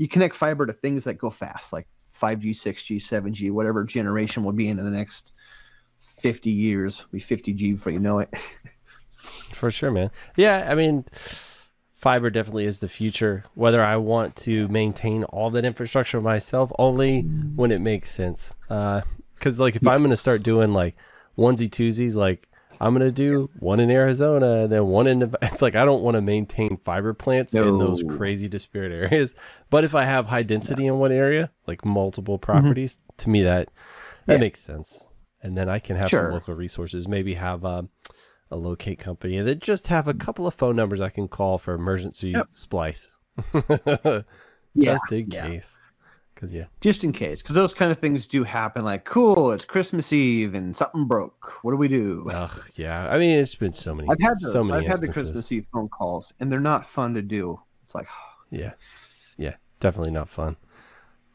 [0.00, 1.86] you connect fiber to things that go fast, like
[2.18, 5.32] 5G, 6G, 7G, whatever generation will be in in the next
[6.00, 7.04] 50 years.
[7.12, 8.34] Be 50G before you know it.
[9.52, 10.10] For sure, man.
[10.38, 11.04] Yeah, I mean,
[11.96, 13.44] fiber definitely is the future.
[13.52, 18.54] Whether I want to maintain all that infrastructure myself, only when it makes sense.
[18.70, 19.02] Uh,
[19.34, 20.96] because, like, if I'm going to start doing like
[21.36, 22.48] onesie twosies, like
[22.80, 25.34] I'm going to do one in Arizona and then one in.
[25.42, 29.34] It's like I don't want to maintain fiber plants in those crazy disparate areas.
[29.68, 33.68] But if I have high density in one area, like multiple properties, to me that
[34.26, 34.40] that Yeah.
[34.40, 35.06] makes sense.
[35.42, 37.06] And then I can have some local resources.
[37.08, 37.88] Maybe have um,
[38.50, 41.74] a locate company that just have a couple of phone numbers I can call for
[41.74, 42.48] emergency Yep.
[42.52, 43.12] splice.
[44.72, 45.48] Yeah, just in yeah.
[45.48, 45.79] case.
[46.40, 48.82] Because yeah, Just in case, because those kind of things do happen.
[48.82, 51.62] Like, cool, it's Christmas Eve and something broke.
[51.62, 52.30] What do we do?
[52.32, 53.06] ugh, yeah.
[53.10, 54.50] I mean, it's been so many, I've had those.
[54.50, 55.12] so many I've had the.
[55.12, 57.60] Christmas Eve phone calls, and they're not fun to do.
[57.84, 58.06] It's like,
[58.50, 58.72] Yeah,
[59.36, 60.56] yeah, definitely not fun.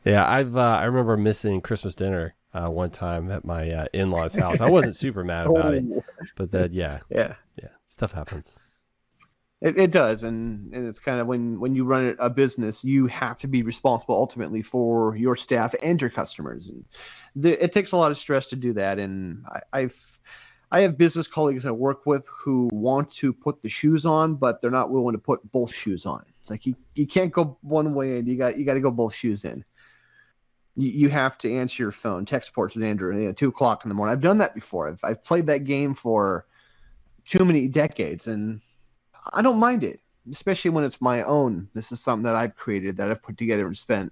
[0.06, 4.34] Yeah, I've uh, I remember missing Christmas dinner uh, one time at my uh, in-laws'
[4.34, 4.60] house.
[4.60, 5.84] I wasn't super mad about it,
[6.36, 8.58] but then yeah, yeah, yeah, stuff happens.
[9.62, 13.08] It, it does, and, and it's kind of when when you run a business, you
[13.08, 16.84] have to be responsible ultimately for your staff and your customers, and
[17.36, 19.00] the, it takes a lot of stress to do that.
[19.00, 20.20] And I, I've
[20.72, 24.62] I have business colleagues I work with who want to put the shoes on, but
[24.62, 26.26] they're not willing to put both shoes on.
[26.42, 28.92] It's like you, you can't go one way and you got you got to go
[28.92, 29.64] both shoes in.
[30.76, 32.26] You, you have to answer your phone.
[32.26, 34.12] Tech support says Andrew, you know, two o'clock in the morning.
[34.12, 34.90] I've done that before.
[34.90, 36.46] I've I've played that game for
[37.26, 38.60] too many decades, and
[39.34, 40.00] I don't mind it,
[40.32, 41.68] especially when it's my own.
[41.74, 44.12] This is something that I've created that I've put together and spent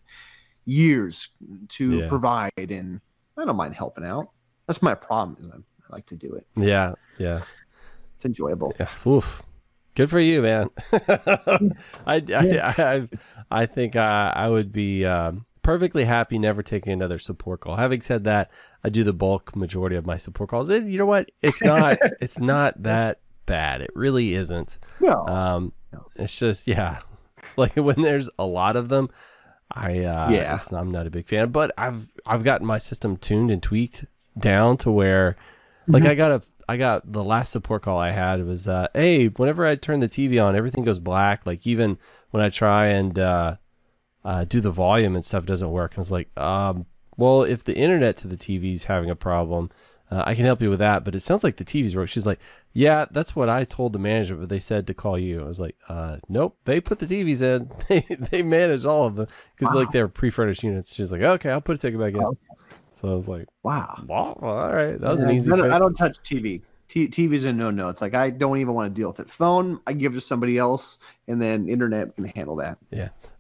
[0.65, 1.29] years
[1.69, 2.09] to Yeah.
[2.09, 3.01] provide, and
[3.37, 4.29] I don't mind helping out.
[4.67, 5.37] That's my problem.
[5.39, 6.47] Is I I like to do it.
[6.55, 7.41] Yeah, yeah.
[8.15, 8.73] It's enjoyable.
[8.79, 9.43] Yeah, oof.
[9.95, 10.69] Good for you, man.
[10.91, 11.71] I,
[12.07, 12.23] I,
[12.77, 13.09] I,
[13.51, 17.75] I think I, I would be um, perfectly happy never taking another support call.
[17.75, 18.49] Having said that,
[18.83, 20.69] I do the bulk majority of my support calls.
[20.69, 21.29] And you know what?
[21.43, 23.81] It's not, it's not that bad.
[23.81, 24.77] It really isn't.
[24.99, 26.05] No, Um, No.
[26.15, 26.99] it's just, yeah,
[27.57, 29.09] like when there's a lot of them,
[29.71, 30.59] I, uh, Yeah.
[30.71, 34.05] I'm not a big fan, but I've, I've gotten my system tuned and tweaked
[34.37, 35.35] down to where,
[35.87, 36.09] like Mhm.
[36.09, 39.65] I got a I got the last support call I had was uh hey, whenever
[39.65, 41.45] I turn the TV on, everything goes black.
[41.45, 41.97] Like even
[42.31, 43.57] when I try and uh,
[44.23, 45.91] uh do the volume and stuff doesn't work.
[45.95, 46.85] I was like, um,
[47.17, 49.71] well, if the internet to the TV is having a problem,
[50.11, 51.03] uh, I can help you with that.
[51.03, 52.09] But it sounds like the TV's broke.
[52.09, 52.39] She's like,
[52.71, 55.41] yeah, that's what I told the manager, but they said to call you.
[55.41, 57.69] I was like, uh, nope, they put the TVs in.
[57.87, 59.27] they they manage all of them
[59.57, 60.93] because like they're pre-furnished units.
[60.93, 62.23] She's like, okay, I'll put a ticket back in.
[62.23, 62.37] Oh,
[62.91, 64.03] So I was like, Wow.
[64.07, 65.71] wow, all right, that was an easy I don't.
[65.71, 66.61] I don't touch TV.
[66.89, 67.89] T- TV's a no no.
[67.89, 69.29] It's like I don't even want to deal with it.
[69.29, 72.77] Phone, I give to somebody else, and then internet can handle that.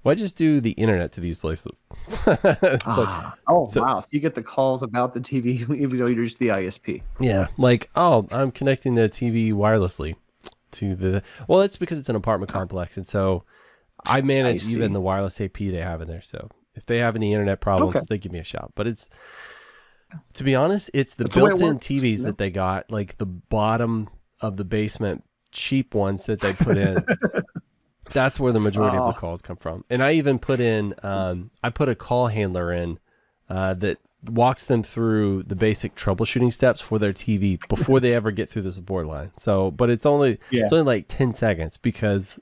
[0.03, 1.81] Why just do the internet to these places?
[2.07, 2.39] it's like,
[2.85, 3.99] Ah, oh so- wow!
[4.01, 7.01] So you get the calls about the TV, even though you're just the ISP.
[7.19, 10.15] yeah, like oh, I'm connecting the TV wirelessly
[10.73, 11.23] to the.
[11.47, 13.43] Well, it's because it's an apartment complex, and so
[14.05, 14.75] I manage see.
[14.75, 16.21] even the wireless AP they have in there.
[16.21, 18.05] So if they have any internet problems, Okay.
[18.09, 18.73] they give me a shout.
[18.75, 19.09] But it's
[20.33, 22.25] to be honest, it's the That's it built-in works, TVs yeah.
[22.25, 24.09] that they got, like the bottom
[24.41, 27.03] of the basement cheap ones that they put in.
[28.11, 29.07] That's where the majority of Oh.
[29.07, 29.85] the calls come from.
[29.89, 32.99] And I even put in, um, I put a call handler in
[33.49, 33.97] uh, that
[34.29, 38.61] walks them through the basic troubleshooting steps for their TV before they ever get through
[38.63, 39.31] the support line.
[39.37, 40.63] So, but it's only Yeah.
[40.63, 42.39] it's only like ten seconds because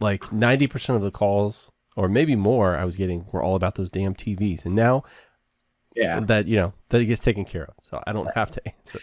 [0.00, 3.74] like ninety percent of the calls or maybe more I was getting were all about
[3.76, 4.64] those damn TVs.
[4.66, 5.02] And now
[5.96, 6.20] Yeah.
[6.20, 9.00] that you know that it gets taken care of, so I don't have to answer.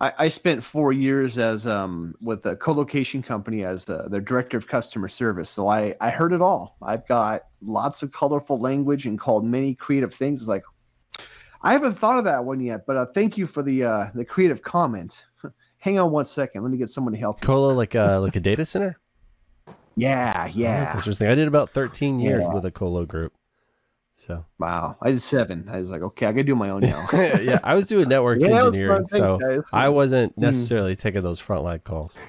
[0.00, 4.56] I, I spent four years as um with a co-location company as uh, their director
[4.56, 5.50] of customer service.
[5.50, 6.76] So I I heard it all.
[6.82, 10.40] I've got lots of colorful language and called many creative things.
[10.42, 10.62] It's like
[11.62, 14.24] I haven't thought of that one yet, but uh, thank you for the uh, the
[14.24, 15.24] creative comment.
[15.78, 16.62] Hang on one second.
[16.62, 17.40] Let me get someone to help.
[17.40, 18.98] Colo like a like a data center.
[19.96, 21.28] Yeah, Oh, that's interesting.
[21.28, 22.54] I did about thirteen years Yeah.
[22.54, 23.32] with a colo group.
[24.20, 24.98] So Wow.
[25.00, 25.66] I did seven.
[25.70, 27.06] I was like, okay, I gotta do my own now.
[27.12, 29.06] yeah, I was doing network Yeah, was engineering.
[29.06, 29.62] Thanks, so.
[29.72, 30.42] I wasn't Mm.
[30.42, 32.22] necessarily taking those frontline calls.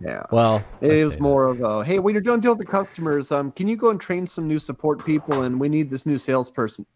[0.00, 0.22] yeah.
[0.32, 3.52] Well, It was more of a hey, when you're done dealing with the customers, um,
[3.52, 5.42] can you go and train some new support people?
[5.42, 6.86] And we need this new salesperson.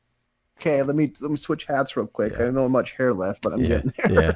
[0.58, 2.32] Okay, let me let me switch hats real quick.
[2.32, 2.38] Yeah.
[2.38, 4.22] I don't know much hair left, but I'm yeah, getting there.
[4.22, 4.32] yeah,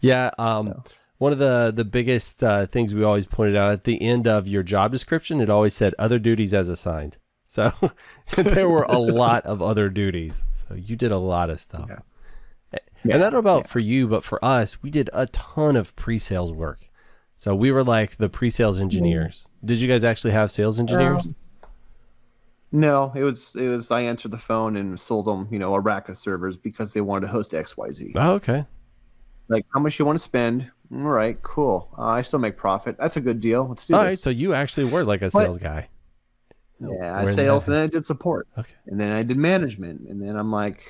[0.00, 0.30] yeah.
[0.38, 0.82] Um, So.
[1.18, 4.46] one of the the biggest uh, things we always pointed out at the end of
[4.46, 7.18] your job description, it always said other duties as assigned.
[7.48, 7.72] So
[8.36, 10.42] there were a lot of other duties.
[10.52, 11.88] So you did a lot of stuff.
[11.88, 12.80] Yeah.
[13.04, 13.68] And I don't about yeah.
[13.68, 16.90] for you, but for us, we did a ton of pre-sales work.
[17.38, 19.48] So we were like the pre-sales engineers.
[19.64, 21.28] Did you guys actually have sales engineers?
[21.28, 21.36] Um,
[22.70, 25.80] No, it was it was I answered the phone and sold them, you know, a
[25.80, 28.12] rack of servers because they wanted to host XYZ.
[28.16, 28.66] oh, okay.
[29.48, 30.70] Like, how much you want to spend?
[30.92, 31.88] All right, cool.
[31.96, 32.98] Uh, I still make profit.
[32.98, 33.66] That's a good deal.
[33.66, 34.10] Let's do All this.
[34.10, 34.18] right.
[34.18, 35.88] So you actually were like a sales guy.
[36.80, 38.48] Yeah, I sales and then I did support.
[38.56, 38.74] Okay.
[38.86, 40.08] And then I did management.
[40.08, 40.82] And then I'm like,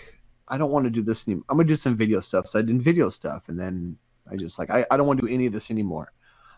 [0.49, 1.45] I don't want to do this anymore.
[1.49, 2.47] I'm gonna do some video stuff.
[2.47, 3.49] So I did video stuff.
[3.49, 3.97] And then
[4.31, 6.13] I just like I, I don't want to do any of this anymore.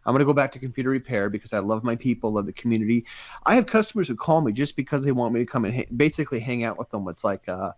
[0.04, 3.04] I'm gonna go back to computer repair because I love my people, love the community.
[3.44, 5.88] I have customers who call me just because they want me to come and ha-
[5.96, 7.06] basically hang out with them.
[7.08, 7.72] It's like, uh,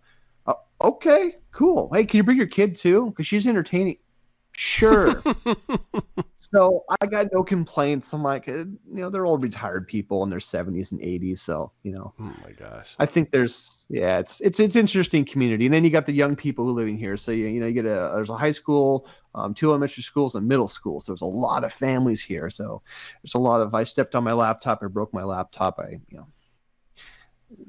[0.47, 1.89] uh, okay, cool.
[1.93, 3.07] Hey, can you bring your kid too?
[3.07, 3.97] Because she's entertaining.
[4.55, 5.23] Sure.
[6.37, 8.13] so I got no complaints.
[8.13, 11.41] I'm like, eh, you know, they're all retired people in their 70s and 80s.
[11.41, 12.95] So you know, Oh my gosh.
[12.99, 16.35] I think there's yeah, it's it's it's interesting community, and then you got the young
[16.35, 17.17] people who live in here.
[17.17, 20.35] So you you know you get a there's a high school, um, two elementary schools,
[20.35, 21.01] and middle school.
[21.01, 22.49] So there's a lot of families here.
[22.49, 22.81] So
[23.23, 26.17] there's a lot of I stepped on my laptop, I broke my laptop, I you
[26.17, 26.27] know.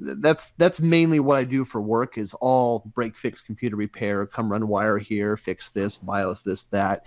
[0.04, 4.26] Th- That's that's mainly what I do for work is all break fix computer repair,
[4.26, 7.04] come run wire here, fix this, BIOS this that,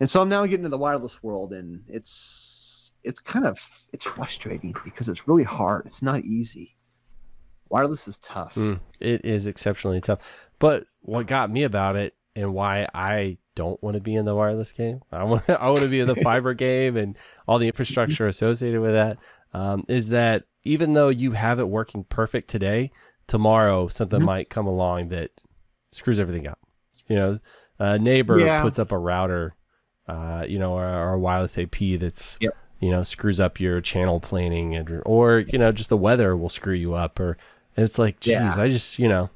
[0.00, 3.60] and so I'm now getting into the wireless world, and it's it's kind of
[3.92, 5.86] it's frustrating because it's really hard.
[5.86, 6.76] It's not easy.
[7.68, 8.54] Wireless is tough.
[8.54, 10.18] Mm, it is exceptionally tough.
[10.58, 14.34] But what got me about it and why I don't want to be in the
[14.34, 17.16] wireless game, I want I want to be in the fiber game and
[17.46, 19.18] all the infrastructure associated with that,
[19.52, 22.90] um, is that even though you have it working perfect today,
[23.26, 24.24] tomorrow something Mhm.
[24.24, 25.30] might come along that
[25.90, 26.58] screws everything up.
[27.08, 27.38] You know,
[27.78, 28.62] a neighbor Yeah.
[28.62, 29.54] puts up a router,
[30.08, 32.56] uh, you know, or, or a wireless AP that's Yep.
[32.80, 36.48] you know screws up your channel planning and or you know just the weather will
[36.48, 37.36] screw you up or
[37.76, 38.54] and it's like geez Yeah.
[38.58, 39.30] i just you know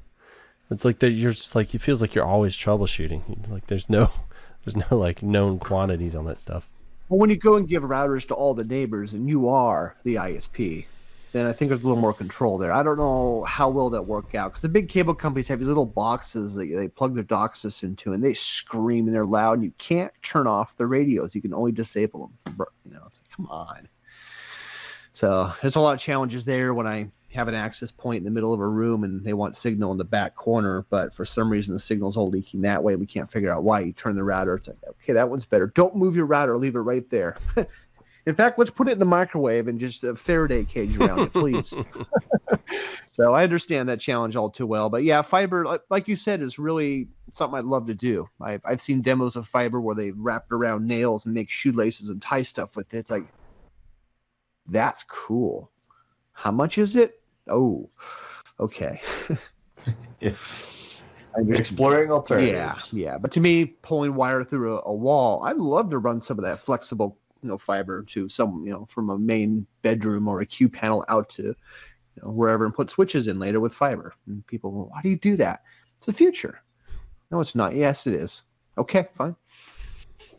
[0.69, 4.11] it's like that you're just like it feels like you're always troubleshooting like there's no
[4.65, 6.69] there's no like known quantities on that stuff
[7.07, 10.15] Well, when you go and give routers to all the neighbors and you are the
[10.15, 10.87] ISP,
[11.33, 12.71] then I think there's a little more control there.
[12.71, 15.67] I don't know how well that work out because the big cable companies have these
[15.67, 19.63] little boxes that they plug their DOCSIS into and they scream and they're loud and
[19.63, 21.35] you can't turn off the radios.
[21.35, 22.67] You can only disable them.
[22.85, 23.89] You know, it's like, come on.
[25.11, 28.31] So there's a lot of challenges there when I have an access point in the
[28.31, 31.49] middle of a room and they want signal in the back corner, but for some
[31.49, 32.95] reason the signal's all leaking that way.
[32.95, 33.81] We can't figure out why.
[33.81, 35.67] You turn the router, it's like, okay, that one's better.
[35.67, 37.37] Don't move your router, leave it right there.
[38.27, 41.31] in fact, let's put it in the microwave and just a Faraday cage around it,
[41.31, 41.73] please.
[43.09, 44.89] so I understand that challenge all too well.
[44.89, 48.27] But yeah, fiber, like- you said, is really something I'd love to do.
[48.41, 52.09] I've, I've seen demos of fiber where they wrap it around nails and make shoelaces
[52.09, 52.97] and tie stuff with it.
[52.97, 53.23] It's like,
[54.67, 55.71] that's cool.
[56.33, 57.21] How much is it?
[57.47, 57.89] Oh,
[58.59, 59.01] okay.
[60.19, 60.33] Yeah.
[61.37, 62.91] Exploring alternatives.
[62.91, 63.17] Yeah, yeah.
[63.17, 66.43] But to me, pulling wire through a, a wall, I'd love to run some of
[66.43, 70.45] that flexible, you know, fiber to some, you know, from a main bedroom or a
[70.45, 71.55] Q panel out to, you
[72.21, 74.13] know, wherever and put switches in later with fiber.
[74.27, 75.61] And people, go, why do you do that?
[75.97, 76.61] It's the future.
[77.31, 77.75] No, it's not.
[77.75, 78.43] Yes, it is.
[78.77, 79.35] Okay, fine.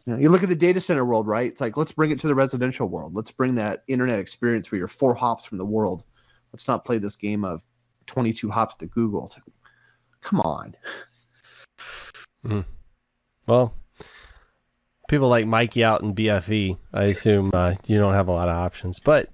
[0.06, 1.50] You, know, you look at the data center world, right?
[1.50, 3.14] It's like let's bring it to the residential world.
[3.14, 6.04] Let's bring that internet experience where you're four hops from the world.
[6.52, 7.62] Let's not play this game of
[8.06, 9.30] 22 hops to Google.
[10.22, 10.74] Come on.
[12.44, 12.60] Hmm.
[13.46, 13.74] Well,
[15.09, 18.56] people like Mikey out in BFE, I assume uh, you don't have a lot of
[18.56, 19.28] options, but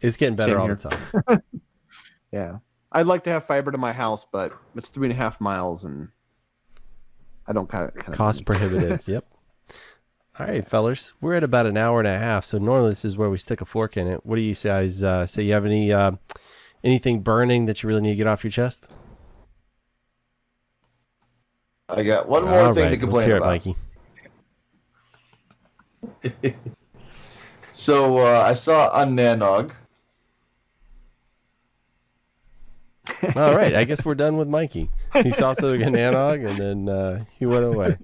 [0.00, 0.76] it's getting better Same all here.
[0.76, 1.42] the time.
[2.32, 2.58] Yeah.
[2.92, 5.84] I'd like to have fiber to my house, but it's three and a half miles
[5.84, 6.08] and
[7.46, 9.02] I don't kind of, kind of Cost prohibitive.
[9.06, 9.24] yep.
[10.38, 13.16] All right, fellers, we're at about an hour and a half, so normally this is
[13.16, 14.26] where we stick a fork in it.
[14.26, 15.44] What do you guys uh, say?
[15.44, 16.12] You have any uh,
[16.84, 18.86] anything burning that you really need to get off your chest?
[21.88, 23.46] I got one more All thing right, to complain let's hear about.
[23.46, 23.76] it, Mikey.
[27.72, 29.72] So uh, I saw on Nanog.
[33.36, 34.90] All right, I guess we're done with Mikey.
[35.22, 37.98] He saw Southern Nanog, and then uh, he went away.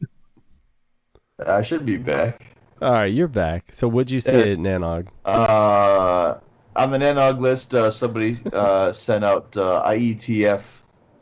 [1.47, 2.55] I should be back.
[2.83, 3.65] All right, you're back.
[3.73, 5.09] So what'd you say at Nanog?
[5.25, 6.35] Uh,
[6.77, 10.63] on the Nanog list, uh, somebody uh, sent out uh, IETF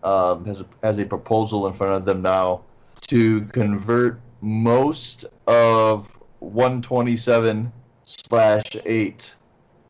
[0.03, 2.63] um, has a, has a proposal in front of them now
[3.03, 7.73] to convert most of 127
[8.05, 9.35] slash 8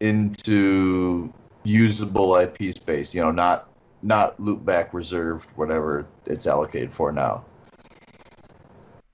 [0.01, 1.33] into
[1.63, 3.15] usable IP space.
[3.15, 3.69] You know, not
[4.03, 7.45] not loopback reserved, whatever it's allocated for now.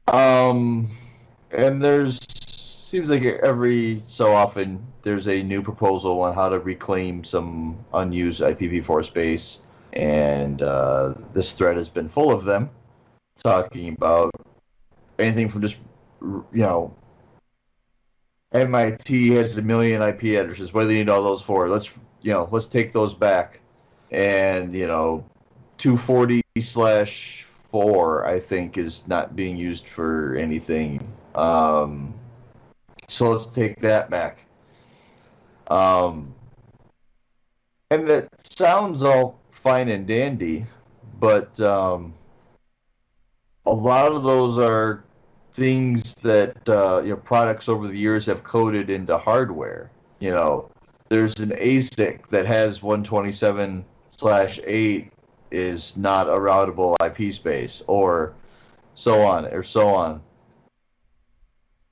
[0.09, 0.89] Um,
[1.51, 2.19] and there's
[2.87, 8.41] seems like every so often there's a new proposal on how to reclaim some unused
[8.41, 9.61] IPv4 space,
[9.93, 12.71] and uh, this thread has been full of them
[13.43, 14.31] talking about
[15.19, 15.79] anything from just
[16.23, 16.95] you know
[18.61, 20.73] MIT has a million IP addresses.
[20.73, 21.69] What do they need all those for?
[21.69, 21.91] Let's
[22.23, 23.61] you know let's take those back,
[24.11, 25.25] and you know
[25.79, 31.07] 240 slash four I think is not being used for anything.
[31.35, 32.15] Um,
[33.09, 34.47] so let's take that back.
[35.69, 36.35] Um,
[37.91, 40.67] and that sounds all fine and dandy,
[41.21, 42.15] but um,
[43.67, 45.05] a lot of those are
[45.57, 49.91] things that uh, you know products over the years have coded into hardware.
[50.21, 50.71] You know,
[51.09, 55.11] there's an ASIC that has 127 slash 8
[55.51, 58.35] is not a routable IP space, or
[58.95, 60.23] so on, or so on.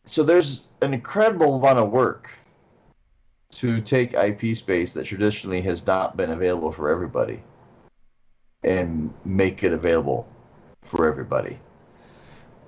[0.05, 2.31] So there's an incredible amount of work
[3.53, 7.43] to take IP space that traditionally has not been available for everybody
[8.65, 10.27] and make it available
[10.83, 11.59] for everybody.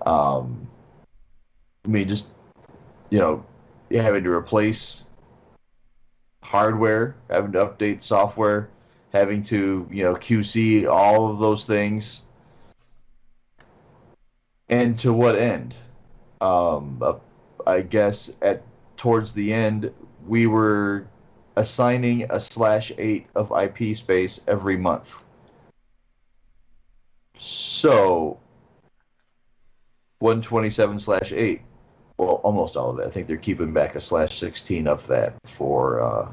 [0.07, 0.69] Um,
[1.87, 2.29] I mean, just
[3.11, 3.45] you know,
[3.91, 5.05] having to replace
[6.43, 8.69] hardware, having to update software,
[9.13, 12.23] having to you know QC all of those things,
[14.69, 15.77] and to what end?
[16.41, 17.15] Um, uh,
[17.67, 18.63] I guess at
[18.97, 19.93] towards the end
[20.27, 21.07] we were
[21.55, 25.23] assigning a slash eight of IP space every month.
[27.39, 28.39] So
[30.19, 31.61] 127 slash 8
[32.19, 33.07] well almost all of it.
[33.07, 36.29] I think they're keeping back a slash 16 of that for uh,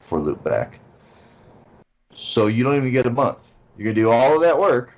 [0.00, 0.78] for loopback
[2.14, 3.38] so you don't even get a month.
[3.76, 4.92] You're going to do all of that work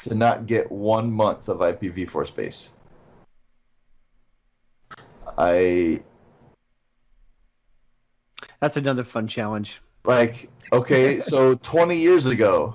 [0.00, 2.70] to not get one month of ipv4 space.
[5.36, 6.00] I
[8.60, 9.82] That's another fun challenge.
[10.04, 12.74] like okay so 20 years ago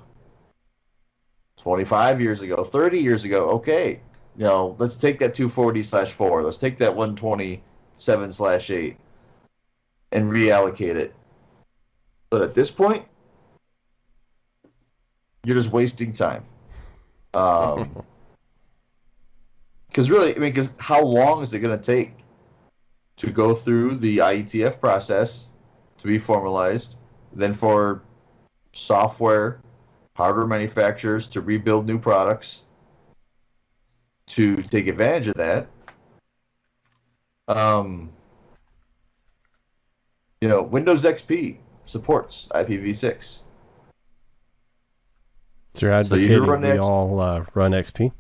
[1.58, 4.00] 25 years ago 30 years ago okay
[4.38, 8.98] you know let's take that 240 slash 4 let's take that 127 slash 8
[10.12, 11.16] and reallocate it.
[12.30, 13.06] But at this point
[15.44, 16.46] you're just wasting time.
[17.34, 18.04] Um
[19.88, 22.14] because really i mean because how long is it going to take
[23.16, 25.50] to go through the ietf process
[26.00, 26.96] to be formalized
[27.36, 28.02] then for
[28.74, 29.62] software,
[30.16, 32.64] hardware manufacturers to rebuild new products
[34.28, 35.68] to take advantage of that.
[37.48, 38.12] Um,
[40.42, 43.40] you know, Windows XP supports IPv6.
[45.74, 48.12] So you're So you run we X- all uh, run XP?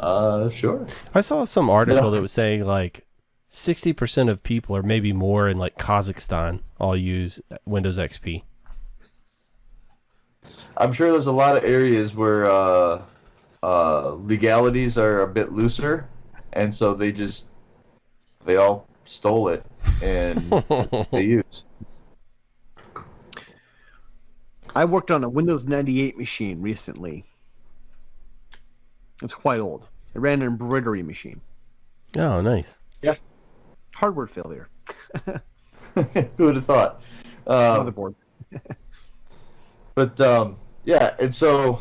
[0.00, 0.86] Uh, sure.
[1.14, 3.06] I saw some article that was saying like
[3.50, 8.42] 60% of people or maybe more in like Kazakhstan all use Windows XP.
[10.76, 13.02] I'm sure there's a lot of areas where uh,
[13.64, 16.06] uh, legalities are a bit looser,
[16.52, 17.46] and so they just
[18.44, 19.64] they all stole it
[20.02, 20.50] and
[21.10, 21.64] they use.
[24.74, 27.24] I worked on a Windows 98 machine recently.
[29.22, 29.88] It's quite old.
[30.14, 31.40] It ran an embroidery machine.
[32.18, 32.80] oh, nice.
[33.00, 33.14] Yeah.
[33.94, 34.68] Hardware failure.
[35.94, 37.00] Who would have thought?
[37.46, 38.14] Um, Motherboard.
[39.94, 41.80] but um, yeah, and so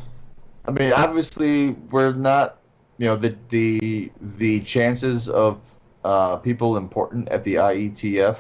[0.66, 2.60] I mean, obviously, we're not,
[2.98, 8.38] you know, the the the chances of uh, people important at the IETF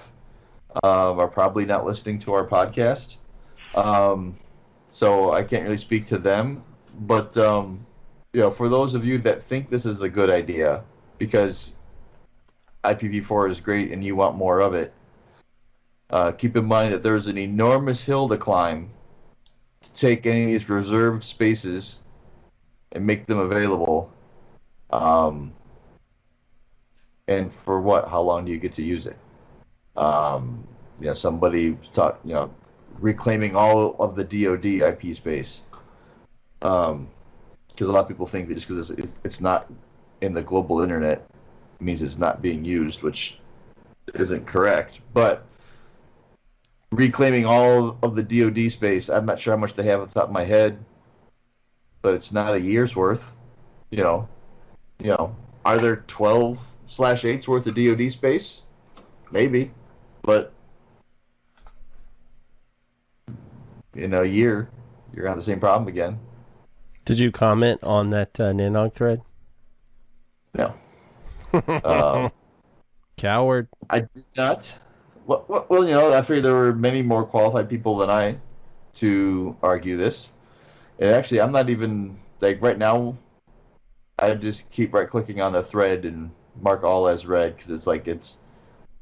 [0.83, 3.17] uh, are probably not listening to our podcast.
[3.75, 4.35] Um,
[4.89, 6.63] so I can't really speak to them,
[7.01, 7.85] but um,
[8.31, 10.83] you know, for those of you that think this is a good idea
[11.17, 11.73] because
[12.83, 14.93] IPv4 is great and you want more of it,
[16.09, 18.89] uh, keep in mind that there's an enormous hill to climb
[19.81, 21.99] to take any of these reserved spaces
[22.93, 24.11] and make them available.
[24.91, 25.53] Um,
[27.27, 28.09] and for what?
[28.09, 29.17] How long do you get to use it?
[29.95, 30.65] Um,
[30.99, 32.53] you know, somebody taught, you know,
[32.99, 35.61] reclaiming all of the DoD IP space.
[36.61, 37.09] Um,
[37.69, 39.71] because a lot of people think that just because it's, it's not
[40.21, 41.25] in the global internet
[41.79, 43.39] means it's not being used, which
[44.13, 45.01] isn't correct.
[45.13, 45.45] But
[46.91, 50.25] reclaiming all of the DoD space, I'm not sure how much they have on top
[50.25, 50.77] of my head,
[52.03, 53.34] but it's not a year's worth.
[53.89, 54.27] You know,
[54.99, 55.35] you know,
[55.65, 58.61] are there 12 slash eights worth of DoD space?
[59.31, 59.71] Maybe,
[60.21, 60.53] but
[63.95, 64.69] in a year,
[65.11, 66.19] you're gonna have the same problem again.
[67.05, 69.21] Did you comment on that uh, Nanog thread?
[70.53, 70.73] No.
[71.84, 72.31] um,
[73.17, 73.67] Coward.
[73.89, 74.77] I did not.
[75.25, 78.38] Well, well, well, you know, I figured there were many more qualified people than I
[78.95, 80.30] to argue this.
[80.99, 83.17] And actually, I'm not even like right now.
[84.19, 87.87] I just keep right clicking on the thread and mark all as read because it's
[87.87, 88.37] like it's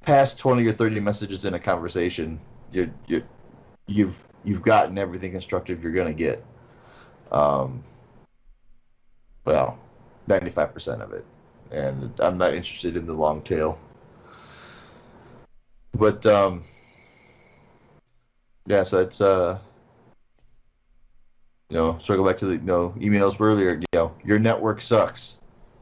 [0.01, 2.39] past 20 or 30 messages in a conversation.
[2.71, 3.23] You you
[3.87, 6.43] you've you've gotten everything constructive you're gonna get.
[7.31, 7.83] Um.
[9.43, 9.79] Well,
[10.27, 11.25] 95% of it,
[11.71, 13.79] and I'm not interested in the long tail.
[15.93, 16.63] But um,
[18.67, 19.57] yeah, so it's uh,
[21.71, 23.75] you know, circle back to the you know emails earlier.
[23.75, 25.37] You know, your network sucks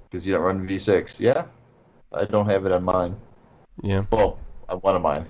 [0.10, 1.20] because you don't run V6.
[1.20, 1.46] Yeah,
[2.14, 3.16] I don't have it on mine.
[3.82, 4.06] Yeah.
[4.12, 4.38] Well,
[4.70, 5.26] on one of mine.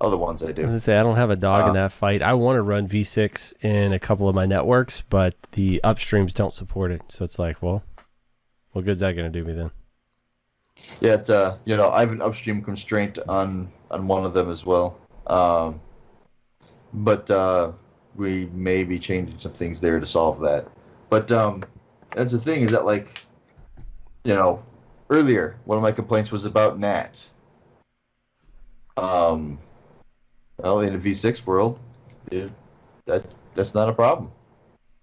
[0.00, 0.62] Other ones I I was do.
[0.62, 2.22] gonna say I don't have a dog in Uh, that fight.
[2.22, 6.52] I want to run V6 in a couple of my networks, but the upstreams don't
[6.54, 7.02] support it.
[7.08, 7.82] So it's like, well,
[8.72, 9.72] what good's that gonna do me then?
[11.00, 14.64] Yet, uh, you know, I have an upstream constraint on on one of them as
[14.64, 14.96] well.
[15.26, 15.80] Um,
[16.94, 17.72] but uh,
[18.18, 20.66] we may be changing some things there to solve that.
[21.08, 21.64] But um,
[22.14, 23.24] that's the thing is that like,
[24.24, 24.62] you know,
[25.08, 27.24] earlier one of my complaints was about NAT.
[28.96, 29.58] Um,
[30.58, 31.78] well, in the V6 world,
[32.30, 32.50] it,
[33.06, 34.30] that's that's not a problem.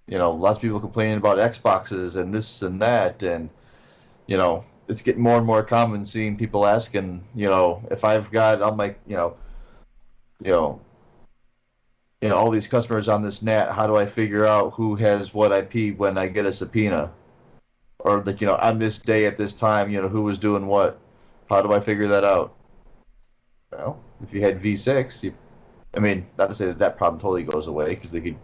[0.08, 3.50] You know, lots of people complaining about Xboxes and this and that, and
[4.28, 8.30] you know, it's getting more and more common seeing people asking, you know, if I've
[8.32, 9.36] got on my, you know,
[10.44, 10.82] you know,
[12.26, 15.32] you know, all these customers on this net, how do I figure out who has
[15.32, 17.12] what IP when I get a subpoena?
[18.00, 20.66] Or that, you know, on this day at this time, you know, who was doing
[20.66, 21.00] what?
[21.50, 22.56] How do I figure that out?
[23.72, 25.36] Well, if you had V6, you,
[25.96, 28.38] I mean, not to say that that problem totally goes away because they could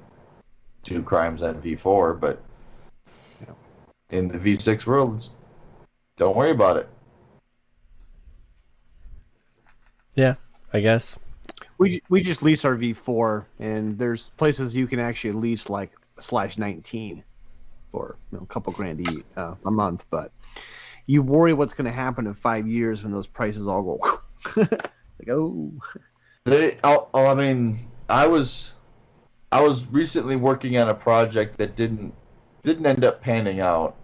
[0.83, 2.39] do crimes on V4, but
[4.11, 5.27] in the V6 world,
[6.17, 6.87] don't worry about it.
[10.13, 10.35] Yeah,
[10.71, 11.17] I guess.
[11.81, 16.59] We we just lease our V4, and there's places you can actually lease like slash
[16.59, 17.23] 19
[17.89, 20.05] for you know, a couple grand a, uh, a month.
[20.11, 20.31] But
[21.07, 24.21] you worry what's going to happen in five years when those prices all go.
[24.55, 25.71] like oh,
[26.43, 28.73] They, oh, oh, I mean, I was,
[29.51, 32.13] I was recently working on a project that didn't,
[32.61, 33.95] didn't end up panning out,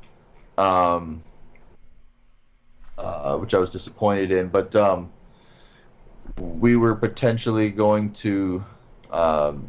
[0.57, 1.21] um,
[2.97, 4.47] uh, which I was disappointed in.
[4.47, 5.11] But um,
[6.37, 8.63] we were potentially going to
[9.11, 9.67] um,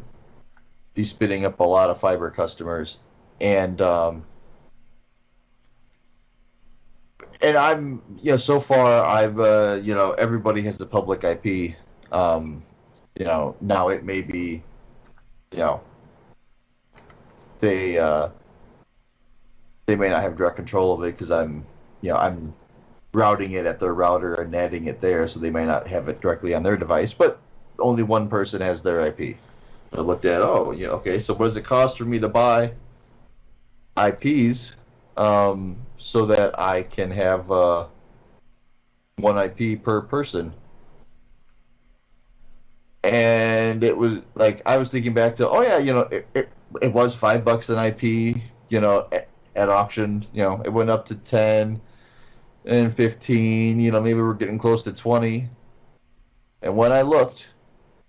[0.93, 2.99] be spinning up a lot of fiber customers,
[3.39, 4.23] and um,
[7.41, 11.75] and I'm, you know, so far I've, uh, you know, everybody has a public IP.
[12.11, 12.63] Um,
[13.17, 14.61] you know, now it may be,
[15.51, 15.81] you know,
[17.59, 18.29] they uh,
[19.85, 21.65] they may not have direct control of it because I'm,
[22.01, 22.53] you know, I'm
[23.13, 26.21] routing it at their router and netting it there, so they may not have it
[26.21, 27.13] directly on their device.
[27.13, 27.39] But
[27.79, 29.37] only one person has their IP,
[29.93, 32.71] I looked at, oh, yeah, okay, so what does it cost for me to buy
[33.97, 34.73] IPs
[35.17, 37.87] um, so that I can have uh,
[39.17, 40.53] one IP per person?
[43.03, 46.49] And it was like I was thinking back to, oh yeah, you know, it, it,
[46.81, 48.03] it was five bucks an IP,
[48.67, 51.79] you know, at, at auction, you know, it went up to ten
[52.69, 53.79] and 15.
[53.79, 55.49] You know, maybe we're getting close to 20.
[56.61, 57.47] And when I looked,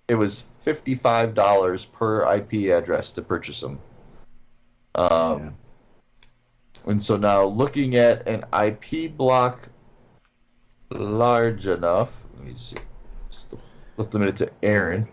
[0.08, 3.78] it was $55 per IP address to purchase them.
[4.94, 5.50] Um, yeah.
[6.86, 9.68] And so now looking at an IP block
[10.90, 12.76] large enough, let me see,
[13.96, 15.08] let them to ARIN,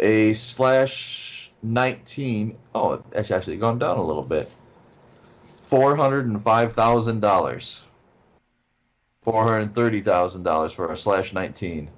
[0.00, 4.52] a slash 19, oh, it's actually gone down a little bit,
[5.64, 7.80] $405,000.
[9.30, 11.88] Four hundred thirty thousand dollars for a slash nineteen.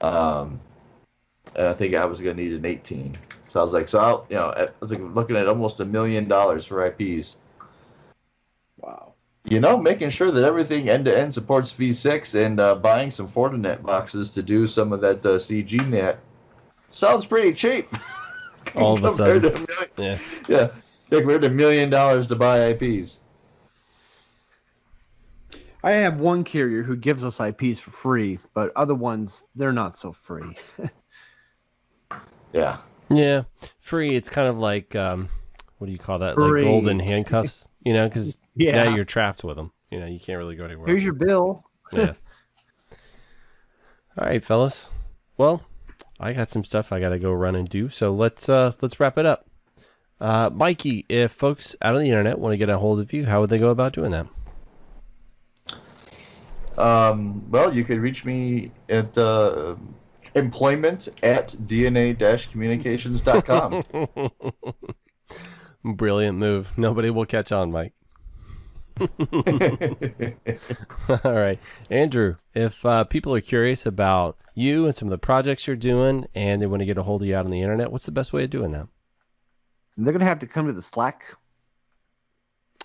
[0.00, 0.60] Um,
[1.54, 3.16] and I think I was gonna need an 18.
[3.48, 5.84] So I was like, so I'll, you know, I was like looking at almost a
[5.84, 7.36] million dollars for IPs.
[8.78, 9.12] Wow.
[9.44, 13.28] You know, making sure that everything end to end supports V6 and uh, buying some
[13.28, 16.16] Fortinet boxes to do some of that uh, CGNAT
[16.88, 17.88] sounds pretty cheap.
[18.76, 19.42] All of a sudden.
[19.42, 20.18] to a million- Yeah.
[20.48, 20.68] yeah,
[21.10, 23.18] compared to a million dollars to buy IPs.
[25.82, 29.96] I have one carrier who gives us IPs for free, but other ones they're not
[29.96, 30.56] so free.
[32.52, 32.78] Yeah.
[33.08, 33.42] Yeah,
[33.80, 34.10] free.
[34.10, 35.28] It's kind of like um,
[35.78, 36.34] what do you call that?
[36.34, 36.62] Free.
[36.62, 38.08] Like golden handcuffs, you know?
[38.08, 38.84] Because Yeah.
[38.84, 39.72] now you're trapped with them.
[39.90, 40.86] You know, you can't really go anywhere.
[40.86, 41.64] Here's your bill.
[41.92, 42.14] yeah.
[44.18, 44.88] All right, fellas.
[45.36, 45.62] Well,
[46.20, 47.88] I got some stuff I got to go run and do.
[47.88, 49.46] So let's uh let's wrap it up.
[50.20, 53.24] Uh, Mikey, if folks out on the internet want to get a hold of you,
[53.24, 54.26] how would they go about doing that?
[56.80, 59.74] Um, well, you could reach me at uh,
[60.34, 64.30] employment at dna-communications.com.
[65.96, 66.68] Brilliant move.
[66.76, 67.92] Nobody will catch on, Mike.
[71.24, 71.58] All right,
[71.88, 72.36] Andrew.
[72.54, 76.60] If uh, people are curious about you and some of the projects you're doing, and
[76.60, 78.34] they want to get a hold of you out on the internet, what's the best
[78.34, 78.88] way of doing that?
[79.96, 81.34] They're gonna have to come to the Slack.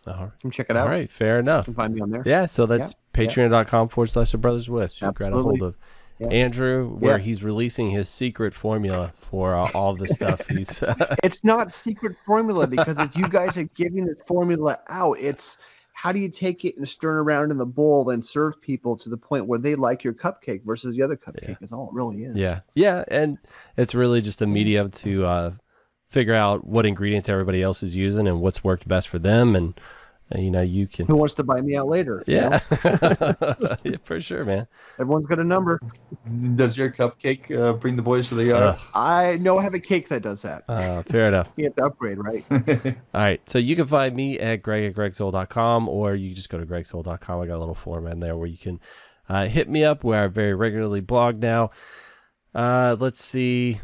[0.07, 0.31] All right.
[0.41, 0.85] Come check it out.
[0.87, 1.67] All right, fair enough.
[1.67, 2.23] You can find me on there.
[2.25, 5.01] Yeah, so that's Yeah, patreon.com forward slash the brothers wisp.
[5.01, 5.75] You grab a hold of
[6.19, 6.27] Yeah.
[6.29, 7.23] Andrew, where Yeah.
[7.23, 10.81] he's releasing his secret formula for uh, all the stuff he's.
[11.23, 15.57] It's not secret formula because if you guys are giving this formula out, it's
[15.97, 18.95] how do you take it and stir it around in the bowl and serve people
[18.97, 21.55] to the point where they like your cupcake versus the other cupcake Yeah.
[21.61, 22.35] is all it really is.
[22.37, 23.37] yeah, yeah, and
[23.77, 25.51] it's really just a medium to uh,
[26.15, 29.77] figure out what ingredients everybody else is using and what's worked best for them, and
[30.33, 31.07] uh, you know you can.
[31.07, 32.23] Who wants to buy me out later?
[32.25, 32.59] you know?
[32.71, 34.65] Yeah, yeah, for sure, man.
[34.97, 35.81] Everyone's got a number.
[36.55, 38.63] Does your cupcake uh, bring the boys to the yard?
[38.63, 40.63] Ugh, I know I have a cake that does that.
[40.69, 41.51] uh, fair enough.
[41.57, 42.45] You have to upgrade, right?
[43.13, 43.41] All right.
[43.49, 47.41] So you can find me at greg at gregsowell.com or you just go to gregsowell.com.
[47.41, 48.79] I got a little form in there where you can
[49.27, 51.71] uh, hit me up where I very regularly blog now.
[52.55, 53.81] Uh, let's see.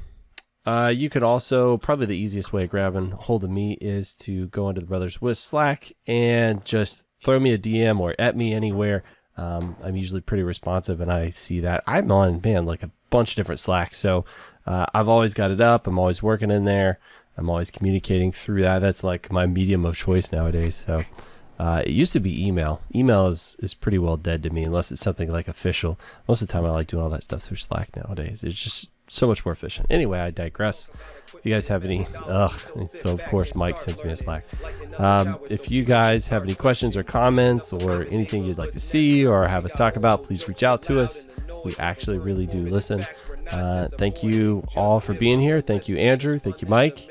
[0.65, 4.47] Uh, you could also, probably the easiest way of grabbing hold of me is to
[4.47, 8.53] go into the Brothers Wisp Slack and just throw me a DM or at me
[8.53, 9.03] anywhere.
[9.37, 11.83] Um, I'm usually pretty responsive and I see that.
[11.87, 13.97] I'm on, man, like a bunch of different Slacks.
[13.97, 14.25] So
[14.67, 15.87] uh, I've always got it up.
[15.87, 16.99] I'm always working in there.
[17.37, 18.79] I'm always communicating through that.
[18.79, 20.83] That's like my medium of choice nowadays.
[20.85, 21.03] So
[21.57, 22.81] uh, it used to be email.
[22.93, 25.99] Email is, is pretty well dead to me unless it's something like official.
[26.27, 28.43] Most of the time, I like doing all that stuff through Slack nowadays.
[28.43, 29.87] It's just so much more efficient.
[29.89, 30.89] Anyway, I digress.
[31.33, 32.51] If you guys have any, ugh,
[32.89, 34.45] so of course Mike sends me a Slack.
[34.97, 39.25] Um, if you guys have any questions or comments or anything you'd like to see
[39.25, 41.27] or have us talk about, please reach out to us.
[41.63, 43.05] We actually really do listen.
[43.51, 45.61] Uh, thank you all for being here.
[45.61, 46.39] Thank you, Andrew.
[46.39, 47.07] Thank you, Mike.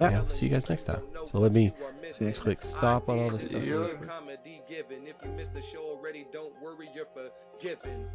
[0.00, 1.02] Yeah, we'll see you guys next time.
[1.26, 1.72] So let me
[2.34, 3.62] click stop on all this stuff.
[3.62, 8.08] If you missed the show already, don't worry, you're forgiven.